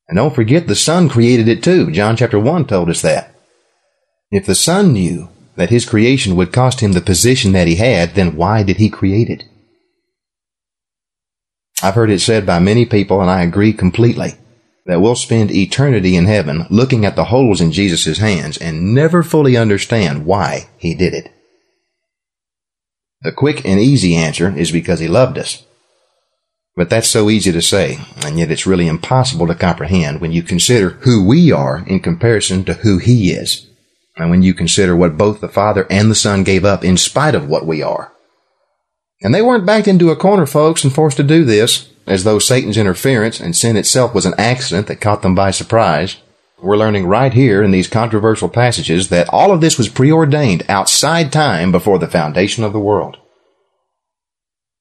And 0.08 0.16
don't 0.16 0.34
forget 0.34 0.66
the 0.66 0.74
Son 0.74 1.08
created 1.08 1.46
it 1.46 1.62
too. 1.62 1.92
John 1.92 2.16
chapter 2.16 2.40
1 2.40 2.66
told 2.66 2.90
us 2.90 3.02
that. 3.02 3.32
If 4.32 4.46
the 4.46 4.56
Son 4.56 4.92
knew 4.92 5.28
that 5.54 5.70
his 5.70 5.88
creation 5.88 6.34
would 6.34 6.52
cost 6.52 6.80
him 6.80 6.90
the 6.90 7.00
position 7.00 7.52
that 7.52 7.68
he 7.68 7.76
had, 7.76 8.16
then 8.16 8.34
why 8.34 8.64
did 8.64 8.78
he 8.78 8.88
create 8.88 9.30
it? 9.30 9.44
I've 11.82 11.94
heard 11.94 12.10
it 12.10 12.20
said 12.20 12.46
by 12.46 12.58
many 12.60 12.86
people, 12.86 13.20
and 13.20 13.30
I 13.30 13.42
agree 13.42 13.72
completely, 13.72 14.34
that 14.86 15.00
we'll 15.00 15.16
spend 15.16 15.50
eternity 15.50 16.16
in 16.16 16.26
heaven 16.26 16.66
looking 16.70 17.04
at 17.04 17.16
the 17.16 17.24
holes 17.24 17.60
in 17.60 17.72
Jesus' 17.72 18.18
hands 18.18 18.56
and 18.56 18.94
never 18.94 19.22
fully 19.22 19.56
understand 19.56 20.26
why 20.26 20.68
he 20.76 20.94
did 20.94 21.14
it. 21.14 21.30
The 23.22 23.32
quick 23.32 23.64
and 23.64 23.80
easy 23.80 24.14
answer 24.14 24.56
is 24.56 24.70
because 24.70 25.00
he 25.00 25.08
loved 25.08 25.38
us. 25.38 25.64
But 26.76 26.90
that's 26.90 27.08
so 27.08 27.30
easy 27.30 27.52
to 27.52 27.62
say, 27.62 27.98
and 28.24 28.38
yet 28.38 28.50
it's 28.50 28.66
really 28.66 28.88
impossible 28.88 29.46
to 29.46 29.54
comprehend 29.54 30.20
when 30.20 30.32
you 30.32 30.42
consider 30.42 30.90
who 30.90 31.24
we 31.24 31.52
are 31.52 31.84
in 31.86 32.00
comparison 32.00 32.64
to 32.64 32.74
who 32.74 32.98
he 32.98 33.30
is, 33.30 33.68
and 34.16 34.28
when 34.28 34.42
you 34.42 34.54
consider 34.54 34.94
what 34.94 35.16
both 35.16 35.40
the 35.40 35.48
Father 35.48 35.86
and 35.88 36.10
the 36.10 36.16
Son 36.16 36.44
gave 36.44 36.64
up 36.64 36.84
in 36.84 36.96
spite 36.96 37.34
of 37.34 37.48
what 37.48 37.64
we 37.64 37.82
are. 37.82 38.12
And 39.24 39.34
they 39.34 39.42
weren't 39.42 39.64
backed 39.64 39.88
into 39.88 40.10
a 40.10 40.16
corner, 40.16 40.44
folks, 40.44 40.84
and 40.84 40.92
forced 40.92 41.16
to 41.16 41.22
do 41.22 41.44
this, 41.44 41.88
as 42.06 42.24
though 42.24 42.38
Satan's 42.38 42.76
interference 42.76 43.40
and 43.40 43.56
sin 43.56 43.76
itself 43.76 44.14
was 44.14 44.26
an 44.26 44.34
accident 44.36 44.86
that 44.88 45.00
caught 45.00 45.22
them 45.22 45.34
by 45.34 45.50
surprise. 45.50 46.18
We're 46.62 46.76
learning 46.76 47.06
right 47.06 47.32
here 47.32 47.62
in 47.62 47.70
these 47.70 47.88
controversial 47.88 48.50
passages 48.50 49.08
that 49.08 49.30
all 49.30 49.50
of 49.50 49.62
this 49.62 49.78
was 49.78 49.88
preordained 49.88 50.64
outside 50.68 51.32
time 51.32 51.72
before 51.72 51.98
the 51.98 52.06
foundation 52.06 52.64
of 52.64 52.74
the 52.74 52.78
world. 52.78 53.16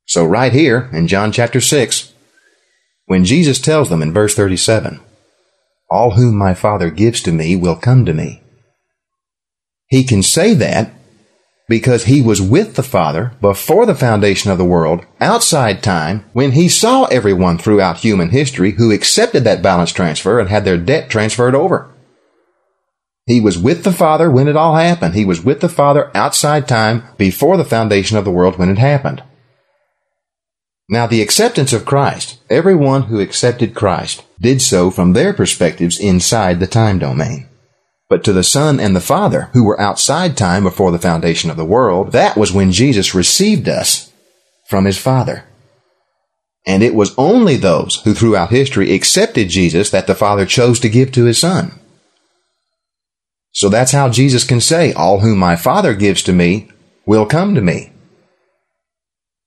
So 0.05 0.25
right 0.25 0.51
here 0.51 0.89
in 0.91 1.07
John 1.07 1.31
chapter 1.31 1.61
6, 1.61 2.11
when 3.05 3.23
Jesus 3.23 3.59
tells 3.59 3.89
them 3.89 4.01
in 4.01 4.11
verse 4.11 4.35
37, 4.35 4.99
all 5.89 6.11
whom 6.11 6.37
my 6.37 6.53
Father 6.53 6.89
gives 6.89 7.21
to 7.21 7.31
me 7.31 7.55
will 7.55 7.77
come 7.77 8.05
to 8.05 8.13
me. 8.13 8.41
He 9.87 10.03
can 10.03 10.21
say 10.21 10.53
that 10.55 10.91
because 11.67 12.05
he 12.05 12.21
was 12.21 12.41
with 12.41 12.75
the 12.75 12.83
Father 12.83 13.33
before 13.39 13.85
the 13.85 13.95
foundation 13.95 14.51
of 14.51 14.57
the 14.57 14.65
world, 14.65 15.05
outside 15.19 15.81
time, 15.81 16.25
when 16.33 16.51
he 16.51 16.67
saw 16.67 17.05
everyone 17.05 17.57
throughout 17.57 17.97
human 17.97 18.29
history 18.29 18.71
who 18.71 18.91
accepted 18.91 19.43
that 19.43 19.61
balance 19.61 19.91
transfer 19.91 20.39
and 20.39 20.49
had 20.49 20.65
their 20.65 20.77
debt 20.77 21.09
transferred 21.09 21.55
over. 21.55 21.89
He 23.25 23.39
was 23.39 23.57
with 23.57 23.85
the 23.85 23.93
Father 23.93 24.29
when 24.29 24.49
it 24.49 24.57
all 24.57 24.75
happened. 24.75 25.15
He 25.15 25.23
was 25.23 25.43
with 25.43 25.61
the 25.61 25.69
Father 25.69 26.11
outside 26.13 26.67
time 26.67 27.03
before 27.17 27.55
the 27.55 27.63
foundation 27.63 28.17
of 28.17 28.25
the 28.25 28.31
world 28.31 28.59
when 28.59 28.69
it 28.69 28.77
happened. 28.77 29.23
Now, 30.89 31.07
the 31.07 31.21
acceptance 31.21 31.71
of 31.71 31.85
Christ, 31.85 32.39
everyone 32.49 33.03
who 33.03 33.21
accepted 33.21 33.73
Christ 33.73 34.25
did 34.41 34.61
so 34.61 34.91
from 34.91 35.13
their 35.13 35.33
perspectives 35.33 35.97
inside 35.97 36.59
the 36.59 36.67
time 36.67 36.99
domain. 36.99 37.47
But 38.13 38.23
to 38.25 38.31
the 38.33 38.43
Son 38.43 38.79
and 38.79 38.95
the 38.95 39.01
Father, 39.01 39.49
who 39.53 39.63
were 39.63 39.81
outside 39.81 40.37
time 40.37 40.61
before 40.61 40.91
the 40.91 40.99
foundation 40.99 41.49
of 41.49 41.57
the 41.57 41.65
world, 41.65 42.11
that 42.11 42.37
was 42.37 42.53
when 42.53 42.71
Jesus 42.71 43.15
received 43.15 43.67
us 43.67 44.13
from 44.67 44.85
his 44.85 44.99
Father. 44.99 45.45
And 46.63 46.83
it 46.83 46.93
was 46.93 47.15
only 47.17 47.55
those 47.55 48.03
who 48.03 48.13
throughout 48.13 48.51
history 48.51 48.93
accepted 48.93 49.49
Jesus 49.49 49.89
that 49.89 50.05
the 50.05 50.13
Father 50.13 50.45
chose 50.45 50.79
to 50.81 50.89
give 50.89 51.11
to 51.13 51.23
his 51.23 51.39
Son. 51.39 51.79
So 53.51 53.67
that's 53.67 53.93
how 53.93 54.09
Jesus 54.09 54.43
can 54.43 54.61
say, 54.61 54.93
All 54.93 55.21
whom 55.21 55.39
my 55.39 55.55
Father 55.55 55.95
gives 55.95 56.21
to 56.21 56.33
me 56.33 56.69
will 57.07 57.25
come 57.25 57.55
to 57.55 57.61
me. 57.61 57.93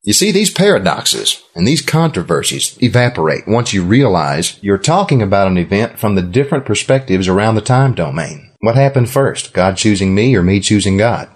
You 0.02 0.12
see, 0.12 0.32
these 0.32 0.50
paradoxes 0.50 1.40
and 1.54 1.68
these 1.68 1.82
controversies 1.82 2.76
evaporate 2.82 3.46
once 3.46 3.72
you 3.72 3.84
realize 3.84 4.58
you're 4.60 4.76
talking 4.76 5.22
about 5.22 5.46
an 5.46 5.56
event 5.56 6.00
from 6.00 6.16
the 6.16 6.22
different 6.22 6.64
perspectives 6.64 7.28
around 7.28 7.54
the 7.54 7.60
time 7.60 7.94
domain. 7.94 8.45
What 8.60 8.76
happened 8.76 9.10
first? 9.10 9.52
God 9.52 9.76
choosing 9.76 10.14
me 10.14 10.34
or 10.34 10.42
me 10.42 10.60
choosing 10.60 10.96
God? 10.96 11.28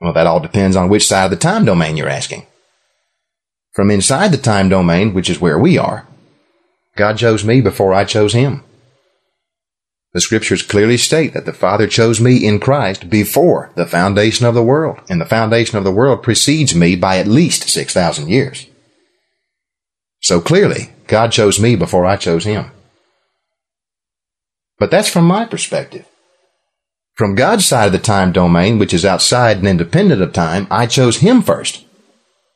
Well, 0.00 0.12
that 0.12 0.26
all 0.26 0.40
depends 0.40 0.76
on 0.76 0.88
which 0.88 1.06
side 1.06 1.26
of 1.26 1.30
the 1.30 1.36
time 1.36 1.64
domain 1.64 1.96
you're 1.96 2.08
asking. 2.08 2.46
From 3.72 3.90
inside 3.90 4.32
the 4.32 4.38
time 4.38 4.68
domain, 4.68 5.14
which 5.14 5.30
is 5.30 5.40
where 5.40 5.58
we 5.58 5.78
are, 5.78 6.06
God 6.96 7.16
chose 7.16 7.44
me 7.44 7.60
before 7.60 7.94
I 7.94 8.04
chose 8.04 8.34
him. 8.34 8.62
The 10.12 10.20
scriptures 10.20 10.62
clearly 10.62 10.98
state 10.98 11.32
that 11.32 11.46
the 11.46 11.54
Father 11.54 11.86
chose 11.86 12.20
me 12.20 12.46
in 12.46 12.60
Christ 12.60 13.08
before 13.08 13.70
the 13.76 13.86
foundation 13.86 14.44
of 14.44 14.54
the 14.54 14.62
world, 14.62 15.00
and 15.08 15.18
the 15.18 15.26
foundation 15.26 15.78
of 15.78 15.84
the 15.84 15.92
world 15.92 16.22
precedes 16.22 16.74
me 16.74 16.96
by 16.96 17.16
at 17.16 17.26
least 17.26 17.70
6,000 17.70 18.28
years. 18.28 18.66
So 20.20 20.40
clearly, 20.40 20.90
God 21.06 21.32
chose 21.32 21.58
me 21.58 21.76
before 21.76 22.04
I 22.04 22.16
chose 22.16 22.44
him. 22.44 22.70
But 24.82 24.90
that's 24.90 25.08
from 25.08 25.26
my 25.26 25.44
perspective. 25.44 26.04
From 27.14 27.36
God's 27.36 27.64
side 27.64 27.86
of 27.86 27.92
the 27.92 28.00
time 28.00 28.32
domain, 28.32 28.80
which 28.80 28.92
is 28.92 29.04
outside 29.04 29.58
and 29.58 29.68
independent 29.68 30.20
of 30.20 30.32
time, 30.32 30.66
I 30.72 30.86
chose 30.86 31.18
him 31.18 31.40
first. 31.40 31.84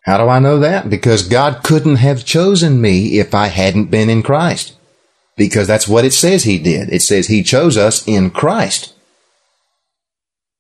How 0.02 0.18
do 0.18 0.28
I 0.28 0.40
know 0.40 0.58
that? 0.58 0.90
Because 0.90 1.28
God 1.28 1.62
couldn't 1.62 2.02
have 2.02 2.24
chosen 2.24 2.80
me 2.80 3.20
if 3.20 3.32
I 3.32 3.46
hadn't 3.46 3.92
been 3.92 4.10
in 4.10 4.24
Christ 4.24 4.74
because 5.36 5.68
that's 5.68 5.86
what 5.86 6.04
it 6.04 6.12
says 6.12 6.42
he 6.42 6.58
did. 6.58 6.88
It 6.92 7.02
says 7.02 7.28
he 7.28 7.44
chose 7.44 7.76
us 7.76 8.04
in 8.08 8.30
Christ. 8.30 8.92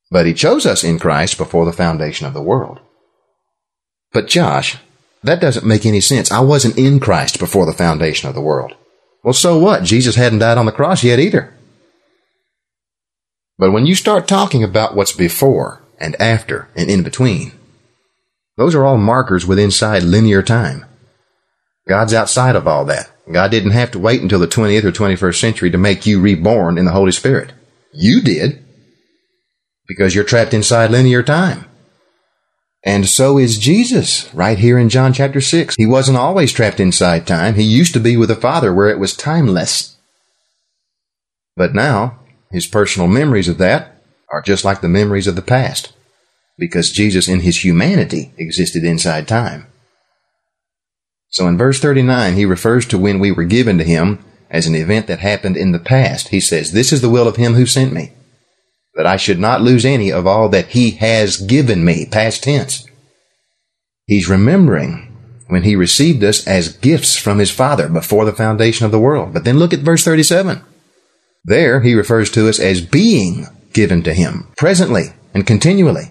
But 0.08 0.26
he 0.26 0.34
chose 0.34 0.66
us 0.66 0.84
in 0.84 1.00
Christ 1.00 1.36
before 1.36 1.64
the 1.64 1.72
foundation 1.72 2.28
of 2.28 2.32
the 2.32 2.40
world. 2.40 2.78
But 4.12 4.28
Josh, 4.28 4.78
that 5.24 5.40
doesn't 5.40 5.66
make 5.66 5.84
any 5.84 6.00
sense. 6.00 6.30
I 6.30 6.38
wasn't 6.38 6.78
in 6.78 7.00
Christ 7.00 7.40
before 7.40 7.66
the 7.66 7.72
foundation 7.72 8.28
of 8.28 8.36
the 8.36 8.40
world. 8.40 8.76
Well, 9.24 9.34
so 9.34 9.58
what? 9.58 9.82
Jesus 9.82 10.14
hadn't 10.14 10.38
died 10.38 10.56
on 10.56 10.66
the 10.66 10.70
cross 10.70 11.02
yet 11.02 11.18
either. 11.18 11.52
But 13.58 13.72
when 13.72 13.86
you 13.86 13.94
start 13.94 14.28
talking 14.28 14.62
about 14.62 14.94
what's 14.94 15.12
before 15.12 15.82
and 15.98 16.14
after 16.20 16.68
and 16.76 16.90
in 16.90 17.02
between, 17.02 17.52
those 18.56 18.74
are 18.74 18.84
all 18.84 18.98
markers 18.98 19.46
with 19.46 19.58
inside 19.58 20.02
linear 20.02 20.42
time. 20.42 20.84
God's 21.88 22.14
outside 22.14 22.56
of 22.56 22.66
all 22.66 22.84
that. 22.86 23.10
God 23.30 23.50
didn't 23.50 23.72
have 23.72 23.90
to 23.92 23.98
wait 23.98 24.22
until 24.22 24.38
the 24.38 24.46
20th 24.46 24.84
or 24.84 24.92
21st 24.92 25.40
century 25.40 25.70
to 25.70 25.78
make 25.78 26.06
you 26.06 26.20
reborn 26.20 26.78
in 26.78 26.84
the 26.84 26.92
Holy 26.92 27.12
Spirit. 27.12 27.52
You 27.92 28.20
did. 28.20 28.64
Because 29.86 30.14
you're 30.14 30.24
trapped 30.24 30.54
inside 30.54 30.90
linear 30.90 31.22
time. 31.22 31.66
And 32.84 33.08
so 33.08 33.36
is 33.36 33.58
Jesus, 33.58 34.32
right 34.32 34.58
here 34.58 34.78
in 34.78 34.88
John 34.88 35.12
chapter 35.12 35.40
6. 35.40 35.74
He 35.76 35.86
wasn't 35.86 36.18
always 36.18 36.52
trapped 36.52 36.78
inside 36.78 37.26
time. 37.26 37.54
He 37.54 37.62
used 37.62 37.94
to 37.94 38.00
be 38.00 38.16
with 38.16 38.28
the 38.28 38.36
Father 38.36 38.72
where 38.72 38.88
it 38.88 38.98
was 38.98 39.16
timeless. 39.16 39.96
But 41.56 41.74
now, 41.74 42.20
his 42.56 42.66
personal 42.66 43.06
memories 43.06 43.48
of 43.48 43.58
that 43.58 44.02
are 44.30 44.40
just 44.40 44.64
like 44.64 44.80
the 44.80 44.88
memories 44.88 45.26
of 45.26 45.36
the 45.36 45.42
past. 45.42 45.92
Because 46.56 46.90
Jesus 46.90 47.28
in 47.28 47.40
his 47.40 47.62
humanity 47.62 48.32
existed 48.38 48.82
inside 48.82 49.28
time. 49.28 49.66
So 51.28 51.46
in 51.48 51.58
verse 51.58 51.78
39, 51.80 52.34
he 52.34 52.46
refers 52.46 52.86
to 52.86 52.96
when 52.96 53.18
we 53.18 53.30
were 53.30 53.44
given 53.44 53.76
to 53.76 53.84
him 53.84 54.24
as 54.48 54.66
an 54.66 54.74
event 54.74 55.06
that 55.06 55.18
happened 55.18 55.58
in 55.58 55.72
the 55.72 55.78
past. 55.78 56.28
He 56.28 56.40
says, 56.40 56.72
This 56.72 56.94
is 56.94 57.02
the 57.02 57.10
will 57.10 57.28
of 57.28 57.36
him 57.36 57.52
who 57.52 57.66
sent 57.66 57.92
me, 57.92 58.12
that 58.94 59.06
I 59.06 59.18
should 59.18 59.38
not 59.38 59.60
lose 59.60 59.84
any 59.84 60.10
of 60.10 60.26
all 60.26 60.48
that 60.48 60.68
he 60.68 60.92
has 60.92 61.36
given 61.36 61.84
me, 61.84 62.06
past 62.06 62.42
tense. 62.42 62.88
He's 64.06 64.30
remembering 64.30 65.14
when 65.48 65.64
he 65.64 65.76
received 65.76 66.24
us 66.24 66.46
as 66.46 66.74
gifts 66.78 67.18
from 67.18 67.38
his 67.38 67.50
Father 67.50 67.90
before 67.90 68.24
the 68.24 68.32
foundation 68.32 68.86
of 68.86 68.92
the 68.92 68.98
world. 68.98 69.34
But 69.34 69.44
then 69.44 69.58
look 69.58 69.74
at 69.74 69.80
verse 69.80 70.04
37. 70.04 70.62
There 71.46 71.80
he 71.80 71.94
refers 71.94 72.28
to 72.32 72.48
us 72.48 72.58
as 72.58 72.80
being 72.80 73.46
given 73.72 74.02
to 74.02 74.12
him, 74.12 74.52
presently 74.56 75.12
and 75.32 75.46
continually. 75.46 76.10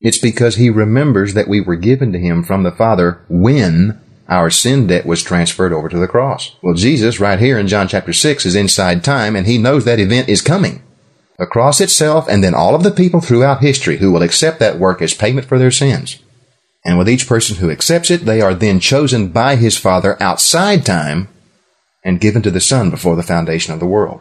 It's 0.00 0.16
because 0.16 0.56
he 0.56 0.70
remembers 0.70 1.34
that 1.34 1.46
we 1.46 1.60
were 1.60 1.76
given 1.76 2.10
to 2.12 2.18
him 2.18 2.42
from 2.42 2.62
the 2.62 2.72
Father 2.72 3.22
when 3.28 4.00
our 4.26 4.48
sin 4.48 4.86
debt 4.86 5.04
was 5.04 5.22
transferred 5.22 5.74
over 5.74 5.90
to 5.90 5.98
the 5.98 6.08
cross. 6.08 6.56
Well, 6.62 6.72
Jesus, 6.72 7.20
right 7.20 7.38
here 7.38 7.58
in 7.58 7.68
John 7.68 7.86
chapter 7.86 8.14
6, 8.14 8.46
is 8.46 8.54
inside 8.54 9.04
time 9.04 9.36
and 9.36 9.46
he 9.46 9.58
knows 9.58 9.84
that 9.84 10.00
event 10.00 10.30
is 10.30 10.40
coming. 10.40 10.82
The 11.38 11.46
cross 11.46 11.82
itself 11.82 12.26
and 12.26 12.42
then 12.42 12.54
all 12.54 12.74
of 12.74 12.82
the 12.82 12.90
people 12.90 13.20
throughout 13.20 13.60
history 13.60 13.98
who 13.98 14.10
will 14.10 14.22
accept 14.22 14.58
that 14.60 14.78
work 14.78 15.02
as 15.02 15.12
payment 15.12 15.46
for 15.46 15.58
their 15.58 15.70
sins. 15.70 16.18
And 16.82 16.96
with 16.96 17.10
each 17.10 17.28
person 17.28 17.56
who 17.56 17.70
accepts 17.70 18.10
it, 18.10 18.24
they 18.24 18.40
are 18.40 18.54
then 18.54 18.80
chosen 18.80 19.28
by 19.28 19.56
his 19.56 19.76
Father 19.76 20.16
outside 20.22 20.86
time 20.86 21.28
and 22.04 22.20
given 22.20 22.42
to 22.42 22.50
the 22.50 22.60
Son 22.60 22.90
before 22.90 23.16
the 23.16 23.22
foundation 23.22 23.72
of 23.72 23.80
the 23.80 23.86
world. 23.86 24.20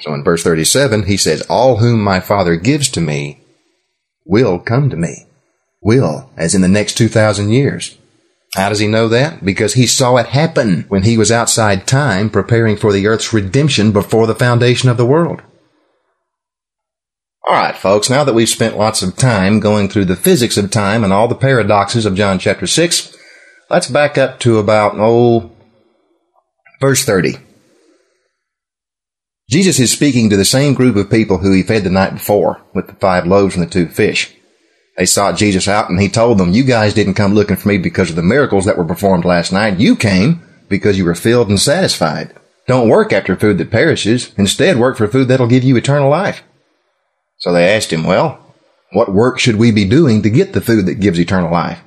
So 0.00 0.12
in 0.14 0.24
verse 0.24 0.42
37, 0.42 1.04
he 1.04 1.16
says, 1.16 1.42
All 1.42 1.78
whom 1.78 2.02
my 2.02 2.20
Father 2.20 2.56
gives 2.56 2.88
to 2.90 3.00
me 3.00 3.40
will 4.26 4.58
come 4.58 4.90
to 4.90 4.96
me. 4.96 5.26
Will, 5.80 6.30
as 6.36 6.54
in 6.54 6.60
the 6.60 6.68
next 6.68 6.96
2,000 6.96 7.50
years. 7.50 7.96
How 8.54 8.68
does 8.68 8.80
he 8.80 8.86
know 8.86 9.08
that? 9.08 9.44
Because 9.44 9.74
he 9.74 9.86
saw 9.86 10.16
it 10.16 10.26
happen 10.26 10.84
when 10.88 11.04
he 11.04 11.16
was 11.16 11.32
outside 11.32 11.86
time 11.86 12.28
preparing 12.28 12.76
for 12.76 12.92
the 12.92 13.06
earth's 13.06 13.32
redemption 13.32 13.92
before 13.92 14.26
the 14.26 14.34
foundation 14.34 14.90
of 14.90 14.98
the 14.98 15.06
world. 15.06 15.42
Alright, 17.48 17.76
folks, 17.76 18.10
now 18.10 18.24
that 18.24 18.34
we've 18.34 18.48
spent 18.48 18.76
lots 18.76 19.02
of 19.02 19.16
time 19.16 19.58
going 19.58 19.88
through 19.88 20.04
the 20.04 20.16
physics 20.16 20.56
of 20.56 20.70
time 20.70 21.02
and 21.02 21.12
all 21.12 21.28
the 21.28 21.34
paradoxes 21.34 22.06
of 22.06 22.14
John 22.14 22.38
chapter 22.38 22.66
6, 22.66 23.16
let's 23.68 23.88
back 23.88 24.16
up 24.16 24.38
to 24.40 24.58
about, 24.58 24.94
oh, 24.96 25.50
verse 26.82 27.04
30. 27.04 27.36
Jesus 29.48 29.78
is 29.78 29.92
speaking 29.92 30.28
to 30.28 30.36
the 30.36 30.44
same 30.44 30.74
group 30.74 30.96
of 30.96 31.10
people 31.10 31.38
who 31.38 31.52
he 31.52 31.62
fed 31.62 31.84
the 31.84 31.90
night 31.90 32.14
before 32.14 32.60
with 32.74 32.88
the 32.88 32.94
five 32.94 33.24
loaves 33.24 33.54
and 33.54 33.64
the 33.64 33.70
two 33.70 33.86
fish. 33.86 34.34
They 34.96 35.06
sought 35.06 35.36
Jesus 35.36 35.68
out 35.68 35.90
and 35.90 36.00
he 36.00 36.08
told 36.08 36.38
them, 36.38 36.50
you 36.50 36.64
guys 36.64 36.92
didn't 36.92 37.14
come 37.14 37.34
looking 37.34 37.56
for 37.56 37.68
me 37.68 37.78
because 37.78 38.10
of 38.10 38.16
the 38.16 38.22
miracles 38.22 38.64
that 38.64 38.76
were 38.76 38.84
performed 38.84 39.24
last 39.24 39.52
night. 39.52 39.78
You 39.78 39.94
came 39.94 40.42
because 40.68 40.98
you 40.98 41.04
were 41.04 41.14
filled 41.14 41.48
and 41.48 41.60
satisfied. 41.60 42.34
Don't 42.66 42.88
work 42.88 43.12
after 43.12 43.36
food 43.36 43.58
that 43.58 43.70
perishes. 43.70 44.32
Instead, 44.36 44.76
work 44.76 44.96
for 44.96 45.06
food 45.06 45.28
that'll 45.28 45.46
give 45.46 45.62
you 45.62 45.76
eternal 45.76 46.10
life. 46.10 46.42
So 47.38 47.52
they 47.52 47.72
asked 47.72 47.92
him, 47.92 48.04
well, 48.04 48.56
what 48.90 49.12
work 49.12 49.38
should 49.38 49.56
we 49.56 49.70
be 49.70 49.84
doing 49.84 50.22
to 50.22 50.30
get 50.30 50.52
the 50.52 50.60
food 50.60 50.86
that 50.86 51.00
gives 51.00 51.20
eternal 51.20 51.52
life? 51.52 51.80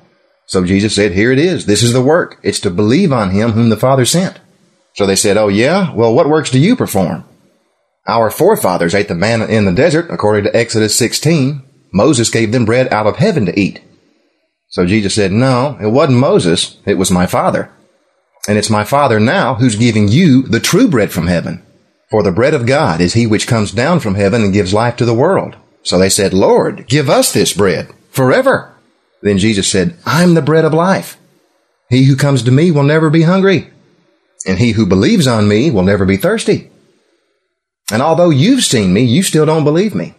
So 0.46 0.64
Jesus 0.64 0.94
said, 0.94 1.12
here 1.12 1.32
it 1.32 1.38
is. 1.38 1.66
This 1.66 1.82
is 1.82 1.92
the 1.92 2.02
work. 2.02 2.38
It's 2.42 2.60
to 2.60 2.70
believe 2.70 3.12
on 3.12 3.30
him 3.30 3.52
whom 3.52 3.68
the 3.68 3.76
Father 3.76 4.06
sent. 4.06 4.38
So 4.96 5.06
they 5.06 5.16
said, 5.16 5.36
oh 5.36 5.48
yeah? 5.48 5.92
Well, 5.94 6.14
what 6.14 6.28
works 6.28 6.50
do 6.50 6.58
you 6.58 6.74
perform? 6.74 7.24
Our 8.08 8.30
forefathers 8.30 8.94
ate 8.94 9.08
the 9.08 9.14
manna 9.14 9.46
in 9.46 9.64
the 9.64 9.72
desert, 9.72 10.10
according 10.10 10.44
to 10.44 10.56
Exodus 10.56 10.96
16. 10.96 11.62
Moses 11.92 12.30
gave 12.30 12.52
them 12.52 12.64
bread 12.64 12.92
out 12.92 13.06
of 13.06 13.16
heaven 13.16 13.46
to 13.46 13.58
eat. 13.58 13.82
So 14.68 14.86
Jesus 14.86 15.14
said, 15.14 15.32
no, 15.32 15.76
it 15.80 15.88
wasn't 15.88 16.18
Moses. 16.18 16.78
It 16.86 16.98
was 16.98 17.10
my 17.10 17.26
Father. 17.26 17.70
And 18.48 18.58
it's 18.58 18.70
my 18.70 18.84
Father 18.84 19.20
now 19.20 19.54
who's 19.54 19.76
giving 19.76 20.08
you 20.08 20.42
the 20.42 20.60
true 20.60 20.88
bread 20.88 21.12
from 21.12 21.26
heaven. 21.26 21.62
For 22.10 22.22
the 22.22 22.32
bread 22.32 22.54
of 22.54 22.66
God 22.66 23.00
is 23.00 23.14
he 23.14 23.26
which 23.26 23.48
comes 23.48 23.72
down 23.72 24.00
from 24.00 24.14
heaven 24.14 24.42
and 24.42 24.52
gives 24.52 24.72
life 24.72 24.96
to 24.96 25.04
the 25.04 25.14
world. 25.14 25.56
So 25.82 25.98
they 25.98 26.08
said, 26.08 26.32
Lord, 26.32 26.86
give 26.86 27.10
us 27.10 27.32
this 27.32 27.52
bread 27.52 27.92
forever. 28.10 28.72
Then 29.22 29.38
Jesus 29.38 29.68
said, 29.68 29.96
I'm 30.06 30.34
the 30.34 30.42
bread 30.42 30.64
of 30.64 30.72
life. 30.72 31.16
He 31.90 32.04
who 32.04 32.16
comes 32.16 32.42
to 32.44 32.50
me 32.50 32.70
will 32.70 32.82
never 32.82 33.10
be 33.10 33.22
hungry, 33.22 33.72
and 34.46 34.58
he 34.58 34.72
who 34.72 34.86
believes 34.86 35.26
on 35.26 35.48
me 35.48 35.70
will 35.70 35.82
never 35.82 36.04
be 36.04 36.16
thirsty. 36.16 36.70
And 37.90 38.02
although 38.02 38.30
you've 38.30 38.64
seen 38.64 38.92
me, 38.92 39.02
you 39.02 39.22
still 39.22 39.46
don't 39.46 39.64
believe 39.64 39.94
me. 39.94 40.14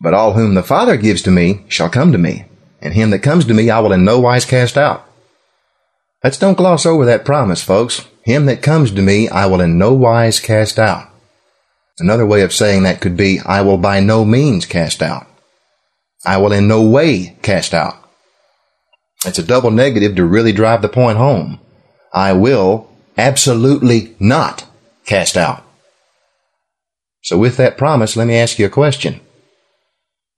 But 0.00 0.14
all 0.14 0.32
whom 0.32 0.54
the 0.54 0.62
Father 0.62 0.96
gives 0.96 1.22
to 1.22 1.30
me 1.30 1.64
shall 1.68 1.88
come 1.88 2.12
to 2.12 2.18
me, 2.18 2.44
and 2.80 2.94
him 2.94 3.10
that 3.10 3.20
comes 3.20 3.44
to 3.46 3.54
me 3.54 3.70
I 3.70 3.80
will 3.80 3.92
in 3.92 4.04
no 4.04 4.20
wise 4.20 4.44
cast 4.44 4.76
out. 4.76 5.04
Let's 6.22 6.38
don't 6.38 6.58
gloss 6.58 6.84
over 6.84 7.04
that 7.04 7.24
promise, 7.24 7.62
folks. 7.62 8.06
Him 8.22 8.46
that 8.46 8.62
comes 8.62 8.90
to 8.92 9.02
me 9.02 9.28
I 9.28 9.46
will 9.46 9.60
in 9.60 9.78
no 9.78 9.94
wise 9.94 10.40
cast 10.40 10.78
out. 10.78 11.08
Another 11.98 12.26
way 12.26 12.42
of 12.42 12.52
saying 12.52 12.84
that 12.84 13.00
could 13.00 13.16
be, 13.16 13.40
I 13.40 13.62
will 13.62 13.78
by 13.78 14.00
no 14.00 14.24
means 14.24 14.66
cast 14.66 15.02
out. 15.02 15.26
I 16.24 16.36
will 16.36 16.52
in 16.52 16.68
no 16.68 16.82
way 16.82 17.36
cast 17.42 17.74
out. 17.74 17.96
It's 19.24 19.38
a 19.38 19.42
double 19.42 19.70
negative 19.70 20.14
to 20.16 20.24
really 20.24 20.52
drive 20.52 20.82
the 20.82 20.88
point 20.88 21.18
home. 21.18 21.60
I 22.12 22.34
will 22.34 22.87
absolutely 23.18 24.14
not 24.18 24.64
cast 25.04 25.36
out. 25.36 25.64
So 27.22 27.36
with 27.36 27.56
that 27.58 27.76
promise, 27.76 28.16
let 28.16 28.26
me 28.26 28.36
ask 28.36 28.58
you 28.58 28.64
a 28.64 28.70
question. 28.70 29.20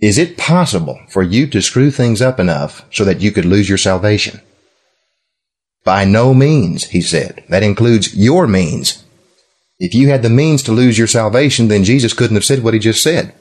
Is 0.00 0.16
it 0.16 0.38
possible 0.38 0.98
for 1.10 1.22
you 1.22 1.46
to 1.48 1.60
screw 1.60 1.90
things 1.90 2.22
up 2.22 2.40
enough 2.40 2.84
so 2.90 3.04
that 3.04 3.20
you 3.20 3.30
could 3.30 3.44
lose 3.44 3.68
your 3.68 3.78
salvation? 3.78 4.40
By 5.84 6.04
no 6.04 6.32
means, 6.32 6.86
he 6.86 7.02
said. 7.02 7.44
That 7.50 7.62
includes 7.62 8.16
your 8.16 8.46
means. 8.46 9.04
If 9.78 9.94
you 9.94 10.08
had 10.08 10.22
the 10.22 10.30
means 10.30 10.62
to 10.64 10.72
lose 10.72 10.98
your 10.98 11.06
salvation, 11.06 11.68
then 11.68 11.84
Jesus 11.84 12.14
couldn't 12.14 12.36
have 12.36 12.44
said 12.44 12.62
what 12.62 12.74
he 12.74 12.80
just 12.80 13.02
said. 13.02 13.34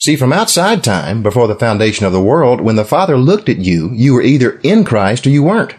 See, 0.00 0.14
from 0.14 0.32
outside 0.32 0.84
time, 0.84 1.24
before 1.24 1.48
the 1.48 1.56
foundation 1.56 2.06
of 2.06 2.12
the 2.12 2.22
world, 2.22 2.60
when 2.60 2.76
the 2.76 2.84
Father 2.84 3.16
looked 3.16 3.48
at 3.48 3.58
you, 3.58 3.90
you 3.92 4.14
were 4.14 4.22
either 4.22 4.60
in 4.62 4.84
Christ 4.84 5.26
or 5.26 5.30
you 5.30 5.42
weren't. 5.42 5.74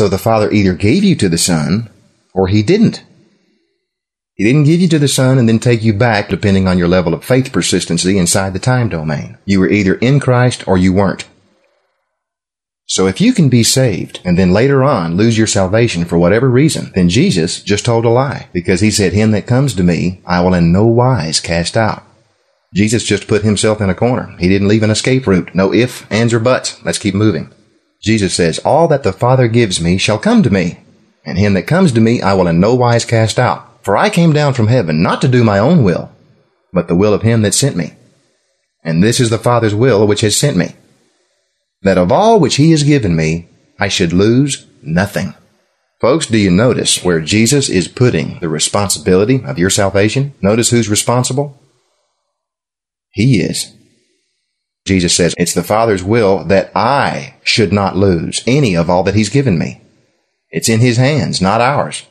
So 0.00 0.08
the 0.08 0.16
Father 0.16 0.50
either 0.50 0.72
gave 0.72 1.04
you 1.04 1.14
to 1.16 1.28
the 1.28 1.36
Son 1.36 1.90
or 2.32 2.48
he 2.48 2.62
didn't. 2.62 3.04
He 4.32 4.44
didn't 4.44 4.64
give 4.64 4.80
you 4.80 4.88
to 4.88 4.98
the 4.98 5.08
Son 5.08 5.36
and 5.36 5.46
then 5.46 5.58
take 5.58 5.82
you 5.82 5.92
back 5.92 6.30
depending 6.30 6.66
on 6.66 6.78
your 6.78 6.88
level 6.88 7.12
of 7.12 7.22
faith 7.22 7.52
persistency 7.52 8.16
inside 8.16 8.54
the 8.54 8.58
time 8.58 8.88
domain. 8.88 9.36
You 9.44 9.60
were 9.60 9.68
either 9.68 9.96
in 9.96 10.18
Christ 10.18 10.66
or 10.66 10.78
you 10.78 10.94
weren't. 10.94 11.26
So 12.86 13.08
if 13.08 13.20
you 13.20 13.34
can 13.34 13.50
be 13.50 13.62
saved 13.62 14.20
and 14.24 14.38
then 14.38 14.54
later 14.54 14.82
on 14.82 15.18
lose 15.18 15.36
your 15.36 15.46
salvation 15.46 16.06
for 16.06 16.16
whatever 16.16 16.48
reason, 16.48 16.92
then 16.94 17.10
Jesus 17.10 17.62
just 17.62 17.84
told 17.84 18.06
a 18.06 18.08
lie 18.08 18.48
because 18.54 18.80
he 18.80 18.90
said, 18.90 19.12
Him 19.12 19.32
that 19.32 19.46
comes 19.46 19.74
to 19.74 19.82
me, 19.82 20.22
I 20.24 20.40
will 20.40 20.54
in 20.54 20.72
no 20.72 20.86
wise 20.86 21.40
cast 21.40 21.76
out. 21.76 22.04
Jesus 22.72 23.04
just 23.04 23.28
put 23.28 23.42
himself 23.42 23.82
in 23.82 23.90
a 23.90 23.94
corner. 23.94 24.34
He 24.38 24.48
didn't 24.48 24.68
leave 24.68 24.82
an 24.82 24.88
escape 24.90 25.26
route. 25.26 25.54
No 25.54 25.74
if, 25.74 26.10
ands, 26.10 26.32
or 26.32 26.40
buts. 26.40 26.82
Let's 26.86 26.96
keep 26.96 27.14
moving. 27.14 27.52
Jesus 28.02 28.34
says, 28.34 28.58
All 28.60 28.88
that 28.88 29.02
the 29.02 29.12
Father 29.12 29.48
gives 29.48 29.80
me 29.80 29.98
shall 29.98 30.18
come 30.18 30.42
to 30.42 30.50
me, 30.50 30.80
and 31.24 31.38
him 31.38 31.54
that 31.54 31.66
comes 31.66 31.92
to 31.92 32.00
me 32.00 32.22
I 32.22 32.34
will 32.34 32.48
in 32.48 32.60
no 32.60 32.74
wise 32.74 33.04
cast 33.04 33.38
out. 33.38 33.66
For 33.84 33.96
I 33.96 34.10
came 34.10 34.32
down 34.32 34.54
from 34.54 34.66
heaven 34.66 35.02
not 35.02 35.20
to 35.22 35.28
do 35.28 35.42
my 35.44 35.58
own 35.58 35.84
will, 35.84 36.10
but 36.72 36.88
the 36.88 36.94
will 36.94 37.14
of 37.14 37.22
him 37.22 37.42
that 37.42 37.54
sent 37.54 37.76
me. 37.76 37.94
And 38.82 39.02
this 39.02 39.20
is 39.20 39.30
the 39.30 39.38
Father's 39.38 39.74
will 39.74 40.06
which 40.06 40.20
has 40.22 40.36
sent 40.36 40.56
me, 40.56 40.74
that 41.82 41.98
of 41.98 42.12
all 42.12 42.40
which 42.40 42.56
he 42.56 42.70
has 42.70 42.82
given 42.82 43.16
me, 43.16 43.48
I 43.78 43.88
should 43.88 44.12
lose 44.12 44.66
nothing. 44.82 45.34
Folks, 46.00 46.26
do 46.26 46.38
you 46.38 46.50
notice 46.50 47.04
where 47.04 47.20
Jesus 47.20 47.68
is 47.68 47.88
putting 47.88 48.38
the 48.40 48.48
responsibility 48.48 49.42
of 49.44 49.58
your 49.58 49.68
salvation? 49.68 50.32
Notice 50.40 50.70
who's 50.70 50.88
responsible? 50.88 51.60
He 53.10 53.40
is. 53.40 53.74
Jesus 54.86 55.14
says, 55.14 55.34
It's 55.36 55.54
the 55.54 55.62
Father's 55.62 56.02
will 56.02 56.44
that 56.44 56.72
I 56.74 57.36
should 57.42 57.72
not 57.72 57.96
lose 57.96 58.42
any 58.46 58.76
of 58.76 58.88
all 58.88 59.02
that 59.04 59.14
He's 59.14 59.28
given 59.28 59.58
me. 59.58 59.80
It's 60.50 60.68
in 60.68 60.80
His 60.80 60.96
hands, 60.96 61.40
not 61.40 61.60
ours. 61.60 62.06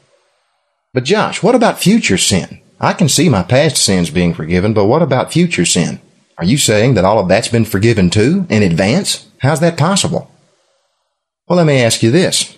But 0.93 1.03
Josh, 1.03 1.43
what 1.43 1.55
about 1.55 1.79
future 1.79 2.17
sin? 2.17 2.61
I 2.79 2.93
can 2.93 3.09
see 3.09 3.29
my 3.29 3.43
past 3.43 3.77
sins 3.77 4.09
being 4.09 4.33
forgiven, 4.33 4.73
but 4.73 4.85
what 4.85 5.01
about 5.01 5.33
future 5.33 5.65
sin? 5.65 5.99
Are 6.37 6.45
you 6.45 6.57
saying 6.57 6.93
that 6.93 7.03
all 7.03 7.19
of 7.19 7.27
that's 7.27 7.49
been 7.49 7.65
forgiven 7.65 8.09
too, 8.09 8.47
in 8.49 8.63
advance? 8.63 9.27
How's 9.39 9.59
that 9.59 9.77
possible? 9.77 10.31
Well, 11.47 11.57
let 11.57 11.67
me 11.67 11.81
ask 11.81 12.01
you 12.01 12.11
this. 12.11 12.55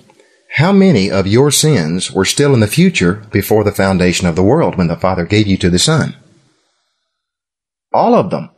How 0.56 0.72
many 0.72 1.10
of 1.10 1.26
your 1.26 1.50
sins 1.50 2.12
were 2.12 2.26
still 2.26 2.54
in 2.54 2.60
the 2.60 2.68
future 2.68 3.26
before 3.32 3.64
the 3.64 3.72
foundation 3.72 4.28
of 4.28 4.36
the 4.36 4.44
world 4.44 4.76
when 4.76 4.88
the 4.88 4.98
Father 4.98 5.26
gave 5.26 5.48
you 5.48 5.58
to 5.58 5.70
the 5.70 5.80
Son? 5.80 6.16
All 7.94 8.14
of 8.14 8.30
them. 8.30 8.50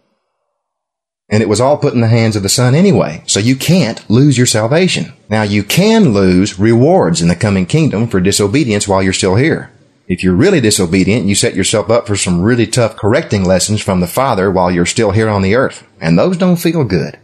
And 1.30 1.42
it 1.42 1.50
was 1.50 1.62
all 1.62 1.78
put 1.78 1.94
in 1.94 2.02
the 2.02 2.08
hands 2.08 2.36
of 2.36 2.44
the 2.44 2.50
Son 2.50 2.76
anyway, 2.76 3.24
so 3.28 3.40
you 3.40 3.56
can't 3.56 4.08
lose 4.10 4.38
your 4.38 4.46
salvation. 4.46 5.14
Now 5.30 5.44
you 5.44 5.64
can 5.64 6.14
lose 6.14 6.60
rewards 6.60 7.22
in 7.22 7.28
the 7.28 7.36
coming 7.36 7.66
kingdom 7.66 8.08
for 8.08 8.20
disobedience 8.20 8.88
while 8.88 9.02
you're 9.02 9.14
still 9.14 9.36
here. 9.36 9.72
If 10.06 10.22
you're 10.22 10.36
really 10.36 10.60
disobedient, 10.60 11.26
you 11.26 11.34
set 11.34 11.56
yourself 11.56 11.90
up 11.90 12.08
for 12.08 12.18
some 12.18 12.42
really 12.42 12.68
tough 12.68 12.98
correcting 12.98 13.46
lessons 13.46 13.82
from 13.82 14.02
the 14.02 14.08
Father 14.08 14.52
while 14.52 14.70
you're 14.70 14.86
still 14.86 15.12
here 15.12 15.30
on 15.30 15.42
the 15.42 15.56
earth. 15.56 15.88
And 16.02 16.20
those 16.20 16.38
don't 16.38 16.58
feel 16.58 16.84
good. 16.84 17.18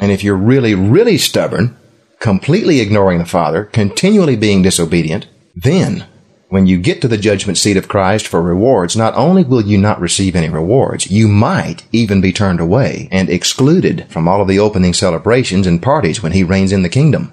And 0.00 0.12
if 0.12 0.22
you're 0.22 0.36
really, 0.36 0.74
really 0.74 1.18
stubborn, 1.18 1.76
completely 2.20 2.80
ignoring 2.80 3.18
the 3.18 3.26
Father, 3.26 3.64
continually 3.64 4.36
being 4.36 4.62
disobedient, 4.62 5.26
then 5.56 6.06
when 6.54 6.66
you 6.66 6.78
get 6.78 7.02
to 7.02 7.08
the 7.08 7.18
judgment 7.18 7.58
seat 7.58 7.76
of 7.76 7.88
Christ 7.88 8.28
for 8.28 8.40
rewards, 8.40 8.94
not 8.94 9.12
only 9.16 9.42
will 9.42 9.62
you 9.62 9.76
not 9.76 10.00
receive 10.00 10.36
any 10.36 10.48
rewards, 10.48 11.10
you 11.10 11.26
might 11.26 11.82
even 11.90 12.20
be 12.20 12.32
turned 12.32 12.60
away 12.60 13.08
and 13.10 13.28
excluded 13.28 14.06
from 14.08 14.28
all 14.28 14.40
of 14.40 14.46
the 14.46 14.60
opening 14.60 14.94
celebrations 14.94 15.66
and 15.66 15.82
parties 15.82 16.22
when 16.22 16.30
he 16.30 16.44
reigns 16.44 16.70
in 16.70 16.84
the 16.84 16.88
kingdom. 16.88 17.32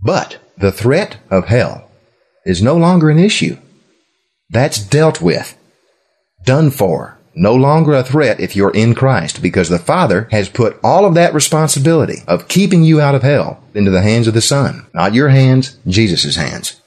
But 0.00 0.38
the 0.56 0.72
threat 0.72 1.18
of 1.30 1.48
hell 1.48 1.90
is 2.46 2.62
no 2.62 2.78
longer 2.78 3.10
an 3.10 3.18
issue. 3.18 3.58
That's 4.48 4.82
dealt 4.82 5.20
with. 5.20 5.58
Done 6.46 6.70
for. 6.70 7.18
No 7.34 7.54
longer 7.54 7.92
a 7.92 8.02
threat 8.02 8.40
if 8.40 8.56
you're 8.56 8.74
in 8.74 8.94
Christ 8.94 9.42
because 9.42 9.68
the 9.68 9.78
Father 9.78 10.28
has 10.30 10.48
put 10.48 10.80
all 10.82 11.04
of 11.04 11.12
that 11.16 11.34
responsibility 11.34 12.22
of 12.26 12.48
keeping 12.48 12.84
you 12.84 13.02
out 13.02 13.14
of 13.14 13.22
hell 13.22 13.62
into 13.74 13.90
the 13.90 14.00
hands 14.00 14.26
of 14.26 14.32
the 14.32 14.40
Son. 14.40 14.86
Not 14.94 15.12
your 15.12 15.28
hands, 15.28 15.76
Jesus' 15.86 16.36
hands. 16.36 16.80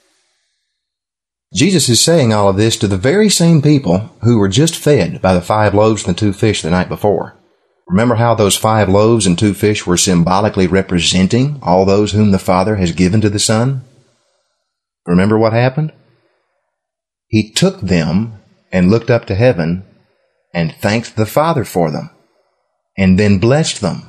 Jesus 1.52 1.88
is 1.90 2.00
saying 2.00 2.32
all 2.32 2.48
of 2.48 2.56
this 2.56 2.78
to 2.78 2.88
the 2.88 2.96
very 2.96 3.28
same 3.28 3.60
people 3.60 4.10
who 4.22 4.38
were 4.38 4.48
just 4.48 4.74
fed 4.74 5.20
by 5.20 5.34
the 5.34 5.42
five 5.42 5.74
loaves 5.74 6.06
and 6.06 6.16
the 6.16 6.18
two 6.18 6.32
fish 6.32 6.62
the 6.62 6.70
night 6.70 6.88
before. 6.88 7.36
Remember 7.86 8.14
how 8.14 8.34
those 8.34 8.56
five 8.56 8.88
loaves 8.88 9.26
and 9.26 9.38
two 9.38 9.52
fish 9.52 9.86
were 9.86 9.98
symbolically 9.98 10.66
representing 10.66 11.58
all 11.62 11.84
those 11.84 12.12
whom 12.12 12.30
the 12.30 12.38
Father 12.38 12.76
has 12.76 12.92
given 12.92 13.20
to 13.20 13.28
the 13.28 13.38
Son? 13.38 13.82
Remember 15.06 15.38
what 15.38 15.52
happened? 15.52 15.92
He 17.28 17.50
took 17.50 17.80
them 17.80 18.40
and 18.72 18.90
looked 18.90 19.10
up 19.10 19.26
to 19.26 19.34
heaven 19.34 19.84
and 20.54 20.74
thanked 20.76 21.16
the 21.16 21.26
Father 21.26 21.64
for 21.64 21.90
them 21.90 22.08
and 22.96 23.18
then 23.18 23.38
blessed 23.38 23.82
them. 23.82 24.08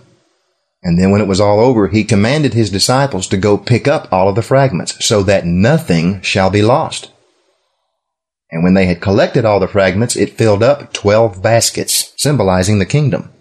And 0.82 0.98
then 1.00 1.12
when 1.12 1.22
it 1.22 1.28
was 1.28 1.42
all 1.42 1.60
over, 1.60 1.90
he 1.90 2.04
commanded 2.04 2.54
his 2.54 2.70
disciples 2.70 3.28
to 3.28 3.38
go 3.38 3.58
pick 3.58 3.88
up 3.88 4.12
all 4.14 4.30
of 4.30 4.36
the 4.36 4.42
fragments 4.42 5.06
so 5.06 5.24
that 5.24 5.46
nothing 5.46 6.22
shall 6.22 6.50
be 6.50 6.62
lost. 6.62 7.13
And 8.54 8.64
when 8.64 8.76
they 8.76 8.86
had 8.86 9.02
collected 9.02 9.46
all 9.46 9.60
the 9.60 9.68
fragments, 9.68 10.16
it 10.16 10.38
filled 10.38 10.62
up 10.62 10.94
twelve 10.94 11.42
baskets, 11.42 12.14
symbolizing 12.18 12.78
the 12.78 12.86
kingdom. 12.86 13.32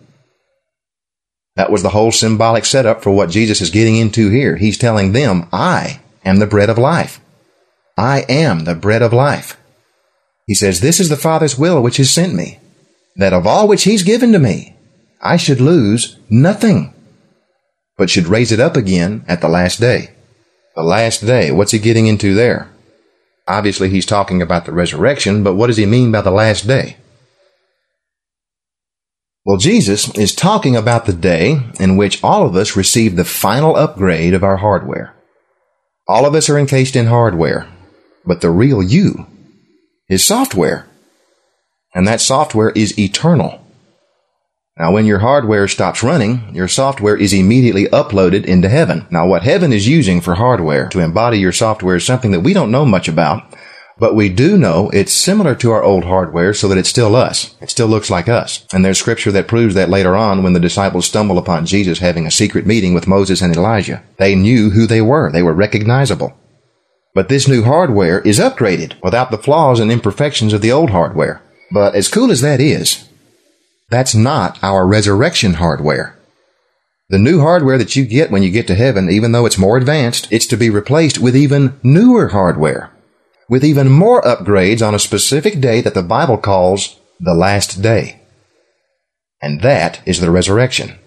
That 1.55 1.71
was 1.71 1.83
the 1.83 1.91
whole 1.91 2.11
symbolic 2.11 2.65
setup 2.65 3.03
for 3.03 3.11
what 3.11 3.29
Jesus 3.29 3.61
is 3.61 3.69
getting 3.69 3.97
into 3.97 4.31
here. 4.31 4.57
He's 4.57 4.79
telling 4.79 5.13
them, 5.13 5.51
I 5.53 6.01
am 6.25 6.39
the 6.39 6.47
bread 6.47 6.71
of 6.71 6.79
life. 6.79 7.21
I 7.99 8.25
am 8.27 8.65
the 8.65 8.75
bread 8.75 9.03
of 9.03 9.13
life. 9.13 9.61
He 10.47 10.55
says, 10.55 10.81
This 10.81 10.99
is 10.99 11.11
the 11.11 11.17
Father's 11.19 11.59
will 11.59 11.83
which 11.83 11.99
has 11.99 12.11
sent 12.11 12.33
me, 12.33 12.59
that 13.17 13.35
of 13.35 13.47
all 13.47 13.69
which 13.69 13.85
he's 13.85 14.03
given 14.03 14.33
to 14.33 14.39
me, 14.39 14.75
I 15.21 15.37
should 15.37 15.61
lose 15.61 16.17
nothing, 16.31 16.95
but 17.99 18.09
should 18.09 18.29
raise 18.29 18.51
it 18.51 18.61
up 18.61 18.79
again 18.79 19.27
at 19.29 19.43
the 19.43 19.49
last 19.49 19.79
day. 19.79 20.13
The 20.75 20.83
last 20.83 21.27
day, 21.27 21.53
what's 21.53 21.73
he 21.73 21.79
getting 21.79 22.07
into 22.07 22.33
there? 22.33 22.72
Obviously, 23.49 23.89
he's 23.89 24.07
talking 24.07 24.41
about 24.41 24.67
the 24.67 24.73
resurrection, 24.73 25.43
but 25.43 25.55
what 25.55 25.67
does 25.67 25.77
he 25.77 25.87
mean 25.87 26.13
by 26.13 26.21
the 26.21 26.31
last 26.31 26.67
day? 26.67 26.97
Well, 29.45 29.59
Jesus 29.59 30.17
is 30.17 30.35
talking 30.35 30.77
about 30.77 31.07
the 31.07 31.13
day 31.13 31.61
in 31.81 31.97
which 31.97 32.23
all 32.23 32.47
of 32.47 32.55
us 32.55 32.77
receive 32.77 33.17
the 33.17 33.25
final 33.25 33.75
upgrade 33.75 34.35
of 34.35 34.45
our 34.45 34.59
hardware. 34.59 35.17
All 36.07 36.27
of 36.27 36.35
us 36.35 36.49
are 36.49 36.59
encased 36.59 36.95
in 36.95 37.07
hardware, 37.07 37.67
but 38.25 38.41
the 38.41 38.51
real 38.51 38.83
you 38.83 39.27
is 40.09 40.25
software. 40.25 40.87
And 41.95 42.07
that 42.07 42.21
software 42.21 42.71
is 42.71 42.99
eternal. 42.99 43.62
Now, 44.83 44.91
when 44.91 45.07
your 45.07 45.21
hardware 45.21 45.69
stops 45.69 46.03
running, 46.03 46.53
your 46.53 46.67
software 46.67 47.17
is 47.17 47.33
immediately 47.33 47.85
uploaded 47.85 48.45
into 48.45 48.69
heaven. 48.69 49.07
Now, 49.13 49.29
what 49.29 49.45
heaven 49.45 49.73
is 49.73 49.87
using 49.87 50.21
for 50.21 50.35
hardware 50.35 50.89
to 50.89 50.99
embody 50.99 51.39
your 51.39 51.53
software 51.53 51.95
is 51.95 52.05
something 52.05 52.33
that 52.33 52.41
we 52.41 52.53
don't 52.53 52.73
know 52.73 52.85
much 52.85 53.07
about, 53.07 53.45
but 54.01 54.17
we 54.17 54.29
do 54.29 54.59
know 54.59 54.91
it's 54.91 55.13
similar 55.13 55.55
to 55.55 55.71
our 55.71 55.85
old 55.85 56.03
hardware 56.03 56.53
so 56.53 56.67
that 56.67 56.79
it's 56.79 56.89
still 56.89 57.15
us. 57.15 57.55
It 57.61 57.71
still 57.71 57.87
looks 57.87 58.11
like 58.11 58.29
us. 58.29 58.67
And 58.73 58.85
there's 58.85 58.99
scripture 58.99 59.31
that 59.31 59.47
proves 59.47 59.77
that 59.77 59.89
later 59.89 60.17
on 60.17 60.43
when 60.43 60.53
the 60.53 60.59
disciples 60.59 61.07
stumble 61.07 61.39
upon 61.39 61.65
Jesus 61.65 62.01
having 62.01 62.27
a 62.27 62.33
secret 62.33 62.67
meeting 62.67 62.93
with 62.93 63.07
Moses 63.07 63.41
and 63.41 63.55
Elijah. 63.55 64.03
They 64.17 64.35
knew 64.35 64.71
who 64.71 64.89
they 64.89 65.01
were. 65.01 65.31
They 65.31 65.45
were 65.45 65.55
recognizable. 65.55 66.37
But 67.15 67.29
this 67.29 67.47
new 67.47 67.63
hardware 67.63 68.19
is 68.23 68.41
upgraded 68.41 69.01
without 69.01 69.31
the 69.31 69.39
flaws 69.39 69.79
and 69.79 69.93
imperfections 69.93 70.53
of 70.53 70.61
the 70.61 70.73
old 70.73 70.91
hardware. 70.91 71.41
But 71.71 71.95
as 71.95 72.09
cool 72.09 72.33
as 72.33 72.41
that 72.41 72.61
is, 72.61 73.09
that's 73.93 74.15
not 74.15 74.59
our 74.63 74.87
resurrection 74.87 75.55
hardware. 75.55 76.19
The 77.11 77.19
new 77.19 77.41
hardware 77.41 77.79
that 77.79 77.95
you 77.95 78.05
get 78.05 78.31
when 78.31 78.43
you 78.43 78.51
get 78.51 78.67
to 78.67 78.75
heaven, 78.75 79.11
even 79.11 79.33
though 79.33 79.47
it's 79.47 79.59
more 79.59 79.77
advanced, 79.77 80.27
it's 80.33 80.47
to 80.47 80.57
be 80.57 80.71
replaced 80.71 81.19
with 81.19 81.37
even 81.37 81.79
newer 81.83 82.29
hardware 82.29 82.91
with 83.53 83.65
even 83.67 83.91
more 83.91 84.23
upgrades 84.23 84.81
on 84.81 84.95
a 84.95 84.99
specific 84.99 85.61
day 85.61 85.83
that 85.83 85.93
the 85.93 86.03
Bible 86.03 86.39
calls 86.39 86.99
the 87.21 87.35
last 87.35 87.83
day. 87.83 88.19
And 89.43 89.61
that 89.61 90.01
is 90.07 90.21
the 90.21 90.31
resurrection. 90.31 90.99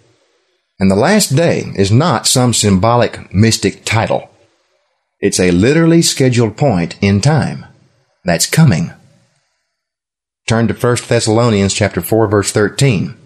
And 0.79 0.91
the 0.91 0.95
last 0.95 1.35
day 1.35 1.63
is 1.75 1.91
not 1.91 2.27
some 2.27 2.53
symbolic 2.53 3.33
mystic 3.33 3.83
title. 3.83 4.29
It's 5.19 5.39
a 5.39 5.49
literally 5.49 6.03
scheduled 6.03 6.55
point 6.55 6.97
in 7.01 7.19
time 7.19 7.65
that's 8.23 8.45
coming. 8.45 8.93
Turn 10.47 10.67
to 10.67 10.75
1 10.75 10.97
Thessalonians 11.07 11.73
chapter 11.73 12.01
4 12.01 12.27
verse 12.27 12.51
13. 12.51 13.17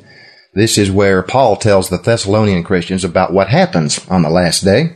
This 0.54 0.78
is 0.78 0.90
where 0.90 1.22
Paul 1.22 1.58
tells 1.58 1.90
the 1.90 1.98
Thessalonian 1.98 2.64
Christians 2.64 3.04
about 3.04 3.34
what 3.34 3.50
happens 3.50 4.08
on 4.08 4.22
the 4.22 4.30
last 4.30 4.64
day. 4.64 4.96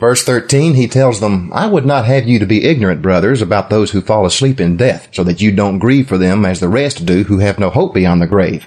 Verse 0.00 0.24
13, 0.24 0.74
he 0.74 0.88
tells 0.88 1.20
them, 1.20 1.52
I 1.54 1.68
would 1.68 1.86
not 1.86 2.04
have 2.04 2.26
you 2.26 2.40
to 2.40 2.46
be 2.46 2.64
ignorant, 2.64 3.00
brothers, 3.00 3.40
about 3.40 3.70
those 3.70 3.92
who 3.92 4.00
fall 4.00 4.26
asleep 4.26 4.60
in 4.60 4.76
death, 4.76 5.08
so 5.12 5.22
that 5.22 5.40
you 5.40 5.52
don't 5.52 5.78
grieve 5.78 6.08
for 6.08 6.18
them 6.18 6.44
as 6.44 6.58
the 6.58 6.68
rest 6.68 7.06
do 7.06 7.22
who 7.22 7.38
have 7.38 7.60
no 7.60 7.70
hope 7.70 7.94
beyond 7.94 8.20
the 8.20 8.26
grave. 8.26 8.66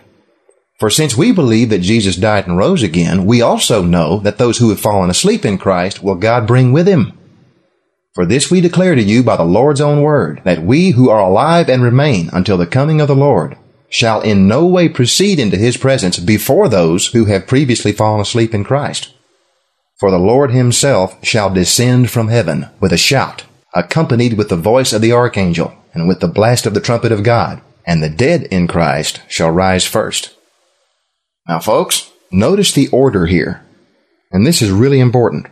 For 0.80 0.90
since 0.90 1.18
we 1.18 1.34
believe 1.34 1.70
that 1.70 1.80
Jesus 1.80 2.16
died 2.16 2.48
and 2.48 2.58
rose 2.58 2.82
again, 2.82 3.26
we 3.26 3.42
also 3.42 3.84
know 3.84 4.20
that 4.22 4.38
those 4.38 4.58
who 4.58 4.70
have 4.70 4.80
fallen 4.80 5.10
asleep 5.10 5.44
in 5.44 5.58
Christ 5.58 6.02
will 6.02 6.16
God 6.16 6.48
bring 6.48 6.72
with 6.72 6.88
him. 6.88 7.19
For 8.20 8.26
this 8.26 8.52
we 8.52 8.60
declare 8.60 8.96
to 8.96 9.02
you 9.02 9.24
by 9.24 9.38
the 9.38 9.46
Lord's 9.46 9.80
own 9.80 10.02
word, 10.02 10.42
that 10.44 10.62
we 10.62 10.90
who 10.90 11.10
are 11.10 11.22
alive 11.22 11.70
and 11.70 11.82
remain 11.82 12.30
until 12.34 12.58
the 12.58 12.68
coming 12.68 13.00
of 13.00 13.08
the 13.08 13.16
Lord 13.16 13.58
shall 13.88 14.20
in 14.20 14.46
no 14.46 14.66
way 14.66 14.90
proceed 14.90 15.40
into 15.40 15.56
his 15.56 15.78
presence 15.78 16.20
before 16.20 16.68
those 16.68 17.08
who 17.08 17.24
have 17.28 17.48
previously 17.48 17.94
fallen 17.94 18.20
asleep 18.20 18.54
in 18.54 18.66
Christ. 18.66 19.14
For 20.02 20.12
the 20.12 20.20
Lord 20.20 20.52
himself 20.52 21.16
shall 21.24 21.50
descend 21.50 22.12
from 22.12 22.28
heaven 22.28 22.68
with 22.82 22.92
a 22.92 22.98
shout, 22.98 23.46
accompanied 23.74 24.34
with 24.34 24.50
the 24.50 24.58
voice 24.58 24.92
of 24.92 25.02
the 25.02 25.14
archangel, 25.14 25.74
and 25.94 26.06
with 26.06 26.20
the 26.20 26.28
blast 26.28 26.66
of 26.66 26.74
the 26.74 26.82
trumpet 26.82 27.14
of 27.14 27.24
God, 27.24 27.62
and 27.88 28.04
the 28.04 28.10
dead 28.10 28.44
in 28.52 28.68
Christ 28.68 29.22
shall 29.30 29.50
rise 29.50 29.86
first. 29.86 30.36
Now, 31.48 31.60
folks, 31.60 32.12
notice 32.34 32.74
the 32.74 32.90
order 32.90 33.28
here, 33.28 33.66
and 34.30 34.46
this 34.46 34.62
is 34.62 34.72
really 34.72 35.00
important. 35.00 35.48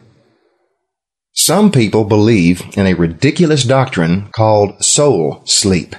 Some 1.37 1.71
people 1.71 2.03
believe 2.03 2.63
in 2.75 2.87
a 2.87 2.95
ridiculous 2.95 3.63
doctrine 3.63 4.27
called 4.31 4.83
soul 4.83 5.43
sleep. 5.45 5.95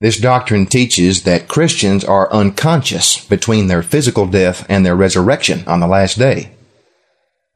This 0.00 0.20
doctrine 0.20 0.66
teaches 0.66 1.24
that 1.24 1.48
Christians 1.48 2.04
are 2.04 2.32
unconscious 2.32 3.22
between 3.26 3.66
their 3.66 3.82
physical 3.82 4.26
death 4.26 4.64
and 4.68 4.86
their 4.86 4.94
resurrection 4.94 5.64
on 5.66 5.80
the 5.80 5.88
last 5.88 6.20
day. 6.20 6.52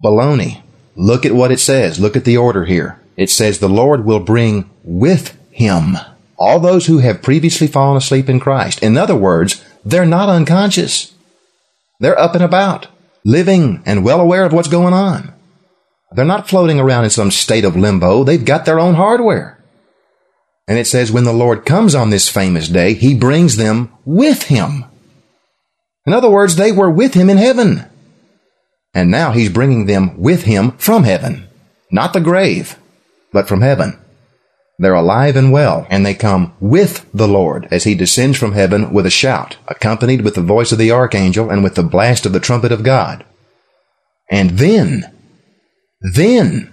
Baloney. 0.05 0.63
Look 0.97 1.25
at 1.25 1.37
what 1.37 1.53
it 1.53 1.61
says. 1.61 2.01
Look 2.01 2.17
at 2.17 2.25
the 2.25 2.37
order 2.37 2.65
here. 2.65 3.01
It 3.17 3.31
says 3.31 3.61
the 3.61 3.69
Lord 3.69 4.05
will 4.05 4.19
bring 4.19 4.69
with 4.83 5.39
him 5.53 5.97
all 6.37 6.59
those 6.59 6.87
who 6.87 6.99
have 6.99 7.23
previously 7.23 7.69
fallen 7.69 7.97
asleep 7.97 8.29
in 8.29 8.41
Christ. 8.41 8.83
In 8.83 8.97
other 8.97 9.17
words, 9.17 9.65
they're 9.85 10.05
not 10.05 10.29
unconscious. 10.29 11.15
They're 12.01 12.19
up 12.19 12.35
and 12.35 12.43
about, 12.43 12.89
living 13.25 13.85
and 13.87 14.05
well 14.05 14.21
aware 14.21 14.45
of 14.45 14.53
what's 14.53 14.67
going 14.69 14.95
on. 14.95 15.33
They're 16.15 16.25
not 16.25 16.49
floating 16.49 16.79
around 16.79 17.05
in 17.05 17.11
some 17.11 17.31
state 17.31 17.65
of 17.65 17.77
limbo. 17.77 18.25
They've 18.25 18.45
got 18.45 18.65
their 18.65 18.81
own 18.81 18.95
hardware. 18.95 19.59
And 20.69 20.79
it 20.79 20.87
says 20.87 21.11
when 21.11 21.25
the 21.25 21.33
Lord 21.33 21.67
comes 21.67 21.95
on 21.95 22.11
this 22.11 22.29
famous 22.29 22.69
day, 22.69 22.95
he 22.95 23.15
brings 23.15 23.57
them 23.57 23.93
with 24.05 24.45
him. 24.45 24.85
In 26.07 26.13
other 26.13 26.31
words, 26.31 26.57
they 26.57 26.73
were 26.73 26.91
with 26.91 27.15
him 27.15 27.31
in 27.31 27.37
heaven. 27.37 27.85
And 28.95 29.11
now 29.11 29.33
he's 29.33 29.49
bringing 29.49 29.87
them 29.87 30.21
with 30.21 30.45
him 30.45 30.73
from 30.73 31.05
heaven. 31.05 31.49
Not 31.91 32.13
the 32.13 32.21
grave, 32.21 32.79
but 33.33 33.49
from 33.49 33.61
heaven. 33.61 33.99
They're 34.79 34.95
alive 34.95 35.37
and 35.37 35.53
well, 35.53 35.87
and 35.91 36.05
they 36.05 36.15
come 36.15 36.55
with 36.59 37.07
the 37.13 37.29
Lord 37.29 37.69
as 37.71 37.85
he 37.85 37.95
descends 37.95 38.39
from 38.39 38.53
heaven 38.53 38.93
with 38.93 39.07
a 39.07 39.11
shout, 39.11 39.57
accompanied 39.69 40.23
with 40.23 40.35
the 40.35 40.43
voice 40.43 40.73
of 40.73 40.79
the 40.79 40.91
archangel 40.91 41.51
and 41.51 41.63
with 41.63 41.75
the 41.75 41.83
blast 41.83 42.27
of 42.27 42.33
the 42.33 42.41
trumpet 42.41 42.73
of 42.73 42.83
God. 42.83 43.25
And 44.31 44.59
then, 44.59 45.12
then, 46.15 46.73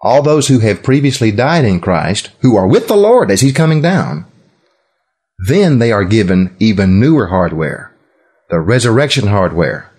all 0.00 0.22
those 0.22 0.48
who 0.48 0.58
have 0.58 0.82
previously 0.82 1.30
died 1.30 1.64
in 1.64 1.80
Christ, 1.80 2.30
who 2.40 2.56
are 2.56 2.66
with 2.66 2.88
the 2.88 2.96
Lord 2.96 3.30
as 3.30 3.40
he's 3.40 3.52
coming 3.52 3.80
down, 3.80 4.26
then 5.46 5.78
they 5.78 5.92
are 5.92 6.04
given 6.04 6.56
even 6.58 7.00
newer 7.00 7.28
hardware, 7.28 7.94
the 8.50 8.60
resurrection 8.60 9.28
hardware, 9.28 9.92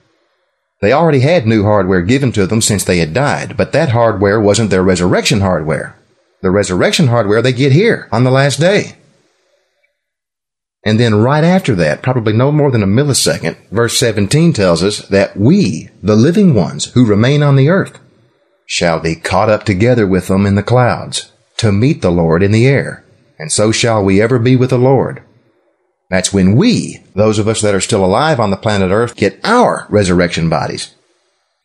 they 0.84 0.92
already 0.92 1.22
had 1.22 1.48
new 1.48 1.64
hardware 1.64 2.02
given 2.02 2.34
to 2.34 2.46
them 2.46 2.60
since 2.60 2.84
they 2.84 2.98
had 2.98 3.14
died, 3.14 3.56
but 3.56 3.72
that 3.72 3.92
hardware 3.92 4.42
wasn't 4.42 4.70
their 4.70 4.84
resurrection 4.84 5.40
hardware. 5.40 5.96
The 6.42 6.52
resurrection 6.52 7.08
hardware 7.08 7.42
they 7.42 7.54
get 7.54 7.72
here 7.72 8.10
on 8.12 8.26
the 8.26 8.32
last 8.32 8.60
day. 8.60 8.98
And 10.86 11.00
then 11.00 11.16
right 11.16 11.46
after 11.46 11.74
that, 11.76 12.02
probably 12.02 12.34
no 12.34 12.52
more 12.52 12.70
than 12.70 12.84
a 12.84 12.86
millisecond, 12.86 13.56
verse 13.70 13.98
17 13.98 14.52
tells 14.52 14.84
us 14.84 15.08
that 15.08 15.38
we, 15.38 15.88
the 16.02 16.18
living 16.18 16.54
ones 16.54 16.92
who 16.92 17.06
remain 17.06 17.42
on 17.42 17.56
the 17.56 17.70
earth, 17.70 17.98
shall 18.66 19.00
be 19.00 19.16
caught 19.16 19.50
up 19.50 19.64
together 19.64 20.08
with 20.08 20.28
them 20.28 20.46
in 20.46 20.56
the 20.56 20.64
clouds 20.64 21.32
to 21.58 21.72
meet 21.72 22.02
the 22.02 22.12
Lord 22.12 22.44
in 22.44 22.52
the 22.52 22.68
air. 22.68 23.04
And 23.40 23.52
so 23.52 23.72
shall 23.72 24.04
we 24.04 24.22
ever 24.22 24.40
be 24.40 24.56
with 24.56 24.70
the 24.70 24.78
Lord. 24.78 25.24
That's 26.10 26.34
when 26.34 26.56
we, 26.56 27.00
those 27.16 27.40
of 27.40 27.48
us 27.48 27.62
that 27.62 27.74
are 27.74 27.82
still 27.82 28.06
alive 28.06 28.40
on 28.40 28.52
the 28.52 28.58
planet 28.58 28.92
Earth, 28.92 29.16
get 29.16 29.40
our 29.44 29.88
resurrection 29.90 30.50
bodies. 30.50 30.94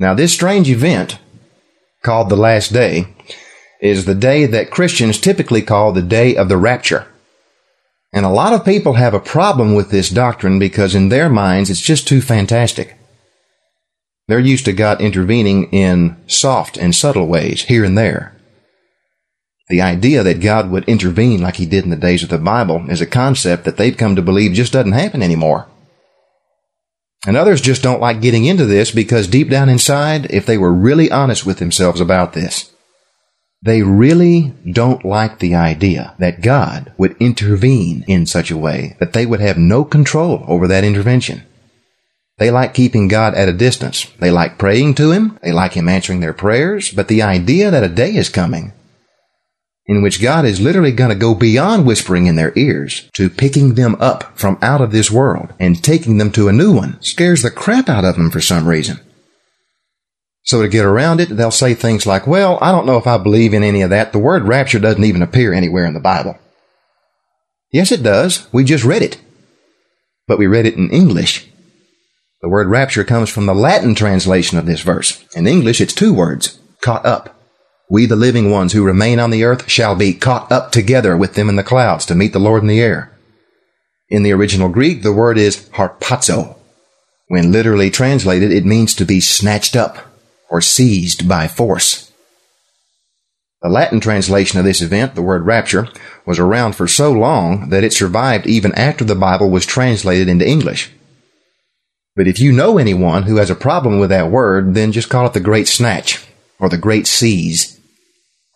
Now, 0.01 0.15
this 0.15 0.33
strange 0.33 0.71
event, 0.71 1.19
called 2.03 2.29
the 2.29 2.37
last 2.37 2.73
day, 2.73 3.15
is 3.81 4.05
the 4.05 4.15
day 4.15 4.47
that 4.47 4.71
Christians 4.71 5.21
typically 5.21 5.63
call 5.63 5.93
the 5.93 6.03
day 6.03 6.37
of 6.37 6.49
the 6.49 6.57
rapture. 6.57 7.07
And 8.13 8.25
a 8.25 8.31
lot 8.31 8.53
of 8.53 8.65
people 8.65 8.95
have 8.95 9.15
a 9.15 9.21
problem 9.21 9.75
with 9.75 9.91
this 9.91 10.09
doctrine 10.09 10.59
because 10.59 10.95
in 10.95 11.09
their 11.09 11.29
minds 11.29 11.69
it's 11.69 11.81
just 11.81 12.09
too 12.09 12.21
fantastic. 12.21 12.98
They're 14.29 14.39
used 14.39 14.67
to 14.67 14.73
God 14.75 15.01
intervening 15.01 15.71
in 15.73 16.17
soft 16.27 16.77
and 16.77 16.95
subtle 16.95 17.27
ways 17.27 17.63
here 17.63 17.83
and 17.83 17.97
there. 17.97 18.37
The 19.69 19.81
idea 19.81 20.23
that 20.23 20.41
God 20.41 20.71
would 20.71 20.85
intervene 20.85 21.41
like 21.41 21.57
he 21.57 21.67
did 21.67 21.85
in 21.85 21.91
the 21.91 21.97
days 21.97 22.23
of 22.23 22.29
the 22.29 22.39
Bible 22.39 22.89
is 22.91 23.01
a 23.01 23.07
concept 23.07 23.65
that 23.65 23.79
they've 23.79 23.97
come 23.97 24.17
to 24.17 24.23
believe 24.23 24.53
just 24.53 24.73
doesn't 24.73 24.93
happen 24.93 25.23
anymore. 25.23 25.67
And 27.27 27.37
others 27.37 27.61
just 27.61 27.83
don't 27.83 28.01
like 28.01 28.21
getting 28.21 28.45
into 28.45 28.65
this 28.65 28.91
because 28.91 29.27
deep 29.27 29.49
down 29.49 29.69
inside, 29.69 30.31
if 30.31 30.47
they 30.47 30.57
were 30.57 30.73
really 30.73 31.11
honest 31.11 31.45
with 31.45 31.59
themselves 31.59 32.01
about 32.01 32.35
this, 32.35 32.71
they 33.63 33.83
really 33.83 34.55
don't 34.71 35.05
like 35.05 35.39
the 35.39 35.55
idea 35.55 36.15
that 36.19 36.43
God 36.43 36.93
would 36.97 37.17
intervene 37.19 38.05
in 38.07 38.25
such 38.25 38.51
a 38.51 38.57
way 38.57 38.97
that 39.01 39.15
they 39.15 39.27
would 39.27 39.41
have 39.41 39.59
no 39.59 39.85
control 39.85 40.45
over 40.47 40.69
that 40.69 40.85
intervention. 40.85 41.43
They 42.39 42.51
like 42.51 42.75
keeping 42.75 43.09
God 43.09 43.35
at 43.35 43.49
a 43.49 43.53
distance. 43.53 44.07
They 44.19 44.31
like 44.31 44.59
praying 44.59 44.95
to 44.97 45.11
Him. 45.11 45.39
They 45.43 45.53
like 45.53 45.73
Him 45.73 45.89
answering 45.89 46.21
their 46.21 46.33
prayers. 46.33 46.93
But 46.93 47.09
the 47.09 47.23
idea 47.23 47.71
that 47.71 47.85
a 47.85 47.89
day 47.89 48.15
is 48.15 48.29
coming 48.29 48.73
in 49.89 50.03
which 50.03 50.21
God 50.21 50.45
is 50.45 50.61
literally 50.61 50.93
going 50.93 51.09
to 51.09 51.17
go 51.17 51.35
beyond 51.35 51.87
whispering 51.87 52.27
in 52.27 52.37
their 52.37 52.53
ears 52.57 53.09
to 53.15 53.31
picking 53.31 53.75
them 53.75 53.97
up 53.99 54.39
from 54.39 54.59
out 54.61 54.83
of 54.83 54.93
this 54.93 55.11
world 55.11 55.55
and 55.59 55.83
taking 55.83 56.19
them 56.19 56.31
to 56.33 56.49
a 56.49 56.53
new 56.53 56.73
one 56.73 57.01
scares 57.03 57.43
the 57.43 57.51
crap 57.51 57.89
out 57.89 58.05
of 58.05 58.15
them 58.15 58.31
for 58.31 58.41
some 58.41 58.69
reason. 58.69 59.01
So 60.43 60.63
to 60.63 60.69
get 60.69 60.85
around 60.85 61.21
it, 61.21 61.31
they'll 61.31 61.51
say 61.51 61.75
things 61.75 62.07
like, 62.07 62.27
well, 62.27 62.59
I 62.61 62.71
don't 62.71 62.87
know 62.87 62.99
if 62.99 63.07
I 63.07 63.19
believe 63.19 63.53
in 63.53 63.63
any 63.63 63.83
of 63.83 63.91
that. 63.91 64.13
The 64.13 64.19
word 64.19 64.45
rapture 64.45 64.79
doesn't 64.79 65.05
even 65.05 65.23
appear 65.23 65.53
anywhere 65.53 65.87
in 65.87 65.95
the 65.95 66.01
Bible. 66.01 66.39
Yes, 67.73 67.91
it 67.91 68.03
does. 68.03 68.47
We 68.53 68.65
just 68.65 68.85
read 68.85 69.03
it. 69.03 69.21
But 70.27 70.39
we 70.39 70.47
read 70.47 70.67
it 70.67 70.77
in 70.77 70.91
English. 70.91 71.48
The 72.41 72.49
word 72.49 72.69
rapture 72.69 73.03
comes 73.03 73.31
from 73.31 73.47
the 73.47 73.55
Latin 73.55 73.97
translation 73.97 74.59
of 74.59 74.67
this 74.67 74.83
verse. 74.83 75.25
In 75.35 75.49
English, 75.49 75.81
it's 75.81 75.93
two 75.93 76.15
words, 76.15 76.61
caught 76.81 77.05
up. 77.05 77.35
We, 77.91 78.07
the 78.07 78.17
living 78.17 78.51
ones 78.51 78.73
who 78.73 78.85
remain 78.85 79.19
on 79.19 79.31
the 79.31 79.43
earth, 79.43 79.69
shall 79.69 79.97
be 79.97 80.15
caught 80.15 80.53
up 80.53 80.71
together 80.71 81.17
with 81.17 81.35
them 81.35 81.49
in 81.49 81.57
the 81.57 81.65
clouds 81.65 82.07
to 82.07 82.15
meet 82.15 82.33
the 82.33 82.39
Lord 82.39 82.63
in 82.63 82.69
the 82.69 82.81
air. 82.81 83.19
In 84.09 84.23
the 84.23 84.33
original 84.33 84.69
Greek, 84.69 85.03
the 85.03 85.13
word 85.13 85.37
is 85.37 85.69
harpazo. 85.71 86.57
When 87.27 87.51
literally 87.51 87.91
translated, 87.91 88.53
it 88.53 88.65
means 88.65 88.95
to 88.95 89.05
be 89.05 89.21
snatched 89.21 89.75
up 89.75 89.99
or 90.49 90.61
seized 90.61 91.29
by 91.29 91.49
force. 91.49 92.13
The 93.63 93.69
Latin 93.69 93.99
translation 93.99 94.61
of 94.61 94.65
this 94.65 94.81
event, 94.81 95.17
the 95.17 95.23
word 95.23 95.45
rapture, 95.45 95.89
was 96.25 96.39
around 96.39 96.77
for 96.77 96.87
so 96.87 97.11
long 97.11 97.71
that 97.71 97.83
it 97.83 97.93
survived 97.93 98.47
even 98.47 98.73
after 98.77 99.05
the 99.05 99.17
Bible 99.17 99.51
was 99.51 99.67
translated 99.67 100.29
into 100.29 100.47
English. 100.47 100.93
But 102.19 102.27
if 102.27 102.41
you 102.41 102.51
know 102.51 102.79
anyone 102.79 103.23
who 103.23 103.37
has 103.37 103.49
a 103.49 103.55
problem 103.55 104.01
with 104.01 104.11
that 104.11 104.29
word, 104.29 104.75
then 104.75 104.91
just 104.91 105.09
call 105.09 105.27
it 105.27 105.35
the 105.35 105.41
Great 105.41 105.69
Snatch 105.69 106.27
or 106.59 106.69
the 106.69 106.77
Great 106.77 107.07
Seize 107.07 107.79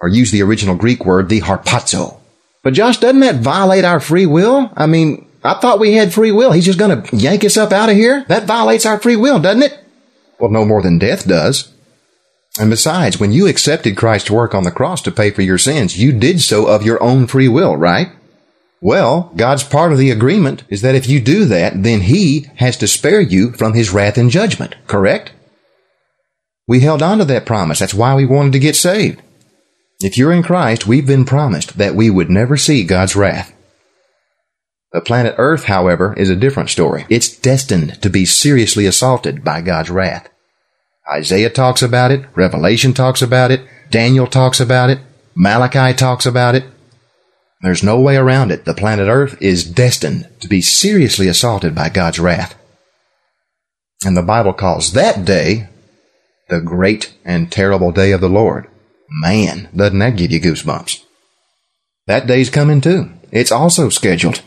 or 0.01 0.09
use 0.09 0.33
the 0.33 0.43
original 0.43 0.75
Greek 0.75 1.07
word, 1.07 1.29
the 1.29 1.43
harpazo. 1.43 2.19
But 2.65 2.75
Josh, 2.75 2.99
doesn't 2.99 3.21
that 3.21 3.37
violate 3.37 3.85
our 3.85 4.01
free 4.01 4.27
will? 4.27 4.73
I 4.75 4.87
mean, 4.87 5.29
I 5.45 5.61
thought 5.61 5.79
we 5.79 5.93
had 5.93 6.13
free 6.13 6.33
will. 6.33 6.51
He's 6.51 6.65
just 6.65 6.79
going 6.81 7.05
to 7.05 7.17
yank 7.17 7.45
us 7.45 7.57
up 7.57 7.71
out 7.71 7.89
of 7.89 7.95
here? 7.95 8.25
That 8.27 8.49
violates 8.49 8.85
our 8.85 8.99
free 8.99 9.15
will, 9.15 9.39
doesn't 9.39 9.63
it? 9.63 9.79
Well, 10.41 10.51
no 10.51 10.65
more 10.65 10.83
than 10.83 10.99
death 10.99 11.29
does. 11.29 11.73
And 12.59 12.69
besides, 12.69 13.21
when 13.21 13.31
you 13.31 13.47
accepted 13.47 13.97
Christ's 13.97 14.33
work 14.33 14.57
on 14.57 14.65
the 14.65 14.73
cross 14.73 15.01
to 15.03 15.13
pay 15.13 15.31
for 15.31 15.43
your 15.43 15.57
sins, 15.57 15.97
you 15.97 16.11
did 16.11 16.41
so 16.41 16.67
of 16.67 16.83
your 16.83 17.01
own 17.01 17.29
free 17.29 17.47
will, 17.47 17.77
right? 17.77 18.09
Well, 18.83 19.31
God's 19.37 19.63
part 19.63 19.93
of 19.93 19.99
the 19.99 20.11
agreement 20.11 20.65
is 20.69 20.83
that 20.83 20.97
if 20.97 21.09
you 21.09 21.21
do 21.21 21.45
that, 21.45 21.85
then 21.85 22.01
He 22.01 22.49
has 22.57 22.77
to 22.79 22.89
spare 22.89 23.21
you 23.21 23.53
from 23.53 23.75
His 23.75 23.91
wrath 23.91 24.19
and 24.19 24.29
judgment, 24.29 24.75
correct? 24.89 25.31
We 26.67 26.81
held 26.81 27.01
on 27.01 27.19
to 27.19 27.25
that 27.27 27.47
promise. 27.47 27.79
That's 27.79 27.95
why 27.95 28.17
we 28.17 28.27
wanted 28.27 28.53
to 28.55 28.59
get 28.59 28.75
saved. 28.75 29.23
If 30.01 30.19
you're 30.19 30.33
in 30.33 30.43
Christ, 30.43 30.85
we've 30.85 31.07
been 31.07 31.25
promised 31.25 31.79
that 31.79 31.95
we 31.95 32.11
would 32.11 32.29
never 32.29 32.57
see 32.57 32.83
God's 32.83 33.15
wrath. 33.15 33.55
The 34.93 35.01
planet 35.01 35.37
Earth, 35.39 35.65
however, 35.65 36.13
is 36.15 36.29
a 36.29 36.35
different 36.35 36.69
story. 36.69 37.07
It's 37.09 37.35
destined 37.35 38.03
to 38.03 38.11
be 38.11 38.25
seriously 38.25 38.85
assaulted 38.85 39.45
by 39.45 39.61
God's 39.61 39.91
wrath. 39.91 40.29
Isaiah 41.11 41.51
talks 41.51 41.83
about 41.83 42.11
it, 42.11 42.27
Revelation 42.35 42.95
talks 42.95 43.23
about 43.23 43.53
it, 43.53 43.65
Daniel 43.91 44.27
talks 44.27 44.59
about 44.59 44.91
it, 44.91 44.99
Malachi 45.37 45.95
talks 45.97 46.27
about 46.27 46.57
it. 46.57 46.65
There's 47.63 47.83
no 47.83 48.01
way 48.01 48.17
around 48.17 48.51
it. 48.51 48.65
The 48.65 48.75
planet 48.75 49.09
Earth 49.09 49.41
is 49.41 49.65
destined 49.65 50.29
to 50.41 50.49
be 50.49 50.61
seriously 50.61 51.29
assaulted 51.29 51.75
by 51.75 51.89
God's 51.89 52.19
wrath. 52.19 52.59
And 54.05 54.17
the 54.17 54.23
Bible 54.23 54.53
calls 54.53 54.93
that 54.93 55.25
day 55.25 55.69
the 56.49 56.61
great 56.61 57.15
and 57.25 57.51
terrible 57.51 57.93
day 57.93 58.11
of 58.11 58.21
the 58.21 58.29
Lord. 58.29 58.69
Man, 59.09 59.69
doesn't 59.75 59.99
that 60.01 60.17
give 60.17 60.33
you 60.33 60.41
goosebumps? 60.41 61.05
That 62.07 62.27
day's 62.27 62.51
coming 62.51 62.81
too. 62.81 63.11
It's 63.31 63.53
also 63.53 63.89
scheduled. 63.91 64.43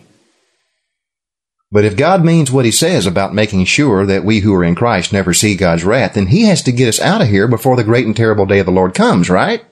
But 1.71 1.85
if 1.85 1.97
God 1.97 2.23
means 2.23 2.51
what 2.51 2.65
he 2.65 2.71
says 2.71 3.05
about 3.05 3.33
making 3.33 3.65
sure 3.65 4.05
that 4.05 4.23
we 4.23 4.41
who 4.41 4.53
are 4.53 4.63
in 4.63 4.75
Christ 4.75 5.13
never 5.13 5.33
see 5.33 5.55
God's 5.55 5.83
wrath, 5.83 6.13
then 6.13 6.27
he 6.27 6.43
has 6.43 6.61
to 6.63 6.71
get 6.71 6.87
us 6.87 6.99
out 6.99 7.21
of 7.21 7.27
here 7.27 7.47
before 7.47 7.75
the 7.75 7.83
great 7.83 8.05
and 8.05 8.15
terrible 8.15 8.45
day 8.45 8.59
of 8.59 8.65
the 8.65 8.71
Lord 8.71 8.93
comes, 8.93 9.29
right? 9.29 9.65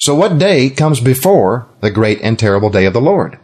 So 0.00 0.14
what 0.14 0.38
day 0.38 0.70
comes 0.70 0.98
before 0.98 1.68
the 1.82 1.90
great 1.90 2.22
and 2.22 2.38
terrible 2.38 2.70
day 2.70 2.86
of 2.86 2.94
the 2.94 3.02
Lord? 3.02 3.38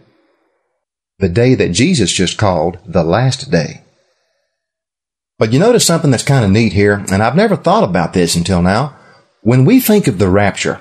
The 1.19 1.29
day 1.29 1.55
that 1.55 1.73
Jesus 1.73 2.11
just 2.11 2.39
called 2.39 2.79
the 2.87 3.05
last 3.05 3.51
day. 3.51 3.83
But 5.39 5.53
you 5.53 5.59
notice 5.59 5.85
something 5.85 6.11
that's 6.11 6.23
kind 6.23 6.47
of 6.47 6.51
neat 6.51 6.73
here, 6.73 7.05
and 7.13 7.23
I've 7.23 7.37
never 7.37 7.57
thought 7.57 7.85
about 7.85 8.15
this 8.15 8.35
until 8.35 8.63
now. 8.63 8.97
When 9.43 9.67
we 9.67 9.81
think 9.81 10.07
of 10.07 10.19
the 10.19 10.31
rapture, 10.31 10.81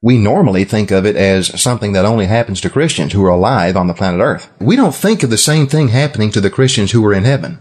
we 0.00 0.16
normally 0.16 0.64
think 0.64 0.90
of 0.90 1.04
it 1.04 1.16
as 1.16 1.60
something 1.60 1.92
that 1.92 2.06
only 2.06 2.24
happens 2.24 2.62
to 2.62 2.70
Christians 2.70 3.12
who 3.12 3.24
are 3.26 3.30
alive 3.30 3.76
on 3.76 3.86
the 3.86 3.94
planet 3.94 4.22
Earth. 4.22 4.50
We 4.60 4.76
don't 4.76 4.94
think 4.94 5.22
of 5.22 5.28
the 5.28 5.36
same 5.36 5.66
thing 5.66 5.88
happening 5.88 6.30
to 6.30 6.40
the 6.40 6.50
Christians 6.50 6.92
who 6.92 7.04
are 7.04 7.12
in 7.12 7.24
heaven. 7.24 7.58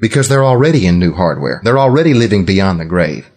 Because 0.00 0.28
they're 0.28 0.44
already 0.44 0.88
in 0.88 0.98
new 0.98 1.12
hardware. 1.12 1.60
They're 1.62 1.78
already 1.78 2.14
living 2.14 2.44
beyond 2.44 2.80
the 2.80 2.84
grave. 2.84 3.30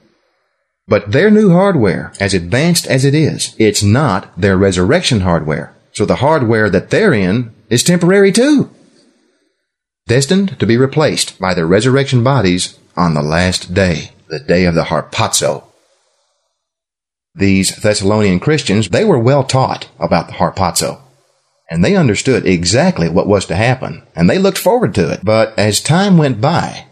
But 0.87 1.11
their 1.11 1.29
new 1.29 1.51
hardware, 1.51 2.13
as 2.19 2.33
advanced 2.33 2.87
as 2.87 3.03
it 3.03 3.13
is, 3.13 3.55
it's 3.57 3.83
not 3.83 4.31
their 4.39 4.57
resurrection 4.57 5.21
hardware. 5.21 5.75
So 5.91 6.05
the 6.05 6.17
hardware 6.17 6.69
that 6.69 6.89
they're 6.89 7.13
in 7.13 7.53
is 7.69 7.83
temporary 7.83 8.31
too. 8.31 8.69
Destined 10.07 10.57
to 10.59 10.65
be 10.65 10.77
replaced 10.77 11.37
by 11.39 11.53
their 11.53 11.67
resurrection 11.67 12.23
bodies 12.23 12.79
on 12.95 13.13
the 13.13 13.21
last 13.21 13.73
day 13.73 14.11
the 14.29 14.39
day 14.39 14.65
of 14.65 14.75
the 14.75 14.83
harpazo. 14.83 15.63
These 17.35 17.75
Thessalonian 17.77 18.39
Christians, 18.39 18.89
they 18.89 19.05
were 19.05 19.19
well 19.19 19.43
taught 19.43 19.89
about 19.99 20.27
the 20.27 20.33
harpazo. 20.33 21.01
And 21.69 21.83
they 21.83 21.95
understood 21.95 22.45
exactly 22.45 23.09
what 23.09 23.27
was 23.27 23.45
to 23.47 23.55
happen, 23.55 24.03
and 24.15 24.29
they 24.29 24.37
looked 24.37 24.57
forward 24.57 24.95
to 24.95 25.11
it. 25.11 25.19
But 25.23 25.57
as 25.59 25.81
time 25.81 26.17
went 26.17 26.39
by, 26.39 26.86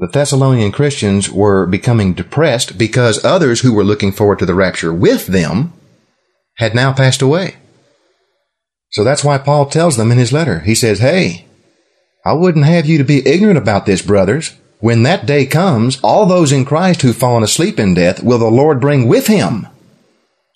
the 0.00 0.06
Thessalonian 0.06 0.72
Christians 0.72 1.30
were 1.30 1.66
becoming 1.66 2.14
depressed 2.14 2.78
because 2.78 3.22
others 3.22 3.60
who 3.60 3.74
were 3.74 3.84
looking 3.84 4.12
forward 4.12 4.38
to 4.38 4.46
the 4.46 4.54
rapture 4.54 4.94
with 4.94 5.26
them 5.26 5.74
had 6.56 6.74
now 6.74 6.90
passed 6.90 7.20
away. 7.20 7.56
So 8.92 9.04
that's 9.04 9.22
why 9.22 9.36
Paul 9.36 9.66
tells 9.66 9.98
them 9.98 10.10
in 10.10 10.16
his 10.16 10.32
letter. 10.32 10.60
He 10.60 10.74
says, 10.74 11.00
Hey, 11.00 11.44
I 12.24 12.32
wouldn't 12.32 12.64
have 12.64 12.86
you 12.86 12.96
to 12.96 13.04
be 13.04 13.26
ignorant 13.28 13.58
about 13.58 13.84
this, 13.84 14.00
brothers. 14.00 14.56
When 14.78 15.02
that 15.02 15.26
day 15.26 15.44
comes, 15.44 16.00
all 16.02 16.24
those 16.24 16.50
in 16.50 16.64
Christ 16.64 17.02
who've 17.02 17.14
fallen 17.14 17.42
asleep 17.42 17.78
in 17.78 17.92
death 17.92 18.22
will 18.22 18.38
the 18.38 18.46
Lord 18.46 18.80
bring 18.80 19.06
with 19.06 19.26
him. 19.26 19.66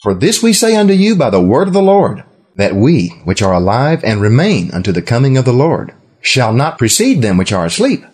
For 0.02 0.14
this 0.14 0.42
we 0.42 0.54
say 0.54 0.74
unto 0.74 0.94
you 0.94 1.16
by 1.16 1.28
the 1.28 1.42
word 1.42 1.68
of 1.68 1.74
the 1.74 1.82
Lord, 1.82 2.24
that 2.56 2.74
we, 2.74 3.08
which 3.24 3.42
are 3.42 3.52
alive 3.52 4.02
and 4.04 4.22
remain 4.22 4.70
unto 4.70 4.90
the 4.90 5.02
coming 5.02 5.36
of 5.36 5.44
the 5.44 5.52
Lord, 5.52 5.92
shall 6.22 6.54
not 6.54 6.78
precede 6.78 7.20
them 7.20 7.36
which 7.36 7.52
are 7.52 7.66
asleep. 7.66 8.04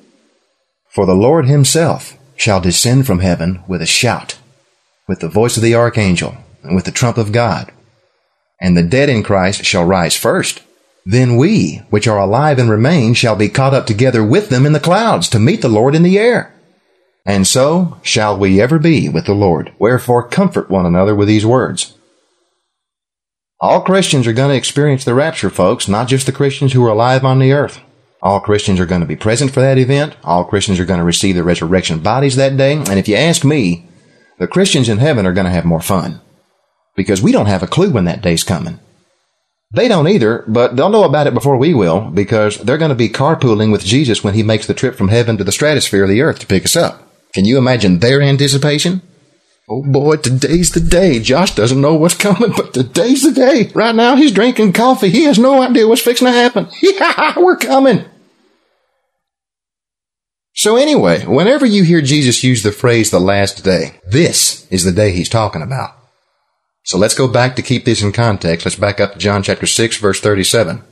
For 0.90 1.06
the 1.06 1.14
Lord 1.14 1.46
himself 1.46 2.16
shall 2.36 2.60
descend 2.60 3.06
from 3.06 3.20
heaven 3.20 3.62
with 3.68 3.80
a 3.80 3.86
shout, 3.86 4.38
with 5.06 5.20
the 5.20 5.28
voice 5.28 5.56
of 5.56 5.62
the 5.62 5.74
archangel, 5.74 6.36
and 6.62 6.74
with 6.74 6.84
the 6.84 6.90
trump 6.90 7.16
of 7.16 7.32
God. 7.32 7.70
And 8.60 8.76
the 8.76 8.82
dead 8.82 9.08
in 9.08 9.22
Christ 9.22 9.64
shall 9.64 9.84
rise 9.84 10.16
first. 10.16 10.62
Then 11.06 11.36
we, 11.36 11.76
which 11.90 12.08
are 12.08 12.18
alive 12.18 12.58
and 12.58 12.68
remain, 12.68 13.14
shall 13.14 13.36
be 13.36 13.48
caught 13.48 13.72
up 13.72 13.86
together 13.86 14.24
with 14.24 14.48
them 14.48 14.66
in 14.66 14.72
the 14.72 14.80
clouds 14.80 15.28
to 15.30 15.38
meet 15.38 15.62
the 15.62 15.68
Lord 15.68 15.94
in 15.94 16.02
the 16.02 16.18
air. 16.18 16.54
And 17.24 17.46
so 17.46 17.98
shall 18.02 18.36
we 18.36 18.60
ever 18.60 18.78
be 18.78 19.08
with 19.08 19.26
the 19.26 19.34
Lord. 19.34 19.72
Wherefore 19.78 20.26
comfort 20.28 20.70
one 20.70 20.86
another 20.86 21.14
with 21.14 21.28
these 21.28 21.46
words. 21.46 21.94
All 23.60 23.82
Christians 23.82 24.26
are 24.26 24.32
going 24.32 24.50
to 24.50 24.56
experience 24.56 25.04
the 25.04 25.14
rapture, 25.14 25.50
folks, 25.50 25.86
not 25.86 26.08
just 26.08 26.26
the 26.26 26.32
Christians 26.32 26.72
who 26.72 26.84
are 26.84 26.90
alive 26.90 27.24
on 27.24 27.38
the 27.38 27.52
earth. 27.52 27.80
All 28.22 28.40
Christians 28.40 28.78
are 28.80 28.86
going 28.86 29.00
to 29.00 29.06
be 29.06 29.16
present 29.16 29.50
for 29.50 29.60
that 29.60 29.78
event. 29.78 30.16
All 30.22 30.44
Christians 30.44 30.78
are 30.78 30.84
going 30.84 30.98
to 30.98 31.04
receive 31.04 31.34
their 31.34 31.44
resurrection 31.44 32.00
bodies 32.00 32.36
that 32.36 32.56
day. 32.56 32.74
And 32.74 32.98
if 32.98 33.08
you 33.08 33.16
ask 33.16 33.44
me, 33.44 33.88
the 34.38 34.46
Christians 34.46 34.88
in 34.88 34.98
heaven 34.98 35.26
are 35.26 35.32
going 35.32 35.46
to 35.46 35.52
have 35.52 35.64
more 35.64 35.80
fun. 35.80 36.20
Because 36.96 37.22
we 37.22 37.32
don't 37.32 37.46
have 37.46 37.62
a 37.62 37.66
clue 37.68 37.90
when 37.90 38.04
that 38.04 38.22
day's 38.22 38.44
coming. 38.44 38.78
They 39.72 39.86
don't 39.86 40.08
either, 40.08 40.44
but 40.48 40.74
they'll 40.74 40.88
know 40.90 41.04
about 41.04 41.28
it 41.28 41.34
before 41.34 41.56
we 41.56 41.72
will 41.74 42.10
because 42.10 42.58
they're 42.58 42.76
going 42.76 42.90
to 42.90 42.96
be 42.96 43.08
carpooling 43.08 43.70
with 43.70 43.84
Jesus 43.84 44.24
when 44.24 44.34
he 44.34 44.42
makes 44.42 44.66
the 44.66 44.74
trip 44.74 44.96
from 44.96 45.08
heaven 45.08 45.36
to 45.36 45.44
the 45.44 45.52
stratosphere 45.52 46.02
of 46.02 46.08
the 46.10 46.22
earth 46.22 46.40
to 46.40 46.46
pick 46.46 46.64
us 46.64 46.74
up. 46.74 47.08
Can 47.32 47.44
you 47.44 47.56
imagine 47.56 48.00
their 48.00 48.20
anticipation? 48.20 49.00
Oh 49.72 49.84
boy, 49.84 50.16
today's 50.16 50.72
the 50.72 50.80
day. 50.80 51.20
Josh 51.20 51.54
doesn't 51.54 51.80
know 51.80 51.94
what's 51.94 52.16
coming, 52.16 52.50
but 52.56 52.74
today's 52.74 53.22
the 53.22 53.30
day. 53.30 53.70
Right 53.72 53.94
now 53.94 54.16
he's 54.16 54.32
drinking 54.32 54.72
coffee. 54.72 55.10
He 55.10 55.24
has 55.24 55.38
no 55.38 55.62
idea 55.62 55.86
what's 55.86 56.02
fixing 56.02 56.26
to 56.26 56.32
happen. 56.32 56.66
Yeah, 56.82 57.38
we're 57.38 57.56
coming. 57.56 58.04
So 60.54 60.76
anyway, 60.76 61.24
whenever 61.24 61.64
you 61.64 61.84
hear 61.84 62.02
Jesus 62.02 62.42
use 62.42 62.64
the 62.64 62.72
phrase 62.72 63.12
the 63.12 63.20
last 63.20 63.64
day, 63.64 64.00
this 64.04 64.66
is 64.72 64.82
the 64.82 64.90
day 64.90 65.12
he's 65.12 65.28
talking 65.28 65.62
about. 65.62 65.90
So 66.82 66.98
let's 66.98 67.14
go 67.14 67.28
back 67.28 67.54
to 67.54 67.62
keep 67.62 67.84
this 67.84 68.02
in 68.02 68.10
context. 68.10 68.66
Let's 68.66 68.76
back 68.76 68.98
up 68.98 69.12
to 69.12 69.18
John 69.20 69.44
chapter 69.44 69.66
6 69.66 69.98
verse 69.98 70.20
37. 70.20 70.82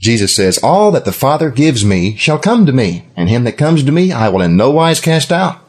Jesus 0.00 0.34
says, 0.34 0.58
All 0.58 0.90
that 0.90 1.04
the 1.04 1.12
Father 1.12 1.50
gives 1.50 1.84
me 1.84 2.16
shall 2.16 2.38
come 2.38 2.66
to 2.66 2.72
me, 2.72 3.06
and 3.16 3.28
him 3.28 3.44
that 3.44 3.56
comes 3.56 3.84
to 3.84 3.92
me 3.92 4.10
I 4.10 4.28
will 4.28 4.40
in 4.40 4.56
no 4.56 4.72
wise 4.72 4.98
cast 4.98 5.30
out. 5.30 5.60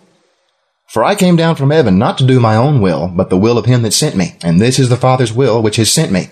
For 0.92 1.06
I 1.06 1.16
came 1.16 1.38
down 1.38 1.56
from 1.56 1.72
heaven 1.72 1.98
not 1.98 2.18
to 2.18 2.28
do 2.28 2.42
my 2.42 2.58
own 2.58 2.82
will, 2.82 3.08
but 3.08 3.30
the 3.30 3.38
will 3.38 3.58
of 3.58 3.66
him 3.66 3.82
that 3.84 3.94
sent 3.94 4.18
me. 4.18 4.36
And 4.44 4.60
this 4.60 4.78
is 4.78 4.90
the 4.90 4.98
Father's 4.98 5.32
will 5.32 5.64
which 5.64 5.78
has 5.78 5.90
sent 5.90 6.12
me, 6.12 6.28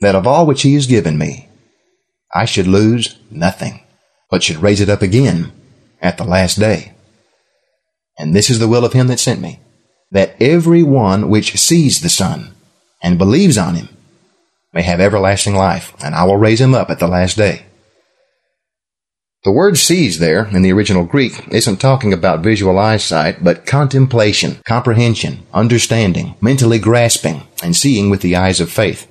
that 0.00 0.14
of 0.14 0.26
all 0.26 0.44
which 0.44 0.60
he 0.60 0.74
has 0.74 0.86
given 0.86 1.16
me, 1.16 1.48
I 2.34 2.44
should 2.44 2.66
lose 2.66 3.16
nothing, 3.30 3.80
but 4.28 4.42
should 4.42 4.58
raise 4.58 4.82
it 4.82 4.90
up 4.90 5.00
again 5.00 5.52
at 6.02 6.18
the 6.18 6.24
last 6.24 6.60
day. 6.60 6.92
And 8.18 8.36
this 8.36 8.50
is 8.50 8.58
the 8.58 8.68
will 8.68 8.84
of 8.84 8.92
him 8.92 9.06
that 9.06 9.20
sent 9.20 9.40
me, 9.40 9.60
that 10.10 10.36
every 10.38 10.82
one 10.82 11.30
which 11.30 11.58
sees 11.58 12.02
the 12.02 12.10
Son 12.10 12.54
and 13.02 13.16
believes 13.16 13.56
on 13.56 13.76
him 13.76 13.88
may 14.74 14.82
have 14.82 15.00
everlasting 15.00 15.54
life, 15.54 15.94
and 16.04 16.14
I 16.14 16.24
will 16.24 16.36
raise 16.36 16.60
him 16.60 16.74
up 16.74 16.90
at 16.90 16.98
the 16.98 17.08
last 17.08 17.38
day. 17.38 17.64
The 19.44 19.50
word 19.50 19.76
sees 19.76 20.20
there 20.20 20.46
in 20.46 20.62
the 20.62 20.72
original 20.72 21.04
Greek 21.04 21.48
isn't 21.48 21.78
talking 21.78 22.12
about 22.12 22.44
visual 22.44 22.78
eyesight, 22.78 23.42
but 23.42 23.66
contemplation, 23.66 24.60
comprehension, 24.64 25.44
understanding, 25.52 26.36
mentally 26.40 26.78
grasping, 26.78 27.42
and 27.60 27.74
seeing 27.74 28.08
with 28.08 28.22
the 28.22 28.36
eyes 28.36 28.60
of 28.60 28.70
faith. 28.70 29.10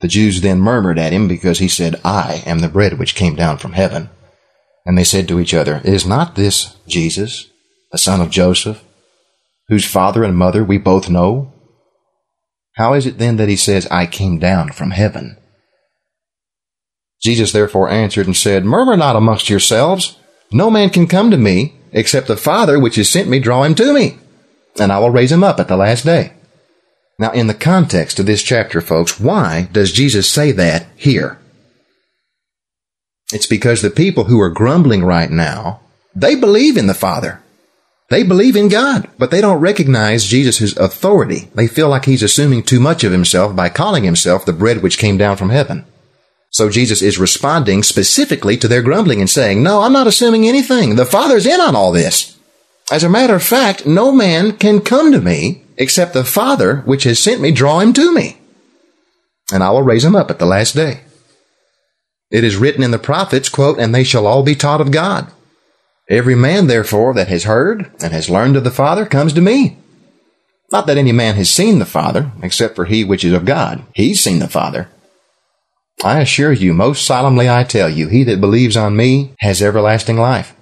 The 0.00 0.08
Jews 0.08 0.40
then 0.40 0.60
murmured 0.60 0.98
at 0.98 1.12
him 1.12 1.28
because 1.28 1.60
he 1.60 1.68
said, 1.68 2.00
I 2.04 2.42
am 2.46 2.58
the 2.58 2.68
bread 2.68 2.98
which 2.98 3.14
came 3.14 3.36
down 3.36 3.58
from 3.58 3.72
heaven. 3.72 4.10
And 4.84 4.98
they 4.98 5.04
said 5.04 5.28
to 5.28 5.38
each 5.38 5.54
other, 5.54 5.80
Is 5.84 6.04
not 6.04 6.34
this 6.34 6.76
Jesus, 6.88 7.50
the 7.92 7.98
son 7.98 8.20
of 8.20 8.30
Joseph, 8.30 8.82
whose 9.68 9.84
father 9.84 10.24
and 10.24 10.36
mother 10.36 10.64
we 10.64 10.78
both 10.78 11.08
know? 11.08 11.52
How 12.74 12.94
is 12.94 13.06
it 13.06 13.18
then 13.18 13.36
that 13.36 13.48
he 13.48 13.56
says, 13.56 13.86
I 13.88 14.06
came 14.06 14.38
down 14.38 14.72
from 14.72 14.90
heaven? 14.90 15.37
Jesus 17.20 17.52
therefore 17.52 17.90
answered 17.90 18.26
and 18.26 18.36
said, 18.36 18.64
Murmur 18.64 18.96
not 18.96 19.16
amongst 19.16 19.50
yourselves. 19.50 20.18
No 20.52 20.70
man 20.70 20.90
can 20.90 21.06
come 21.06 21.30
to 21.30 21.36
me 21.36 21.74
except 21.92 22.26
the 22.26 22.36
Father 22.36 22.78
which 22.78 22.96
has 22.96 23.08
sent 23.08 23.28
me 23.28 23.38
draw 23.38 23.64
him 23.64 23.74
to 23.76 23.92
me, 23.92 24.18
and 24.78 24.92
I 24.92 24.98
will 24.98 25.10
raise 25.10 25.32
him 25.32 25.42
up 25.42 25.58
at 25.58 25.68
the 25.68 25.76
last 25.76 26.04
day. 26.04 26.32
Now, 27.18 27.32
in 27.32 27.48
the 27.48 27.54
context 27.54 28.20
of 28.20 28.26
this 28.26 28.42
chapter, 28.42 28.80
folks, 28.80 29.18
why 29.18 29.68
does 29.72 29.92
Jesus 29.92 30.30
say 30.30 30.52
that 30.52 30.86
here? 30.94 31.38
It's 33.32 33.46
because 33.46 33.82
the 33.82 33.90
people 33.90 34.24
who 34.24 34.40
are 34.40 34.50
grumbling 34.50 35.04
right 35.04 35.30
now, 35.30 35.80
they 36.14 36.36
believe 36.36 36.76
in 36.76 36.86
the 36.86 36.94
Father. 36.94 37.42
They 38.08 38.22
believe 38.22 38.56
in 38.56 38.68
God, 38.68 39.08
but 39.18 39.30
they 39.30 39.42
don't 39.42 39.60
recognize 39.60 40.24
Jesus' 40.24 40.74
authority. 40.76 41.50
They 41.54 41.66
feel 41.66 41.88
like 41.88 42.06
he's 42.06 42.22
assuming 42.22 42.62
too 42.62 42.80
much 42.80 43.04
of 43.04 43.12
himself 43.12 43.54
by 43.54 43.68
calling 43.68 44.04
himself 44.04 44.46
the 44.46 44.52
bread 44.54 44.82
which 44.82 44.96
came 44.96 45.18
down 45.18 45.36
from 45.36 45.50
heaven. 45.50 45.84
So 46.50 46.70
Jesus 46.70 47.02
is 47.02 47.18
responding 47.18 47.82
specifically 47.82 48.56
to 48.56 48.68
their 48.68 48.82
grumbling 48.82 49.20
and 49.20 49.28
saying, 49.28 49.62
No, 49.62 49.82
I'm 49.82 49.92
not 49.92 50.06
assuming 50.06 50.48
anything. 50.48 50.96
The 50.96 51.04
Father's 51.04 51.46
in 51.46 51.60
on 51.60 51.76
all 51.76 51.92
this. 51.92 52.38
As 52.90 53.04
a 53.04 53.08
matter 53.08 53.34
of 53.34 53.42
fact, 53.42 53.86
no 53.86 54.10
man 54.10 54.56
can 54.56 54.80
come 54.80 55.12
to 55.12 55.20
me 55.20 55.62
except 55.76 56.14
the 56.14 56.24
Father 56.24 56.78
which 56.78 57.04
has 57.04 57.18
sent 57.18 57.40
me 57.40 57.52
draw 57.52 57.80
him 57.80 57.92
to 57.92 58.12
me. 58.12 58.38
And 59.52 59.62
I 59.62 59.70
will 59.70 59.82
raise 59.82 60.04
him 60.04 60.16
up 60.16 60.30
at 60.30 60.38
the 60.38 60.46
last 60.46 60.74
day. 60.74 61.00
It 62.30 62.44
is 62.44 62.56
written 62.56 62.82
in 62.82 62.90
the 62.90 62.98
prophets, 62.98 63.48
quote, 63.48 63.78
and 63.78 63.94
they 63.94 64.04
shall 64.04 64.26
all 64.26 64.42
be 64.42 64.54
taught 64.54 64.80
of 64.80 64.90
God. 64.90 65.30
Every 66.10 66.34
man, 66.34 66.66
therefore, 66.66 67.14
that 67.14 67.28
has 67.28 67.44
heard 67.44 67.90
and 68.02 68.12
has 68.12 68.30
learned 68.30 68.56
of 68.56 68.64
the 68.64 68.70
Father 68.70 69.06
comes 69.06 69.32
to 69.34 69.40
me. 69.40 69.78
Not 70.70 70.86
that 70.86 70.98
any 70.98 71.12
man 71.12 71.36
has 71.36 71.50
seen 71.50 71.78
the 71.78 71.86
Father, 71.86 72.32
except 72.42 72.76
for 72.76 72.84
he 72.86 73.04
which 73.04 73.24
is 73.24 73.32
of 73.32 73.46
God. 73.46 73.82
He's 73.94 74.20
seen 74.20 74.38
the 74.38 74.48
Father. 74.48 74.88
I 76.04 76.20
assure 76.20 76.52
you, 76.52 76.74
most 76.74 77.04
solemnly 77.04 77.50
I 77.50 77.64
tell 77.64 77.88
you, 77.88 78.08
he 78.08 78.22
that 78.24 78.40
believes 78.40 78.76
on 78.76 78.96
me 78.96 79.34
has 79.40 79.60
everlasting 79.60 80.16
life. 80.16 80.54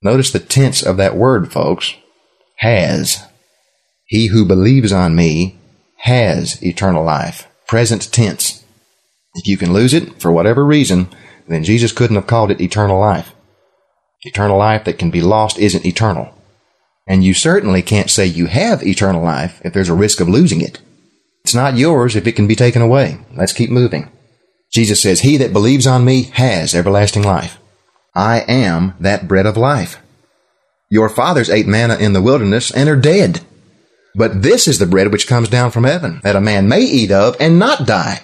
Notice 0.00 0.30
the 0.30 0.38
tense 0.38 0.82
of 0.82 0.96
that 0.96 1.16
word, 1.16 1.52
folks. 1.52 1.94
Has. 2.58 3.24
He 4.04 4.28
who 4.28 4.44
believes 4.44 4.92
on 4.92 5.16
me 5.16 5.58
has 5.98 6.62
eternal 6.62 7.04
life. 7.04 7.48
Present 7.66 8.12
tense. 8.12 8.64
If 9.34 9.46
you 9.46 9.56
can 9.56 9.72
lose 9.72 9.92
it 9.92 10.20
for 10.20 10.30
whatever 10.30 10.64
reason, 10.64 11.08
then 11.48 11.64
Jesus 11.64 11.92
couldn't 11.92 12.16
have 12.16 12.26
called 12.26 12.50
it 12.50 12.60
eternal 12.60 13.00
life. 13.00 13.34
Eternal 14.22 14.58
life 14.58 14.84
that 14.84 14.98
can 14.98 15.10
be 15.10 15.20
lost 15.20 15.58
isn't 15.58 15.84
eternal. 15.84 16.32
And 17.06 17.24
you 17.24 17.34
certainly 17.34 17.82
can't 17.82 18.10
say 18.10 18.26
you 18.26 18.46
have 18.46 18.86
eternal 18.86 19.22
life 19.22 19.60
if 19.64 19.72
there's 19.72 19.88
a 19.88 19.94
risk 19.94 20.20
of 20.20 20.28
losing 20.28 20.60
it. 20.60 20.80
It's 21.44 21.54
not 21.54 21.76
yours 21.76 22.14
if 22.14 22.26
it 22.26 22.32
can 22.32 22.46
be 22.46 22.56
taken 22.56 22.82
away. 22.82 23.18
Let's 23.34 23.52
keep 23.52 23.70
moving. 23.70 24.10
Jesus 24.72 25.00
says, 25.00 25.20
He 25.20 25.36
that 25.38 25.52
believes 25.52 25.86
on 25.86 26.04
me 26.04 26.24
has 26.34 26.74
everlasting 26.74 27.22
life. 27.22 27.58
I 28.14 28.40
am 28.40 28.94
that 29.00 29.28
bread 29.28 29.46
of 29.46 29.56
life. 29.56 29.98
Your 30.90 31.08
fathers 31.08 31.50
ate 31.50 31.66
manna 31.66 31.96
in 31.96 32.12
the 32.12 32.22
wilderness 32.22 32.70
and 32.70 32.88
are 32.88 32.96
dead. 32.96 33.40
But 34.14 34.42
this 34.42 34.66
is 34.66 34.78
the 34.78 34.86
bread 34.86 35.12
which 35.12 35.28
comes 35.28 35.48
down 35.48 35.70
from 35.70 35.84
heaven, 35.84 36.20
that 36.24 36.36
a 36.36 36.40
man 36.40 36.68
may 36.68 36.80
eat 36.80 37.10
of 37.10 37.36
and 37.38 37.58
not 37.58 37.86
die. 37.86 38.22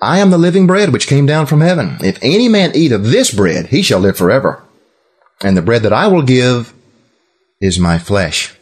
I 0.00 0.18
am 0.18 0.30
the 0.30 0.38
living 0.38 0.66
bread 0.66 0.92
which 0.92 1.06
came 1.06 1.24
down 1.24 1.46
from 1.46 1.60
heaven. 1.60 1.98
If 2.00 2.18
any 2.20 2.48
man 2.48 2.72
eat 2.74 2.92
of 2.92 3.04
this 3.04 3.32
bread, 3.32 3.66
he 3.66 3.82
shall 3.82 4.00
live 4.00 4.16
forever. 4.16 4.62
And 5.42 5.56
the 5.56 5.62
bread 5.62 5.82
that 5.82 5.92
I 5.92 6.08
will 6.08 6.22
give 6.22 6.74
is 7.60 7.78
my 7.78 7.98
flesh, 7.98 8.54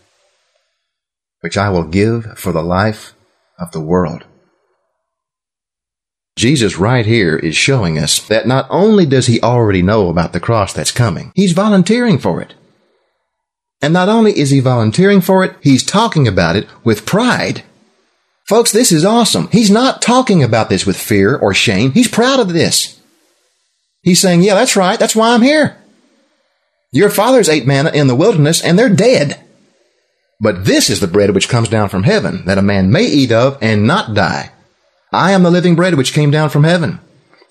which 1.40 1.56
I 1.56 1.70
will 1.70 1.84
give 1.84 2.38
for 2.38 2.52
the 2.52 2.62
life 2.62 3.14
of 3.58 3.72
the 3.72 3.80
world. 3.80 4.24
Jesus 6.36 6.76
right 6.76 7.04
here 7.04 7.36
is 7.36 7.54
showing 7.54 7.98
us 7.98 8.18
that 8.28 8.46
not 8.46 8.66
only 8.70 9.04
does 9.04 9.26
he 9.26 9.40
already 9.40 9.82
know 9.82 10.08
about 10.08 10.32
the 10.32 10.40
cross 10.40 10.72
that's 10.72 10.90
coming, 10.90 11.32
he's 11.34 11.52
volunteering 11.52 12.18
for 12.18 12.40
it. 12.40 12.54
And 13.82 13.92
not 13.92 14.08
only 14.08 14.38
is 14.38 14.50
he 14.50 14.60
volunteering 14.60 15.20
for 15.20 15.44
it, 15.44 15.56
he's 15.60 15.84
talking 15.84 16.26
about 16.26 16.56
it 16.56 16.68
with 16.84 17.04
pride. 17.04 17.64
Folks, 18.46 18.72
this 18.72 18.92
is 18.92 19.04
awesome. 19.04 19.48
He's 19.52 19.70
not 19.70 20.00
talking 20.00 20.42
about 20.42 20.68
this 20.68 20.86
with 20.86 20.96
fear 20.96 21.36
or 21.36 21.52
shame. 21.52 21.92
He's 21.92 22.08
proud 22.08 22.40
of 22.40 22.52
this. 22.52 23.00
He's 24.02 24.20
saying, 24.20 24.42
yeah, 24.42 24.54
that's 24.54 24.76
right. 24.76 24.98
That's 24.98 25.16
why 25.16 25.34
I'm 25.34 25.42
here. 25.42 25.76
Your 26.92 27.10
fathers 27.10 27.48
ate 27.48 27.66
manna 27.66 27.90
in 27.90 28.06
the 28.06 28.14
wilderness 28.14 28.62
and 28.62 28.78
they're 28.78 28.88
dead. 28.88 29.40
But 30.40 30.64
this 30.64 30.90
is 30.90 31.00
the 31.00 31.06
bread 31.06 31.34
which 31.34 31.48
comes 31.48 31.68
down 31.68 31.88
from 31.88 32.02
heaven 32.02 32.44
that 32.46 32.58
a 32.58 32.62
man 32.62 32.90
may 32.90 33.04
eat 33.04 33.32
of 33.32 33.58
and 33.62 33.86
not 33.86 34.14
die. 34.14 34.50
I 35.12 35.32
am 35.32 35.42
the 35.42 35.50
living 35.50 35.74
bread 35.74 35.94
which 35.94 36.14
came 36.14 36.30
down 36.30 36.48
from 36.48 36.64
heaven. 36.64 37.00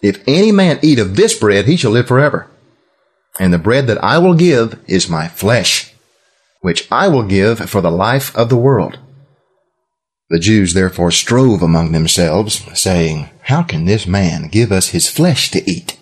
If 0.01 0.23
any 0.27 0.51
man 0.51 0.79
eat 0.81 0.99
of 0.99 1.15
this 1.15 1.37
bread, 1.37 1.65
he 1.65 1.75
shall 1.75 1.91
live 1.91 2.07
forever. 2.07 2.47
And 3.39 3.53
the 3.53 3.59
bread 3.59 3.87
that 3.87 4.03
I 4.03 4.17
will 4.17 4.33
give 4.33 4.79
is 4.87 5.07
my 5.09 5.27
flesh, 5.27 5.93
which 6.61 6.91
I 6.91 7.07
will 7.07 7.23
give 7.23 7.69
for 7.69 7.81
the 7.81 7.91
life 7.91 8.35
of 8.35 8.49
the 8.49 8.57
world. 8.57 8.97
The 10.29 10.39
Jews 10.39 10.73
therefore 10.73 11.11
strove 11.11 11.61
among 11.61 11.91
themselves, 11.91 12.65
saying, 12.79 13.29
How 13.43 13.63
can 13.63 13.85
this 13.85 14.07
man 14.07 14.47
give 14.47 14.71
us 14.71 14.89
his 14.89 15.09
flesh 15.09 15.51
to 15.51 15.69
eat? 15.69 15.97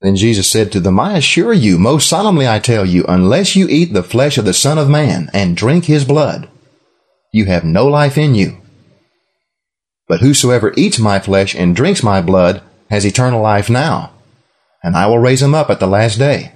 Then 0.00 0.16
Jesus 0.16 0.50
said 0.50 0.72
to 0.72 0.80
them, 0.80 0.98
I 0.98 1.18
assure 1.18 1.52
you, 1.52 1.78
most 1.78 2.08
solemnly 2.08 2.48
I 2.48 2.58
tell 2.58 2.86
you, 2.86 3.04
unless 3.06 3.54
you 3.54 3.68
eat 3.68 3.92
the 3.92 4.02
flesh 4.02 4.38
of 4.38 4.46
the 4.46 4.54
Son 4.54 4.78
of 4.78 4.88
Man 4.88 5.28
and 5.34 5.56
drink 5.56 5.84
his 5.84 6.04
blood, 6.06 6.48
you 7.32 7.44
have 7.46 7.64
no 7.64 7.86
life 7.86 8.16
in 8.16 8.34
you. 8.34 8.56
But 10.10 10.22
whosoever 10.22 10.74
eats 10.76 10.98
my 10.98 11.20
flesh 11.20 11.54
and 11.54 11.76
drinks 11.76 12.02
my 12.02 12.20
blood 12.20 12.62
has 12.90 13.06
eternal 13.06 13.40
life 13.40 13.70
now, 13.70 14.10
and 14.82 14.96
I 14.96 15.06
will 15.06 15.20
raise 15.20 15.40
him 15.40 15.54
up 15.54 15.70
at 15.70 15.78
the 15.78 15.86
last 15.86 16.18
day. 16.18 16.50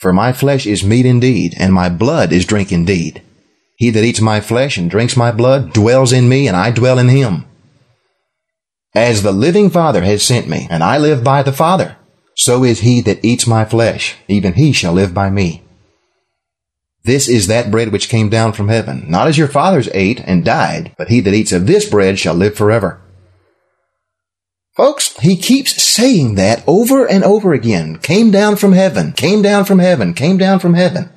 For 0.00 0.12
my 0.12 0.32
flesh 0.32 0.66
is 0.66 0.82
meat 0.82 1.06
indeed, 1.06 1.54
and 1.56 1.72
my 1.72 1.88
blood 1.88 2.32
is 2.32 2.44
drink 2.44 2.72
indeed. 2.72 3.22
He 3.76 3.90
that 3.90 4.02
eats 4.02 4.20
my 4.20 4.40
flesh 4.40 4.76
and 4.76 4.90
drinks 4.90 5.16
my 5.16 5.30
blood 5.30 5.72
dwells 5.72 6.12
in 6.12 6.28
me, 6.28 6.48
and 6.48 6.56
I 6.56 6.72
dwell 6.72 6.98
in 6.98 7.10
him. 7.10 7.44
As 8.92 9.22
the 9.22 9.30
living 9.30 9.70
Father 9.70 10.02
has 10.02 10.24
sent 10.24 10.48
me, 10.48 10.66
and 10.68 10.82
I 10.82 10.98
live 10.98 11.22
by 11.22 11.44
the 11.44 11.52
Father, 11.52 11.96
so 12.34 12.64
is 12.64 12.80
he 12.80 13.00
that 13.02 13.24
eats 13.24 13.46
my 13.46 13.64
flesh, 13.64 14.16
even 14.26 14.54
he 14.54 14.72
shall 14.72 14.94
live 14.94 15.14
by 15.14 15.30
me. 15.30 15.62
This 17.04 17.28
is 17.28 17.48
that 17.48 17.70
bread 17.70 17.92
which 17.92 18.08
came 18.08 18.30
down 18.30 18.54
from 18.54 18.68
heaven, 18.68 19.04
not 19.08 19.28
as 19.28 19.36
your 19.36 19.48
fathers 19.48 19.90
ate 19.92 20.20
and 20.20 20.44
died, 20.44 20.94
but 20.96 21.08
he 21.08 21.20
that 21.20 21.34
eats 21.34 21.52
of 21.52 21.66
this 21.66 21.88
bread 21.88 22.18
shall 22.18 22.34
live 22.34 22.54
forever. 22.54 23.00
Folks, 24.74 25.16
he 25.18 25.36
keeps 25.36 25.80
saying 25.80 26.34
that 26.34 26.64
over 26.66 27.06
and 27.06 27.22
over 27.22 27.52
again. 27.52 27.98
Came 27.98 28.30
down 28.30 28.56
from 28.56 28.72
heaven, 28.72 29.12
came 29.12 29.42
down 29.42 29.66
from 29.66 29.78
heaven, 29.78 30.14
came 30.14 30.38
down 30.38 30.58
from 30.58 30.74
heaven. 30.74 31.10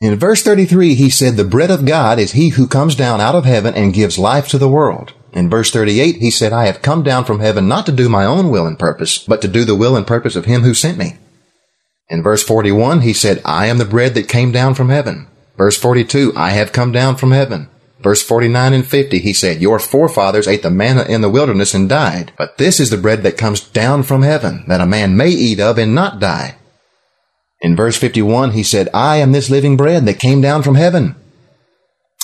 In 0.00 0.18
verse 0.18 0.42
33, 0.42 0.94
he 0.94 1.08
said, 1.08 1.36
The 1.36 1.44
bread 1.44 1.70
of 1.70 1.86
God 1.86 2.18
is 2.18 2.32
he 2.32 2.50
who 2.50 2.66
comes 2.66 2.94
down 2.94 3.20
out 3.20 3.34
of 3.34 3.46
heaven 3.46 3.72
and 3.74 3.94
gives 3.94 4.18
life 4.18 4.48
to 4.48 4.58
the 4.58 4.68
world. 4.68 5.14
In 5.32 5.48
verse 5.48 5.70
38, 5.70 6.16
he 6.16 6.30
said, 6.30 6.52
I 6.52 6.66
have 6.66 6.82
come 6.82 7.02
down 7.02 7.24
from 7.24 7.40
heaven 7.40 7.68
not 7.68 7.86
to 7.86 7.92
do 7.92 8.08
my 8.08 8.26
own 8.26 8.50
will 8.50 8.66
and 8.66 8.78
purpose, 8.78 9.18
but 9.18 9.40
to 9.42 9.48
do 9.48 9.64
the 9.64 9.74
will 9.74 9.96
and 9.96 10.06
purpose 10.06 10.36
of 10.36 10.44
him 10.44 10.62
who 10.62 10.74
sent 10.74 10.98
me. 10.98 11.16
In 12.08 12.22
verse 12.22 12.42
41, 12.42 13.00
he 13.00 13.12
said, 13.12 13.40
I 13.44 13.66
am 13.66 13.78
the 13.78 13.84
bread 13.84 14.14
that 14.14 14.28
came 14.28 14.52
down 14.52 14.74
from 14.74 14.90
heaven. 14.90 15.26
Verse 15.56 15.78
42, 15.78 16.32
I 16.36 16.50
have 16.50 16.72
come 16.72 16.92
down 16.92 17.16
from 17.16 17.30
heaven. 17.30 17.68
Verse 18.00 18.22
49 18.22 18.74
and 18.74 18.86
50, 18.86 19.18
he 19.20 19.32
said, 19.32 19.62
Your 19.62 19.78
forefathers 19.78 20.46
ate 20.46 20.62
the 20.62 20.70
manna 20.70 21.04
in 21.04 21.22
the 21.22 21.30
wilderness 21.30 21.72
and 21.72 21.88
died. 21.88 22.32
But 22.36 22.58
this 22.58 22.78
is 22.78 22.90
the 22.90 22.98
bread 22.98 23.22
that 23.22 23.38
comes 23.38 23.60
down 23.60 24.02
from 24.02 24.22
heaven, 24.22 24.64
that 24.68 24.82
a 24.82 24.86
man 24.86 25.16
may 25.16 25.30
eat 25.30 25.58
of 25.58 25.78
and 25.78 25.94
not 25.94 26.20
die. 26.20 26.56
In 27.62 27.74
verse 27.74 27.96
51, 27.96 28.50
he 28.50 28.62
said, 28.62 28.90
I 28.92 29.16
am 29.16 29.32
this 29.32 29.48
living 29.48 29.78
bread 29.78 30.04
that 30.04 30.18
came 30.18 30.42
down 30.42 30.62
from 30.62 30.74
heaven. 30.74 31.16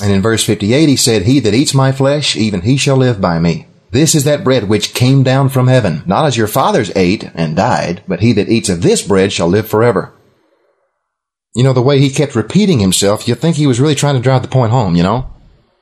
And 0.02 0.12
in 0.12 0.20
verse 0.20 0.44
58, 0.44 0.88
he 0.88 0.96
said, 0.96 1.22
He 1.22 1.40
that 1.40 1.54
eats 1.54 1.72
my 1.72 1.92
flesh, 1.92 2.36
even 2.36 2.60
he 2.60 2.76
shall 2.76 2.96
live 2.96 3.20
by 3.20 3.38
me. 3.38 3.66
This 3.92 4.14
is 4.14 4.24
that 4.24 4.44
bread 4.44 4.68
which 4.68 4.94
came 4.94 5.22
down 5.22 5.48
from 5.48 5.66
heaven, 5.66 6.02
not 6.06 6.26
as 6.26 6.36
your 6.36 6.46
fathers 6.46 6.92
ate 6.94 7.30
and 7.34 7.56
died, 7.56 8.02
but 8.06 8.20
he 8.20 8.32
that 8.34 8.48
eats 8.48 8.68
of 8.68 8.82
this 8.82 9.02
bread 9.02 9.32
shall 9.32 9.48
live 9.48 9.68
forever. 9.68 10.12
You 11.54 11.64
know, 11.64 11.72
the 11.72 11.82
way 11.82 11.98
he 11.98 12.10
kept 12.10 12.36
repeating 12.36 12.78
himself, 12.78 13.26
you'd 13.26 13.40
think 13.40 13.56
he 13.56 13.66
was 13.66 13.80
really 13.80 13.96
trying 13.96 14.14
to 14.14 14.20
drive 14.20 14.42
the 14.42 14.48
point 14.48 14.70
home, 14.70 14.94
you 14.94 15.02
know? 15.02 15.28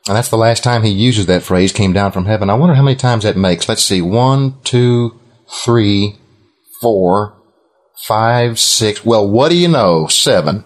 And 0.06 0.16
that's 0.16 0.30
the 0.30 0.38
last 0.38 0.64
time 0.64 0.82
he 0.82 0.90
uses 0.90 1.26
that 1.26 1.42
phrase, 1.42 1.70
came 1.70 1.92
down 1.92 2.12
from 2.12 2.24
heaven. 2.24 2.48
I 2.48 2.54
wonder 2.54 2.74
how 2.74 2.82
many 2.82 2.96
times 2.96 3.24
that 3.24 3.36
makes. 3.36 3.68
Let's 3.68 3.82
see. 3.82 4.00
One, 4.00 4.59
two, 4.64 5.20
three, 5.64 6.16
four, 6.80 7.36
five, 8.06 8.59
six. 8.59 9.04
Well, 9.04 9.28
what 9.28 9.50
do 9.50 9.56
you 9.56 9.68
know? 9.68 10.06
Seven. 10.06 10.64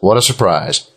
What 0.00 0.16
a 0.16 0.22
surprise. 0.22 0.90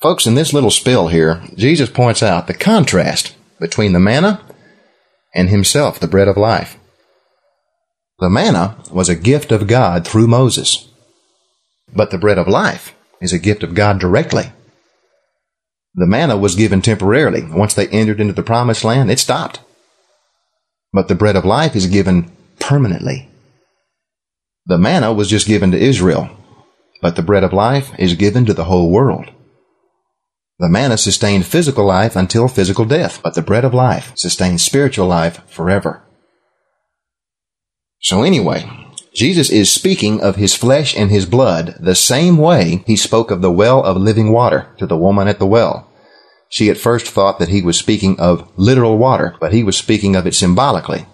Folks, 0.00 0.26
in 0.26 0.34
this 0.34 0.54
little 0.54 0.70
spill 0.70 1.08
here, 1.08 1.42
Jesus 1.54 1.90
points 1.90 2.22
out 2.22 2.46
the 2.46 2.54
contrast 2.54 3.36
between 3.62 3.92
the 3.92 4.00
manna 4.00 4.44
and 5.32 5.48
himself, 5.48 6.00
the 6.00 6.08
bread 6.08 6.26
of 6.26 6.36
life. 6.36 6.76
The 8.18 8.28
manna 8.28 8.76
was 8.90 9.08
a 9.08 9.14
gift 9.14 9.52
of 9.52 9.68
God 9.68 10.06
through 10.06 10.26
Moses, 10.26 10.88
but 11.94 12.10
the 12.10 12.18
bread 12.18 12.38
of 12.38 12.48
life 12.48 12.92
is 13.20 13.32
a 13.32 13.38
gift 13.38 13.62
of 13.62 13.74
God 13.74 14.00
directly. 14.00 14.52
The 15.94 16.06
manna 16.06 16.36
was 16.36 16.56
given 16.56 16.82
temporarily. 16.82 17.44
Once 17.44 17.74
they 17.74 17.86
entered 17.88 18.20
into 18.20 18.32
the 18.32 18.42
promised 18.42 18.82
land, 18.82 19.10
it 19.10 19.20
stopped. 19.20 19.60
But 20.92 21.06
the 21.06 21.14
bread 21.14 21.36
of 21.36 21.44
life 21.44 21.76
is 21.76 21.86
given 21.86 22.32
permanently. 22.58 23.30
The 24.66 24.78
manna 24.78 25.12
was 25.12 25.28
just 25.28 25.46
given 25.46 25.70
to 25.70 25.78
Israel, 25.78 26.30
but 27.00 27.14
the 27.14 27.22
bread 27.22 27.44
of 27.44 27.52
life 27.52 27.92
is 27.96 28.14
given 28.14 28.44
to 28.46 28.54
the 28.54 28.64
whole 28.64 28.90
world. 28.90 29.30
The 30.58 30.68
manna 30.68 30.96
sustained 30.96 31.46
physical 31.46 31.84
life 31.84 32.14
until 32.14 32.46
physical 32.48 32.84
death, 32.84 33.20
but 33.22 33.34
the 33.34 33.42
bread 33.42 33.64
of 33.64 33.74
life 33.74 34.12
sustains 34.14 34.62
spiritual 34.62 35.06
life 35.06 35.40
forever. 35.48 36.02
So 38.00 38.22
anyway, 38.22 38.68
Jesus 39.14 39.50
is 39.50 39.70
speaking 39.70 40.20
of 40.20 40.36
his 40.36 40.54
flesh 40.54 40.96
and 40.96 41.10
his 41.10 41.26
blood 41.26 41.76
the 41.78 41.94
same 41.94 42.38
way 42.38 42.82
he 42.86 42.96
spoke 42.96 43.30
of 43.30 43.42
the 43.42 43.52
well 43.52 43.82
of 43.82 43.96
living 43.96 44.32
water 44.32 44.68
to 44.78 44.86
the 44.86 44.96
woman 44.96 45.28
at 45.28 45.38
the 45.38 45.46
well. 45.46 45.90
She 46.48 46.68
at 46.68 46.76
first 46.76 47.06
thought 47.06 47.38
that 47.38 47.48
he 47.48 47.62
was 47.62 47.78
speaking 47.78 48.18
of 48.20 48.50
literal 48.56 48.98
water, 48.98 49.36
but 49.40 49.52
he 49.52 49.62
was 49.62 49.76
speaking 49.76 50.16
of 50.16 50.26
it 50.26 50.34
symbolically. 50.34 51.06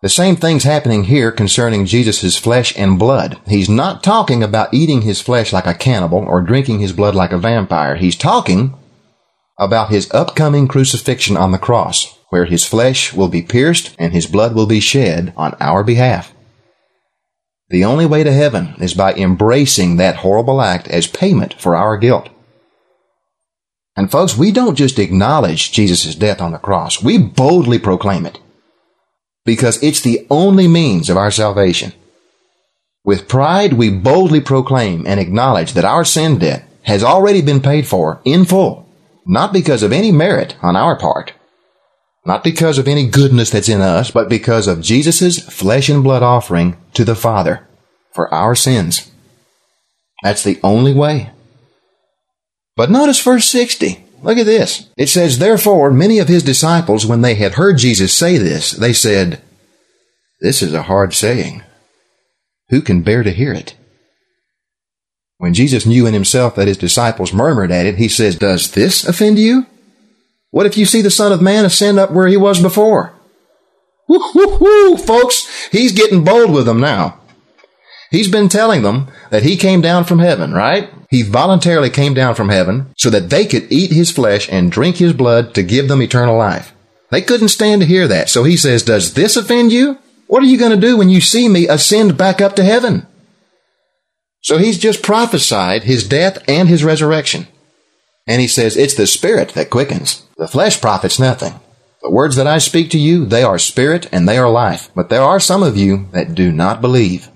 The 0.00 0.08
same 0.08 0.36
thing's 0.36 0.62
happening 0.62 1.04
here 1.04 1.32
concerning 1.32 1.84
Jesus' 1.84 2.36
flesh 2.36 2.72
and 2.78 3.00
blood. 3.00 3.40
He's 3.48 3.68
not 3.68 4.04
talking 4.04 4.44
about 4.44 4.72
eating 4.72 5.02
his 5.02 5.20
flesh 5.20 5.52
like 5.52 5.66
a 5.66 5.74
cannibal 5.74 6.18
or 6.20 6.40
drinking 6.40 6.78
his 6.78 6.92
blood 6.92 7.16
like 7.16 7.32
a 7.32 7.38
vampire. 7.38 7.96
He's 7.96 8.14
talking 8.14 8.74
about 9.58 9.90
his 9.90 10.08
upcoming 10.12 10.68
crucifixion 10.68 11.36
on 11.36 11.50
the 11.50 11.58
cross, 11.58 12.16
where 12.28 12.44
his 12.44 12.64
flesh 12.64 13.12
will 13.12 13.26
be 13.26 13.42
pierced 13.42 13.96
and 13.98 14.12
his 14.12 14.26
blood 14.28 14.54
will 14.54 14.66
be 14.66 14.78
shed 14.78 15.32
on 15.36 15.56
our 15.58 15.82
behalf. 15.82 16.32
The 17.68 17.84
only 17.84 18.06
way 18.06 18.22
to 18.22 18.32
heaven 18.32 18.76
is 18.78 18.94
by 18.94 19.14
embracing 19.14 19.96
that 19.96 20.16
horrible 20.16 20.62
act 20.62 20.86
as 20.86 21.08
payment 21.08 21.54
for 21.54 21.74
our 21.74 21.98
guilt. 21.98 22.28
And 23.96 24.12
folks, 24.12 24.38
we 24.38 24.52
don't 24.52 24.76
just 24.76 25.00
acknowledge 25.00 25.72
Jesus' 25.72 26.14
death 26.14 26.40
on 26.40 26.52
the 26.52 26.58
cross. 26.58 27.02
We 27.02 27.18
boldly 27.18 27.80
proclaim 27.80 28.26
it 28.26 28.38
because 29.48 29.82
it's 29.82 30.02
the 30.02 30.26
only 30.28 30.68
means 30.68 31.08
of 31.08 31.16
our 31.16 31.30
salvation. 31.30 31.90
With 33.02 33.28
pride, 33.28 33.72
we 33.72 33.88
boldly 33.88 34.42
proclaim 34.42 35.06
and 35.06 35.18
acknowledge 35.18 35.72
that 35.72 35.86
our 35.86 36.04
sin 36.04 36.38
debt 36.38 36.68
has 36.82 37.02
already 37.02 37.40
been 37.40 37.62
paid 37.62 37.86
for 37.86 38.20
in 38.26 38.44
full, 38.44 38.86
not 39.24 39.54
because 39.54 39.82
of 39.82 39.90
any 39.90 40.12
merit 40.12 40.54
on 40.60 40.76
our 40.76 40.98
part, 40.98 41.32
not 42.26 42.44
because 42.44 42.76
of 42.76 42.86
any 42.86 43.08
goodness 43.08 43.48
that's 43.48 43.70
in 43.70 43.80
us, 43.80 44.10
but 44.10 44.28
because 44.28 44.68
of 44.68 44.82
Jesus' 44.82 45.38
flesh 45.38 45.88
and 45.88 46.04
blood 46.04 46.22
offering 46.22 46.76
to 46.92 47.02
the 47.02 47.14
Father 47.14 47.66
for 48.12 48.28
our 48.34 48.54
sins. 48.54 49.10
That's 50.22 50.44
the 50.44 50.60
only 50.62 50.92
way. 50.92 51.30
But 52.76 52.90
notice 52.90 53.22
verse 53.22 53.46
60. 53.46 54.04
Look 54.22 54.38
at 54.38 54.46
this. 54.46 54.88
It 54.96 55.08
says, 55.08 55.38
Therefore, 55.38 55.90
many 55.90 56.18
of 56.18 56.28
his 56.28 56.42
disciples, 56.42 57.06
when 57.06 57.20
they 57.20 57.34
had 57.34 57.54
heard 57.54 57.78
Jesus 57.78 58.12
say 58.12 58.36
this, 58.36 58.72
they 58.72 58.92
said, 58.92 59.40
This 60.40 60.62
is 60.62 60.74
a 60.74 60.82
hard 60.82 61.14
saying. 61.14 61.62
Who 62.70 62.82
can 62.82 63.02
bear 63.02 63.22
to 63.22 63.30
hear 63.30 63.52
it? 63.52 63.74
When 65.38 65.54
Jesus 65.54 65.86
knew 65.86 66.06
in 66.06 66.14
himself 66.14 66.56
that 66.56 66.66
his 66.66 66.76
disciples 66.76 67.32
murmured 67.32 67.70
at 67.70 67.86
it, 67.86 67.96
he 67.96 68.08
says, 68.08 68.36
Does 68.36 68.72
this 68.72 69.06
offend 69.06 69.38
you? 69.38 69.66
What 70.50 70.66
if 70.66 70.76
you 70.76 70.84
see 70.84 71.02
the 71.02 71.10
Son 71.10 71.30
of 71.30 71.42
Man 71.42 71.64
ascend 71.64 71.98
up 71.98 72.10
where 72.10 72.26
he 72.26 72.36
was 72.36 72.60
before? 72.60 73.14
Woo, 74.08 74.20
woo, 74.34 74.58
woo, 74.58 74.96
folks, 74.96 75.68
he's 75.70 75.92
getting 75.92 76.24
bold 76.24 76.50
with 76.50 76.66
them 76.66 76.80
now. 76.80 77.20
He's 78.10 78.30
been 78.30 78.48
telling 78.48 78.82
them 78.82 79.08
that 79.30 79.42
he 79.42 79.56
came 79.56 79.82
down 79.82 80.04
from 80.04 80.18
heaven, 80.18 80.52
right? 80.52 80.90
He 81.08 81.22
voluntarily 81.22 81.90
came 81.90 82.12
down 82.12 82.34
from 82.34 82.50
heaven 82.50 82.92
so 82.96 83.08
that 83.10 83.30
they 83.30 83.46
could 83.46 83.72
eat 83.72 83.90
his 83.90 84.10
flesh 84.10 84.48
and 84.50 84.70
drink 84.70 84.96
his 84.96 85.12
blood 85.12 85.54
to 85.54 85.62
give 85.62 85.88
them 85.88 86.02
eternal 86.02 86.36
life. 86.36 86.74
They 87.10 87.22
couldn't 87.22 87.48
stand 87.48 87.80
to 87.80 87.86
hear 87.86 88.06
that. 88.08 88.28
So 88.28 88.44
he 88.44 88.56
says, 88.56 88.82
does 88.82 89.14
this 89.14 89.36
offend 89.36 89.72
you? 89.72 89.98
What 90.26 90.42
are 90.42 90.46
you 90.46 90.58
going 90.58 90.78
to 90.78 90.86
do 90.86 90.98
when 90.98 91.08
you 91.08 91.22
see 91.22 91.48
me 91.48 91.66
ascend 91.66 92.18
back 92.18 92.42
up 92.42 92.54
to 92.56 92.64
heaven? 92.64 93.06
So 94.42 94.58
he's 94.58 94.78
just 94.78 95.02
prophesied 95.02 95.84
his 95.84 96.06
death 96.06 96.38
and 96.46 96.68
his 96.68 96.84
resurrection. 96.84 97.48
And 98.26 98.42
he 98.42 98.46
says, 98.46 98.76
it's 98.76 98.94
the 98.94 99.06
spirit 99.06 99.50
that 99.50 99.70
quickens. 99.70 100.26
The 100.36 100.46
flesh 100.46 100.78
profits 100.80 101.18
nothing. 101.18 101.54
The 102.02 102.10
words 102.10 102.36
that 102.36 102.46
I 102.46 102.58
speak 102.58 102.90
to 102.90 102.98
you, 102.98 103.24
they 103.24 103.42
are 103.42 103.58
spirit 103.58 104.06
and 104.12 104.28
they 104.28 104.36
are 104.36 104.50
life. 104.50 104.90
But 104.94 105.08
there 105.08 105.22
are 105.22 105.40
some 105.40 105.62
of 105.62 105.78
you 105.78 106.08
that 106.12 106.34
do 106.34 106.52
not 106.52 106.82
believe. 106.82 107.30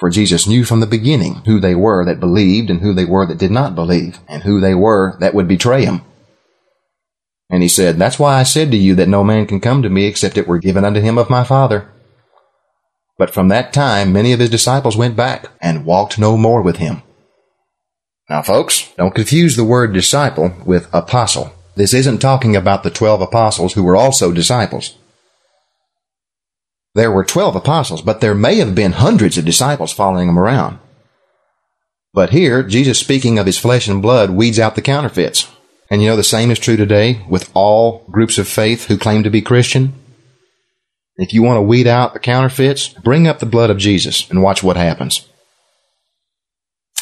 For 0.00 0.08
Jesus 0.08 0.48
knew 0.48 0.64
from 0.64 0.80
the 0.80 0.86
beginning 0.86 1.42
who 1.44 1.60
they 1.60 1.74
were 1.74 2.06
that 2.06 2.20
believed 2.20 2.70
and 2.70 2.80
who 2.80 2.94
they 2.94 3.04
were 3.04 3.26
that 3.26 3.36
did 3.36 3.50
not 3.50 3.74
believe, 3.74 4.18
and 4.26 4.42
who 4.42 4.58
they 4.58 4.74
were 4.74 5.18
that 5.20 5.34
would 5.34 5.46
betray 5.46 5.84
him. 5.84 6.00
And 7.50 7.62
he 7.62 7.68
said, 7.68 7.98
That's 7.98 8.18
why 8.18 8.36
I 8.36 8.44
said 8.44 8.70
to 8.70 8.78
you 8.78 8.94
that 8.94 9.08
no 9.10 9.22
man 9.22 9.46
can 9.46 9.60
come 9.60 9.82
to 9.82 9.90
me 9.90 10.06
except 10.06 10.38
it 10.38 10.48
were 10.48 10.58
given 10.58 10.86
unto 10.86 11.02
him 11.02 11.18
of 11.18 11.28
my 11.28 11.44
Father. 11.44 11.86
But 13.18 13.28
from 13.28 13.48
that 13.48 13.74
time 13.74 14.10
many 14.10 14.32
of 14.32 14.40
his 14.40 14.48
disciples 14.48 14.96
went 14.96 15.16
back 15.16 15.48
and 15.60 15.84
walked 15.84 16.18
no 16.18 16.38
more 16.38 16.62
with 16.62 16.78
him. 16.78 17.02
Now 18.30 18.40
folks, 18.40 18.90
don't 18.96 19.14
confuse 19.14 19.54
the 19.54 19.64
word 19.64 19.92
disciple 19.92 20.54
with 20.64 20.88
apostle. 20.94 21.52
This 21.76 21.92
isn't 21.92 22.20
talking 22.20 22.56
about 22.56 22.84
the 22.84 22.90
twelve 22.90 23.20
apostles 23.20 23.74
who 23.74 23.82
were 23.82 23.96
also 23.96 24.32
disciples. 24.32 24.96
There 26.94 27.12
were 27.12 27.24
12 27.24 27.56
apostles, 27.56 28.02
but 28.02 28.20
there 28.20 28.34
may 28.34 28.56
have 28.56 28.74
been 28.74 28.92
hundreds 28.92 29.38
of 29.38 29.44
disciples 29.44 29.92
following 29.92 30.26
them 30.26 30.38
around. 30.38 30.78
But 32.12 32.30
here, 32.30 32.62
Jesus 32.62 32.98
speaking 32.98 33.38
of 33.38 33.46
his 33.46 33.58
flesh 33.58 33.86
and 33.86 34.02
blood 34.02 34.30
weeds 34.30 34.58
out 34.58 34.74
the 34.74 34.82
counterfeits. 34.82 35.48
And 35.88 36.02
you 36.02 36.08
know 36.08 36.16
the 36.16 36.24
same 36.24 36.50
is 36.50 36.58
true 36.58 36.76
today 36.76 37.24
with 37.28 37.50
all 37.54 38.04
groups 38.10 38.38
of 38.38 38.48
faith 38.48 38.86
who 38.86 38.98
claim 38.98 39.22
to 39.22 39.30
be 39.30 39.42
Christian. 39.42 39.92
If 41.16 41.32
you 41.32 41.42
want 41.42 41.58
to 41.58 41.62
weed 41.62 41.86
out 41.86 42.12
the 42.12 42.18
counterfeits, 42.18 42.88
bring 42.88 43.28
up 43.28 43.38
the 43.38 43.46
blood 43.46 43.70
of 43.70 43.78
Jesus 43.78 44.28
and 44.30 44.42
watch 44.42 44.62
what 44.62 44.76
happens. 44.76 45.28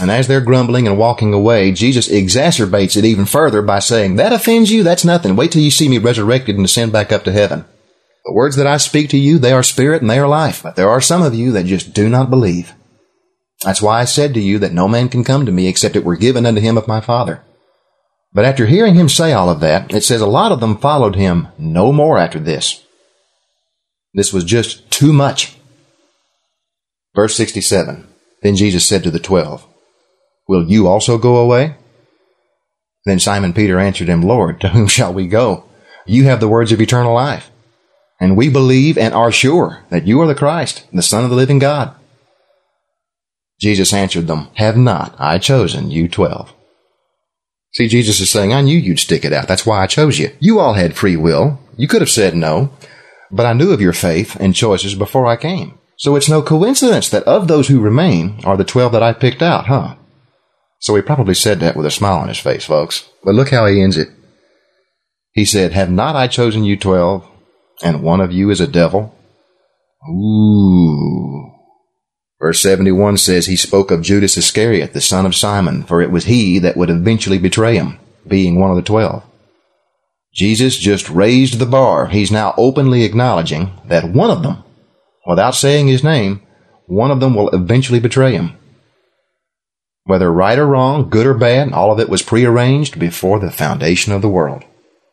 And 0.00 0.10
as 0.10 0.28
they're 0.28 0.40
grumbling 0.40 0.86
and 0.86 0.98
walking 0.98 1.32
away, 1.32 1.72
Jesus 1.72 2.08
exacerbates 2.08 2.96
it 2.96 3.04
even 3.04 3.24
further 3.24 3.62
by 3.62 3.78
saying, 3.78 4.16
That 4.16 4.32
offends 4.32 4.70
you? 4.70 4.82
That's 4.82 5.04
nothing. 5.04 5.34
Wait 5.34 5.52
till 5.52 5.62
you 5.62 5.70
see 5.70 5.88
me 5.88 5.98
resurrected 5.98 6.56
and 6.56 6.64
ascend 6.64 6.92
back 6.92 7.10
up 7.10 7.24
to 7.24 7.32
heaven. 7.32 7.64
The 8.28 8.34
words 8.34 8.56
that 8.56 8.66
I 8.66 8.76
speak 8.76 9.08
to 9.10 9.16
you, 9.16 9.38
they 9.38 9.52
are 9.52 9.62
spirit 9.62 10.02
and 10.02 10.10
they 10.10 10.18
are 10.18 10.28
life. 10.28 10.62
But 10.62 10.76
there 10.76 10.90
are 10.90 11.00
some 11.00 11.22
of 11.22 11.34
you 11.34 11.50
that 11.52 11.64
just 11.64 11.94
do 11.94 12.10
not 12.10 12.28
believe. 12.28 12.74
That's 13.62 13.80
why 13.80 14.02
I 14.02 14.04
said 14.04 14.34
to 14.34 14.40
you 14.40 14.58
that 14.58 14.74
no 14.74 14.86
man 14.86 15.08
can 15.08 15.24
come 15.24 15.46
to 15.46 15.50
me 15.50 15.66
except 15.66 15.96
it 15.96 16.04
were 16.04 16.14
given 16.14 16.44
unto 16.44 16.60
him 16.60 16.76
of 16.76 16.86
my 16.86 17.00
Father. 17.00 17.42
But 18.34 18.44
after 18.44 18.66
hearing 18.66 18.96
him 18.96 19.08
say 19.08 19.32
all 19.32 19.48
of 19.48 19.60
that, 19.60 19.94
it 19.94 20.04
says 20.04 20.20
a 20.20 20.26
lot 20.26 20.52
of 20.52 20.60
them 20.60 20.76
followed 20.76 21.16
him 21.16 21.48
no 21.56 21.90
more 21.90 22.18
after 22.18 22.38
this. 22.38 22.84
This 24.12 24.30
was 24.30 24.44
just 24.44 24.90
too 24.90 25.14
much. 25.14 25.56
Verse 27.14 27.34
67. 27.34 28.06
Then 28.42 28.56
Jesus 28.56 28.86
said 28.86 29.02
to 29.04 29.10
the 29.10 29.18
twelve, 29.18 29.66
Will 30.46 30.68
you 30.68 30.86
also 30.86 31.16
go 31.16 31.38
away? 31.38 31.76
Then 33.06 33.20
Simon 33.20 33.54
Peter 33.54 33.78
answered 33.78 34.08
him, 34.08 34.20
Lord, 34.20 34.60
to 34.60 34.68
whom 34.68 34.86
shall 34.86 35.14
we 35.14 35.26
go? 35.26 35.64
You 36.04 36.24
have 36.24 36.40
the 36.40 36.48
words 36.48 36.72
of 36.72 36.80
eternal 36.82 37.14
life. 37.14 37.50
And 38.20 38.36
we 38.36 38.48
believe 38.48 38.98
and 38.98 39.14
are 39.14 39.30
sure 39.30 39.84
that 39.90 40.06
you 40.06 40.20
are 40.20 40.26
the 40.26 40.34
Christ, 40.34 40.86
the 40.92 41.02
Son 41.02 41.24
of 41.24 41.30
the 41.30 41.36
living 41.36 41.58
God. 41.58 41.94
Jesus 43.60 43.92
answered 43.92 44.26
them, 44.26 44.48
Have 44.54 44.76
not 44.76 45.14
I 45.18 45.38
chosen 45.38 45.90
you 45.90 46.08
twelve? 46.08 46.52
See, 47.72 47.88
Jesus 47.88 48.20
is 48.20 48.30
saying, 48.30 48.52
I 48.52 48.62
knew 48.62 48.76
you'd 48.76 48.98
stick 48.98 49.24
it 49.24 49.32
out. 49.32 49.46
That's 49.46 49.66
why 49.66 49.82
I 49.82 49.86
chose 49.86 50.18
you. 50.18 50.30
You 50.40 50.58
all 50.58 50.74
had 50.74 50.96
free 50.96 51.16
will. 51.16 51.60
You 51.76 51.86
could 51.86 52.00
have 52.00 52.10
said 52.10 52.34
no, 52.34 52.70
but 53.30 53.46
I 53.46 53.52
knew 53.52 53.72
of 53.72 53.80
your 53.80 53.92
faith 53.92 54.36
and 54.40 54.54
choices 54.54 54.94
before 54.94 55.26
I 55.26 55.36
came. 55.36 55.78
So 55.96 56.16
it's 56.16 56.28
no 56.28 56.42
coincidence 56.42 57.08
that 57.10 57.24
of 57.24 57.48
those 57.48 57.68
who 57.68 57.80
remain 57.80 58.40
are 58.44 58.56
the 58.56 58.64
12 58.64 58.92
that 58.92 59.02
I 59.02 59.12
picked 59.12 59.42
out, 59.42 59.66
huh? 59.66 59.96
So 60.80 60.94
he 60.94 61.02
probably 61.02 61.34
said 61.34 61.60
that 61.60 61.76
with 61.76 61.86
a 61.86 61.90
smile 61.90 62.18
on 62.18 62.28
his 62.28 62.38
face, 62.38 62.64
folks. 62.64 63.08
But 63.24 63.34
look 63.34 63.50
how 63.50 63.66
he 63.66 63.82
ends 63.82 63.98
it. 63.98 64.08
He 65.32 65.44
said, 65.44 65.72
Have 65.72 65.90
not 65.90 66.16
I 66.16 66.28
chosen 66.28 66.64
you 66.64 66.76
12, 66.76 67.28
and 67.82 68.02
one 68.02 68.20
of 68.20 68.32
you 68.32 68.50
is 68.50 68.60
a 68.60 68.66
devil? 68.66 69.14
Ooh. 70.08 71.52
Verse 72.40 72.60
71 72.60 73.16
says 73.16 73.46
he 73.46 73.56
spoke 73.56 73.90
of 73.90 74.02
Judas 74.02 74.36
Iscariot, 74.36 74.92
the 74.92 75.00
son 75.00 75.26
of 75.26 75.34
Simon, 75.34 75.82
for 75.82 76.00
it 76.00 76.10
was 76.10 76.24
he 76.24 76.58
that 76.60 76.76
would 76.76 76.90
eventually 76.90 77.38
betray 77.38 77.74
him, 77.74 77.98
being 78.26 78.60
one 78.60 78.70
of 78.70 78.76
the 78.76 78.82
twelve. 78.82 79.24
Jesus 80.32 80.76
just 80.76 81.10
raised 81.10 81.58
the 81.58 81.66
bar. 81.66 82.06
He's 82.06 82.30
now 82.30 82.54
openly 82.56 83.02
acknowledging 83.02 83.72
that 83.86 84.12
one 84.12 84.30
of 84.30 84.44
them, 84.44 84.62
without 85.26 85.56
saying 85.56 85.88
his 85.88 86.04
name, 86.04 86.42
one 86.86 87.10
of 87.10 87.18
them 87.18 87.34
will 87.34 87.50
eventually 87.50 87.98
betray 87.98 88.32
him. 88.32 88.56
Whether 90.04 90.32
right 90.32 90.58
or 90.58 90.66
wrong, 90.66 91.10
good 91.10 91.26
or 91.26 91.34
bad, 91.34 91.72
all 91.72 91.92
of 91.92 91.98
it 91.98 92.08
was 92.08 92.22
prearranged 92.22 92.98
before 92.98 93.40
the 93.40 93.50
foundation 93.50 94.12
of 94.12 94.22
the 94.22 94.28
world. 94.28 94.64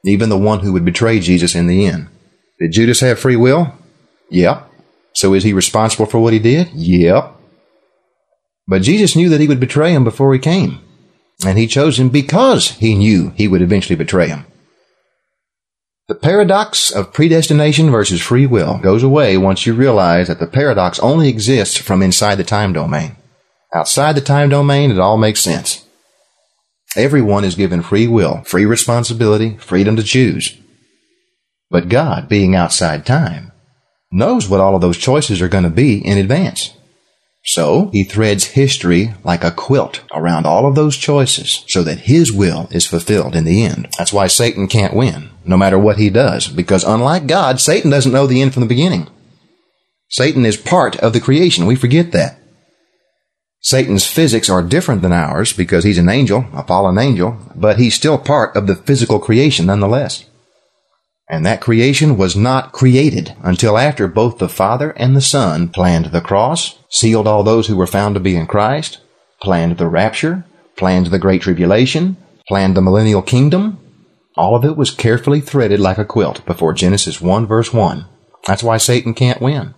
Even 0.05 0.29
the 0.29 0.37
one 0.37 0.59
who 0.59 0.71
would 0.73 0.85
betray 0.85 1.19
Jesus 1.19 1.55
in 1.55 1.67
the 1.67 1.85
end. 1.87 2.07
Did 2.59 2.71
Judas 2.71 3.01
have 3.01 3.19
free 3.19 3.35
will? 3.35 3.73
Yep. 4.29 4.71
So 5.13 5.33
is 5.33 5.43
he 5.43 5.53
responsible 5.53 6.05
for 6.05 6.19
what 6.19 6.33
he 6.33 6.39
did? 6.39 6.69
Yep. 6.73 7.33
But 8.67 8.81
Jesus 8.81 9.15
knew 9.15 9.29
that 9.29 9.41
he 9.41 9.47
would 9.47 9.59
betray 9.59 9.91
him 9.91 10.03
before 10.03 10.33
he 10.33 10.39
came. 10.39 10.79
And 11.45 11.57
he 11.57 11.67
chose 11.67 11.99
him 11.99 12.09
because 12.09 12.71
he 12.71 12.95
knew 12.95 13.31
he 13.31 13.47
would 13.47 13.61
eventually 13.61 13.95
betray 13.95 14.29
him. 14.29 14.45
The 16.07 16.15
paradox 16.15 16.91
of 16.91 17.13
predestination 17.13 17.89
versus 17.89 18.21
free 18.21 18.45
will 18.45 18.77
goes 18.77 19.03
away 19.03 19.37
once 19.37 19.65
you 19.65 19.73
realize 19.73 20.27
that 20.27 20.39
the 20.39 20.47
paradox 20.47 20.99
only 20.99 21.29
exists 21.29 21.77
from 21.77 22.01
inside 22.01 22.35
the 22.35 22.43
time 22.43 22.73
domain. 22.73 23.15
Outside 23.73 24.13
the 24.13 24.21
time 24.21 24.49
domain, 24.49 24.91
it 24.91 24.99
all 24.99 25.17
makes 25.17 25.41
sense. 25.41 25.83
Everyone 26.95 27.43
is 27.43 27.55
given 27.55 27.81
free 27.81 28.07
will, 28.07 28.43
free 28.45 28.65
responsibility, 28.65 29.57
freedom 29.57 29.95
to 29.95 30.03
choose. 30.03 30.57
But 31.75 31.89
God, 31.89 32.29
being 32.29 32.55
outside 32.55 33.05
time, 33.05 33.51
knows 34.09 34.47
what 34.47 34.61
all 34.61 34.75
of 34.75 34.81
those 34.81 34.97
choices 34.97 35.41
are 35.41 35.49
going 35.49 35.65
to 35.65 35.69
be 35.69 35.97
in 35.97 36.17
advance. 36.17 36.73
So 37.43 37.89
he 37.91 38.05
threads 38.05 38.45
history 38.45 39.13
like 39.25 39.43
a 39.43 39.51
quilt 39.51 39.99
around 40.13 40.45
all 40.45 40.67
of 40.67 40.75
those 40.75 40.95
choices 40.95 41.65
so 41.67 41.83
that 41.83 42.07
his 42.07 42.31
will 42.31 42.69
is 42.71 42.87
fulfilled 42.87 43.35
in 43.35 43.43
the 43.43 43.61
end. 43.65 43.89
That's 43.97 44.13
why 44.13 44.27
Satan 44.27 44.69
can't 44.69 44.95
win, 44.95 45.31
no 45.43 45.57
matter 45.57 45.77
what 45.77 45.97
he 45.97 46.09
does, 46.09 46.47
because 46.47 46.85
unlike 46.85 47.27
God, 47.27 47.59
Satan 47.59 47.91
doesn't 47.91 48.13
know 48.13 48.25
the 48.25 48.41
end 48.41 48.53
from 48.53 48.61
the 48.61 48.69
beginning. 48.69 49.09
Satan 50.07 50.45
is 50.45 50.55
part 50.55 50.95
of 50.99 51.11
the 51.11 51.19
creation. 51.19 51.65
We 51.65 51.75
forget 51.75 52.13
that. 52.13 52.39
Satan's 53.59 54.07
physics 54.07 54.49
are 54.49 54.63
different 54.63 55.01
than 55.01 55.11
ours 55.11 55.51
because 55.51 55.83
he's 55.83 55.97
an 55.97 56.07
angel, 56.07 56.45
a 56.53 56.63
fallen 56.63 56.97
angel, 56.97 57.37
but 57.53 57.79
he's 57.79 57.95
still 57.95 58.17
part 58.17 58.55
of 58.55 58.65
the 58.65 58.77
physical 58.77 59.19
creation 59.19 59.65
nonetheless. 59.65 60.23
And 61.27 61.45
that 61.45 61.61
creation 61.61 62.17
was 62.17 62.35
not 62.35 62.71
created 62.71 63.35
until 63.41 63.77
after 63.77 64.07
both 64.07 64.37
the 64.37 64.49
Father 64.49 64.91
and 64.91 65.15
the 65.15 65.21
Son 65.21 65.69
planned 65.69 66.07
the 66.07 66.21
cross, 66.21 66.77
sealed 66.89 67.27
all 67.27 67.43
those 67.43 67.67
who 67.67 67.75
were 67.75 67.87
found 67.87 68.13
to 68.13 68.19
be 68.19 68.35
in 68.35 68.45
Christ, 68.45 68.99
planned 69.41 69.77
the 69.77 69.87
rapture, 69.87 70.45
planned 70.77 71.07
the 71.07 71.19
Great 71.19 71.41
Tribulation, 71.41 72.17
planned 72.47 72.77
the 72.77 72.81
millennial 72.81 73.23
kingdom. 73.23 73.79
All 74.37 74.55
of 74.55 74.65
it 74.65 74.77
was 74.77 74.91
carefully 74.91 75.41
threaded 75.41 75.79
like 75.79 75.97
a 75.97 76.05
quilt 76.05 76.45
before 76.45 76.73
Genesis 76.73 77.19
1 77.19 77.47
verse 77.47 77.73
1. 77.73 78.05
That's 78.45 78.63
why 78.63 78.77
Satan 78.77 79.13
can't 79.13 79.41
win. 79.41 79.73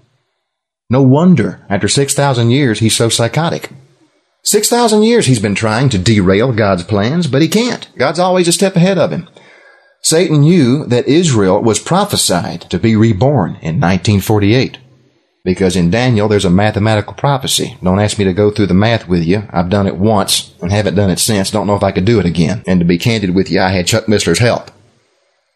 No 0.89 1.01
wonder, 1.01 1.65
after 1.69 1.87
6,000 1.87 2.49
years, 2.49 2.79
he's 2.79 2.95
so 2.95 3.07
psychotic. 3.07 3.71
6,000 4.43 5.03
years 5.03 5.25
he's 5.25 5.39
been 5.39 5.55
trying 5.55 5.89
to 5.89 5.97
derail 5.97 6.53
God's 6.53 6.83
plans, 6.83 7.27
but 7.27 7.41
he 7.41 7.47
can't. 7.47 7.89
God's 7.97 8.19
always 8.19 8.47
a 8.47 8.53
step 8.53 8.75
ahead 8.75 8.97
of 8.97 9.11
him. 9.11 9.29
Satan 10.01 10.41
knew 10.41 10.85
that 10.85 11.07
Israel 11.07 11.61
was 11.61 11.79
prophesied 11.79 12.61
to 12.69 12.79
be 12.79 12.95
reborn 12.95 13.51
in 13.61 13.79
1948. 13.79 14.77
Because 15.43 15.75
in 15.77 15.89
Daniel, 15.89 16.27
there's 16.27 16.45
a 16.45 16.49
mathematical 16.49 17.13
prophecy. 17.13 17.77
Don't 17.81 17.99
ask 17.99 18.19
me 18.19 18.25
to 18.25 18.33
go 18.33 18.51
through 18.51 18.67
the 18.67 18.73
math 18.73 19.07
with 19.07 19.23
you. 19.23 19.47
I've 19.49 19.69
done 19.69 19.87
it 19.87 19.95
once 19.95 20.53
and 20.61 20.71
haven't 20.71 20.95
done 20.95 21.09
it 21.09 21.19
since. 21.19 21.51
Don't 21.51 21.67
know 21.67 21.75
if 21.75 21.83
I 21.83 21.93
could 21.93 22.03
do 22.05 22.19
it 22.19 22.25
again. 22.25 22.63
And 22.67 22.81
to 22.81 22.85
be 22.85 22.97
candid 22.97 23.33
with 23.33 23.49
you, 23.49 23.61
I 23.61 23.69
had 23.69 23.87
Chuck 23.87 24.07
Missler's 24.07 24.39
help. 24.39 24.71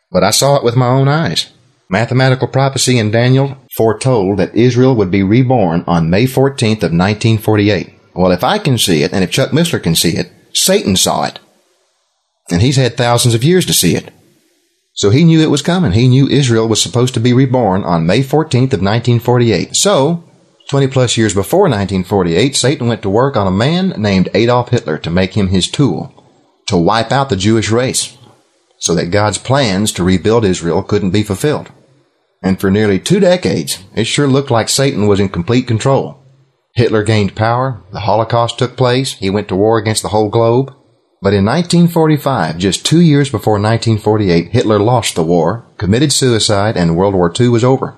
But 0.09 0.23
I 0.23 0.31
saw 0.31 0.55
it 0.55 0.63
with 0.63 0.77
my 0.77 0.87
own 0.87 1.07
eyes. 1.07 1.51
Mathematical 1.89 2.47
prophecy 2.47 2.97
in 2.97 3.11
Daniel 3.11 3.57
foretold 3.75 4.39
that 4.39 4.55
Israel 4.55 4.95
would 4.95 5.11
be 5.11 5.23
reborn 5.23 5.83
on 5.87 6.09
May 6.09 6.23
14th 6.23 6.83
of 6.83 6.93
1948. 6.93 7.93
Well, 8.15 8.31
if 8.31 8.45
I 8.45 8.59
can 8.59 8.77
see 8.77 9.03
it, 9.03 9.11
and 9.11 9.25
if 9.25 9.31
Chuck 9.31 9.51
Missler 9.51 9.83
can 9.83 9.95
see 9.95 10.15
it, 10.15 10.31
Satan 10.53 10.95
saw 10.95 11.25
it. 11.25 11.39
And 12.49 12.61
he's 12.61 12.77
had 12.77 12.95
thousands 12.95 13.35
of 13.35 13.43
years 13.43 13.65
to 13.65 13.73
see 13.73 13.95
it. 13.95 14.09
So 14.93 15.09
he 15.09 15.23
knew 15.23 15.41
it 15.41 15.49
was 15.49 15.61
coming. 15.61 15.93
He 15.93 16.07
knew 16.07 16.27
Israel 16.27 16.67
was 16.67 16.81
supposed 16.81 17.13
to 17.13 17.19
be 17.19 17.33
reborn 17.33 17.83
on 17.83 18.05
May 18.05 18.19
14th 18.19 18.73
of 18.73 18.81
1948. 18.81 19.75
So, 19.75 20.23
20 20.69 20.87
plus 20.87 21.17
years 21.17 21.33
before 21.33 21.61
1948, 21.61 22.55
Satan 22.55 22.87
went 22.87 23.01
to 23.01 23.09
work 23.09 23.35
on 23.35 23.47
a 23.47 23.51
man 23.51 23.89
named 23.97 24.29
Adolf 24.33 24.69
Hitler 24.69 24.97
to 24.99 25.09
make 25.09 25.33
him 25.35 25.47
his 25.47 25.69
tool, 25.69 26.13
to 26.67 26.77
wipe 26.77 27.11
out 27.11 27.29
the 27.29 27.35
Jewish 27.35 27.71
race, 27.71 28.17
so 28.79 28.95
that 28.95 29.11
God's 29.11 29.37
plans 29.37 29.91
to 29.93 30.03
rebuild 30.03 30.45
Israel 30.45 30.83
couldn't 30.83 31.11
be 31.11 31.23
fulfilled. 31.23 31.71
And 32.41 32.59
for 32.59 32.71
nearly 32.71 32.99
two 32.99 33.19
decades, 33.19 33.83
it 33.95 34.05
sure 34.05 34.27
looked 34.27 34.51
like 34.51 34.69
Satan 34.69 35.07
was 35.07 35.19
in 35.19 35.29
complete 35.29 35.67
control. 35.67 36.17
Hitler 36.73 37.03
gained 37.03 37.35
power, 37.35 37.81
the 37.91 37.99
Holocaust 38.01 38.57
took 38.57 38.77
place, 38.77 39.13
he 39.13 39.29
went 39.29 39.47
to 39.49 39.55
war 39.55 39.77
against 39.77 40.01
the 40.01 40.09
whole 40.09 40.29
globe, 40.29 40.73
but 41.22 41.34
in 41.34 41.45
1945, 41.45 42.57
just 42.57 42.84
two 42.84 42.99
years 42.99 43.30
before 43.30 43.53
1948, 43.53 44.49
Hitler 44.49 44.80
lost 44.80 45.15
the 45.15 45.24
war, 45.24 45.65
committed 45.78 46.11
suicide, 46.11 46.76
and 46.76 46.95
World 46.97 47.13
War 47.13 47.32
II 47.39 47.49
was 47.49 47.63
over. 47.63 47.95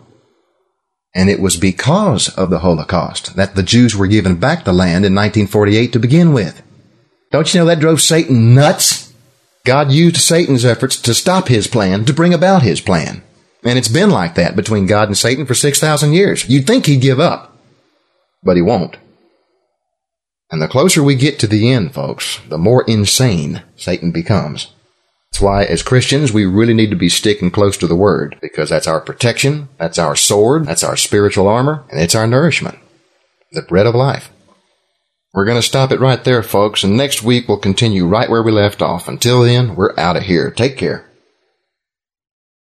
And 1.16 1.30
it 1.30 1.40
was 1.40 1.56
because 1.56 2.28
of 2.36 2.50
the 2.50 2.60
Holocaust 2.60 3.36
that 3.38 3.56
the 3.56 3.64
Jews 3.64 3.96
were 3.96 4.08
given 4.08 4.36
back 4.36 4.66
the 4.66 4.74
land 4.74 5.06
in 5.06 5.16
1948 5.16 5.94
to 5.94 6.00
begin 6.00 6.34
with. 6.34 6.62
Don't 7.32 7.54
you 7.54 7.62
know 7.62 7.66
that 7.68 7.80
drove 7.80 8.02
Satan 8.02 8.56
nuts? 8.56 9.14
God 9.64 9.92
used 9.92 10.18
Satan's 10.18 10.66
efforts 10.66 11.00
to 11.02 11.14
stop 11.14 11.48
his 11.48 11.68
plan 11.68 12.04
to 12.06 12.14
bring 12.14 12.34
about 12.34 12.62
his 12.62 12.82
plan. 12.82 13.24
And 13.64 13.78
it's 13.80 13.88
been 13.88 14.10
like 14.10 14.36
that 14.36 14.58
between 14.58 14.86
God 14.86 15.08
and 15.08 15.18
Satan 15.18 15.46
for 15.46 15.54
6,000 15.54 16.12
years. 16.12 16.50
You'd 16.50 16.68
think 16.68 16.86
he'd 16.86 17.00
give 17.00 17.22
up, 17.22 17.58
but 18.44 18.58
he 18.58 18.62
won't. 18.62 18.98
And 20.54 20.62
the 20.62 20.68
closer 20.68 21.02
we 21.02 21.16
get 21.16 21.40
to 21.40 21.48
the 21.48 21.72
end, 21.72 21.96
folks, 21.96 22.40
the 22.48 22.60
more 22.60 22.84
insane 22.88 23.64
Satan 23.76 24.12
becomes. 24.12 24.72
That's 25.32 25.42
why, 25.42 25.64
as 25.64 25.82
Christians, 25.82 26.32
we 26.32 26.46
really 26.46 26.76
need 26.76 26.92
to 26.92 26.96
be 26.96 27.10
sticking 27.10 27.50
close 27.50 27.76
to 27.78 27.88
the 27.88 27.96
Word, 27.96 28.38
because 28.40 28.70
that's 28.70 28.86
our 28.86 29.02
protection, 29.02 29.70
that's 29.80 29.98
our 29.98 30.16
sword, 30.16 30.68
that's 30.68 30.84
our 30.84 30.96
spiritual 30.96 31.48
armor, 31.48 31.84
and 31.90 32.00
it's 32.00 32.14
our 32.14 32.28
nourishment. 32.28 32.78
The 33.52 33.64
bread 33.64 33.88
of 33.88 33.96
life. 33.96 34.30
We're 35.34 35.46
going 35.46 35.58
to 35.58 35.64
stop 35.64 35.92
it 35.92 36.00
right 36.00 36.24
there, 36.24 36.44
folks, 36.44 36.84
and 36.84 36.96
next 36.96 37.24
week 37.24 37.48
we'll 37.48 37.58
continue 37.58 38.06
right 38.06 38.30
where 38.30 38.44
we 38.44 38.52
left 38.52 38.84
off. 38.84 39.08
Until 39.08 39.42
then, 39.42 39.76
we're 39.76 39.98
out 39.98 40.18
of 40.18 40.22
here. 40.22 40.52
Take 40.52 40.78
care. 40.78 41.10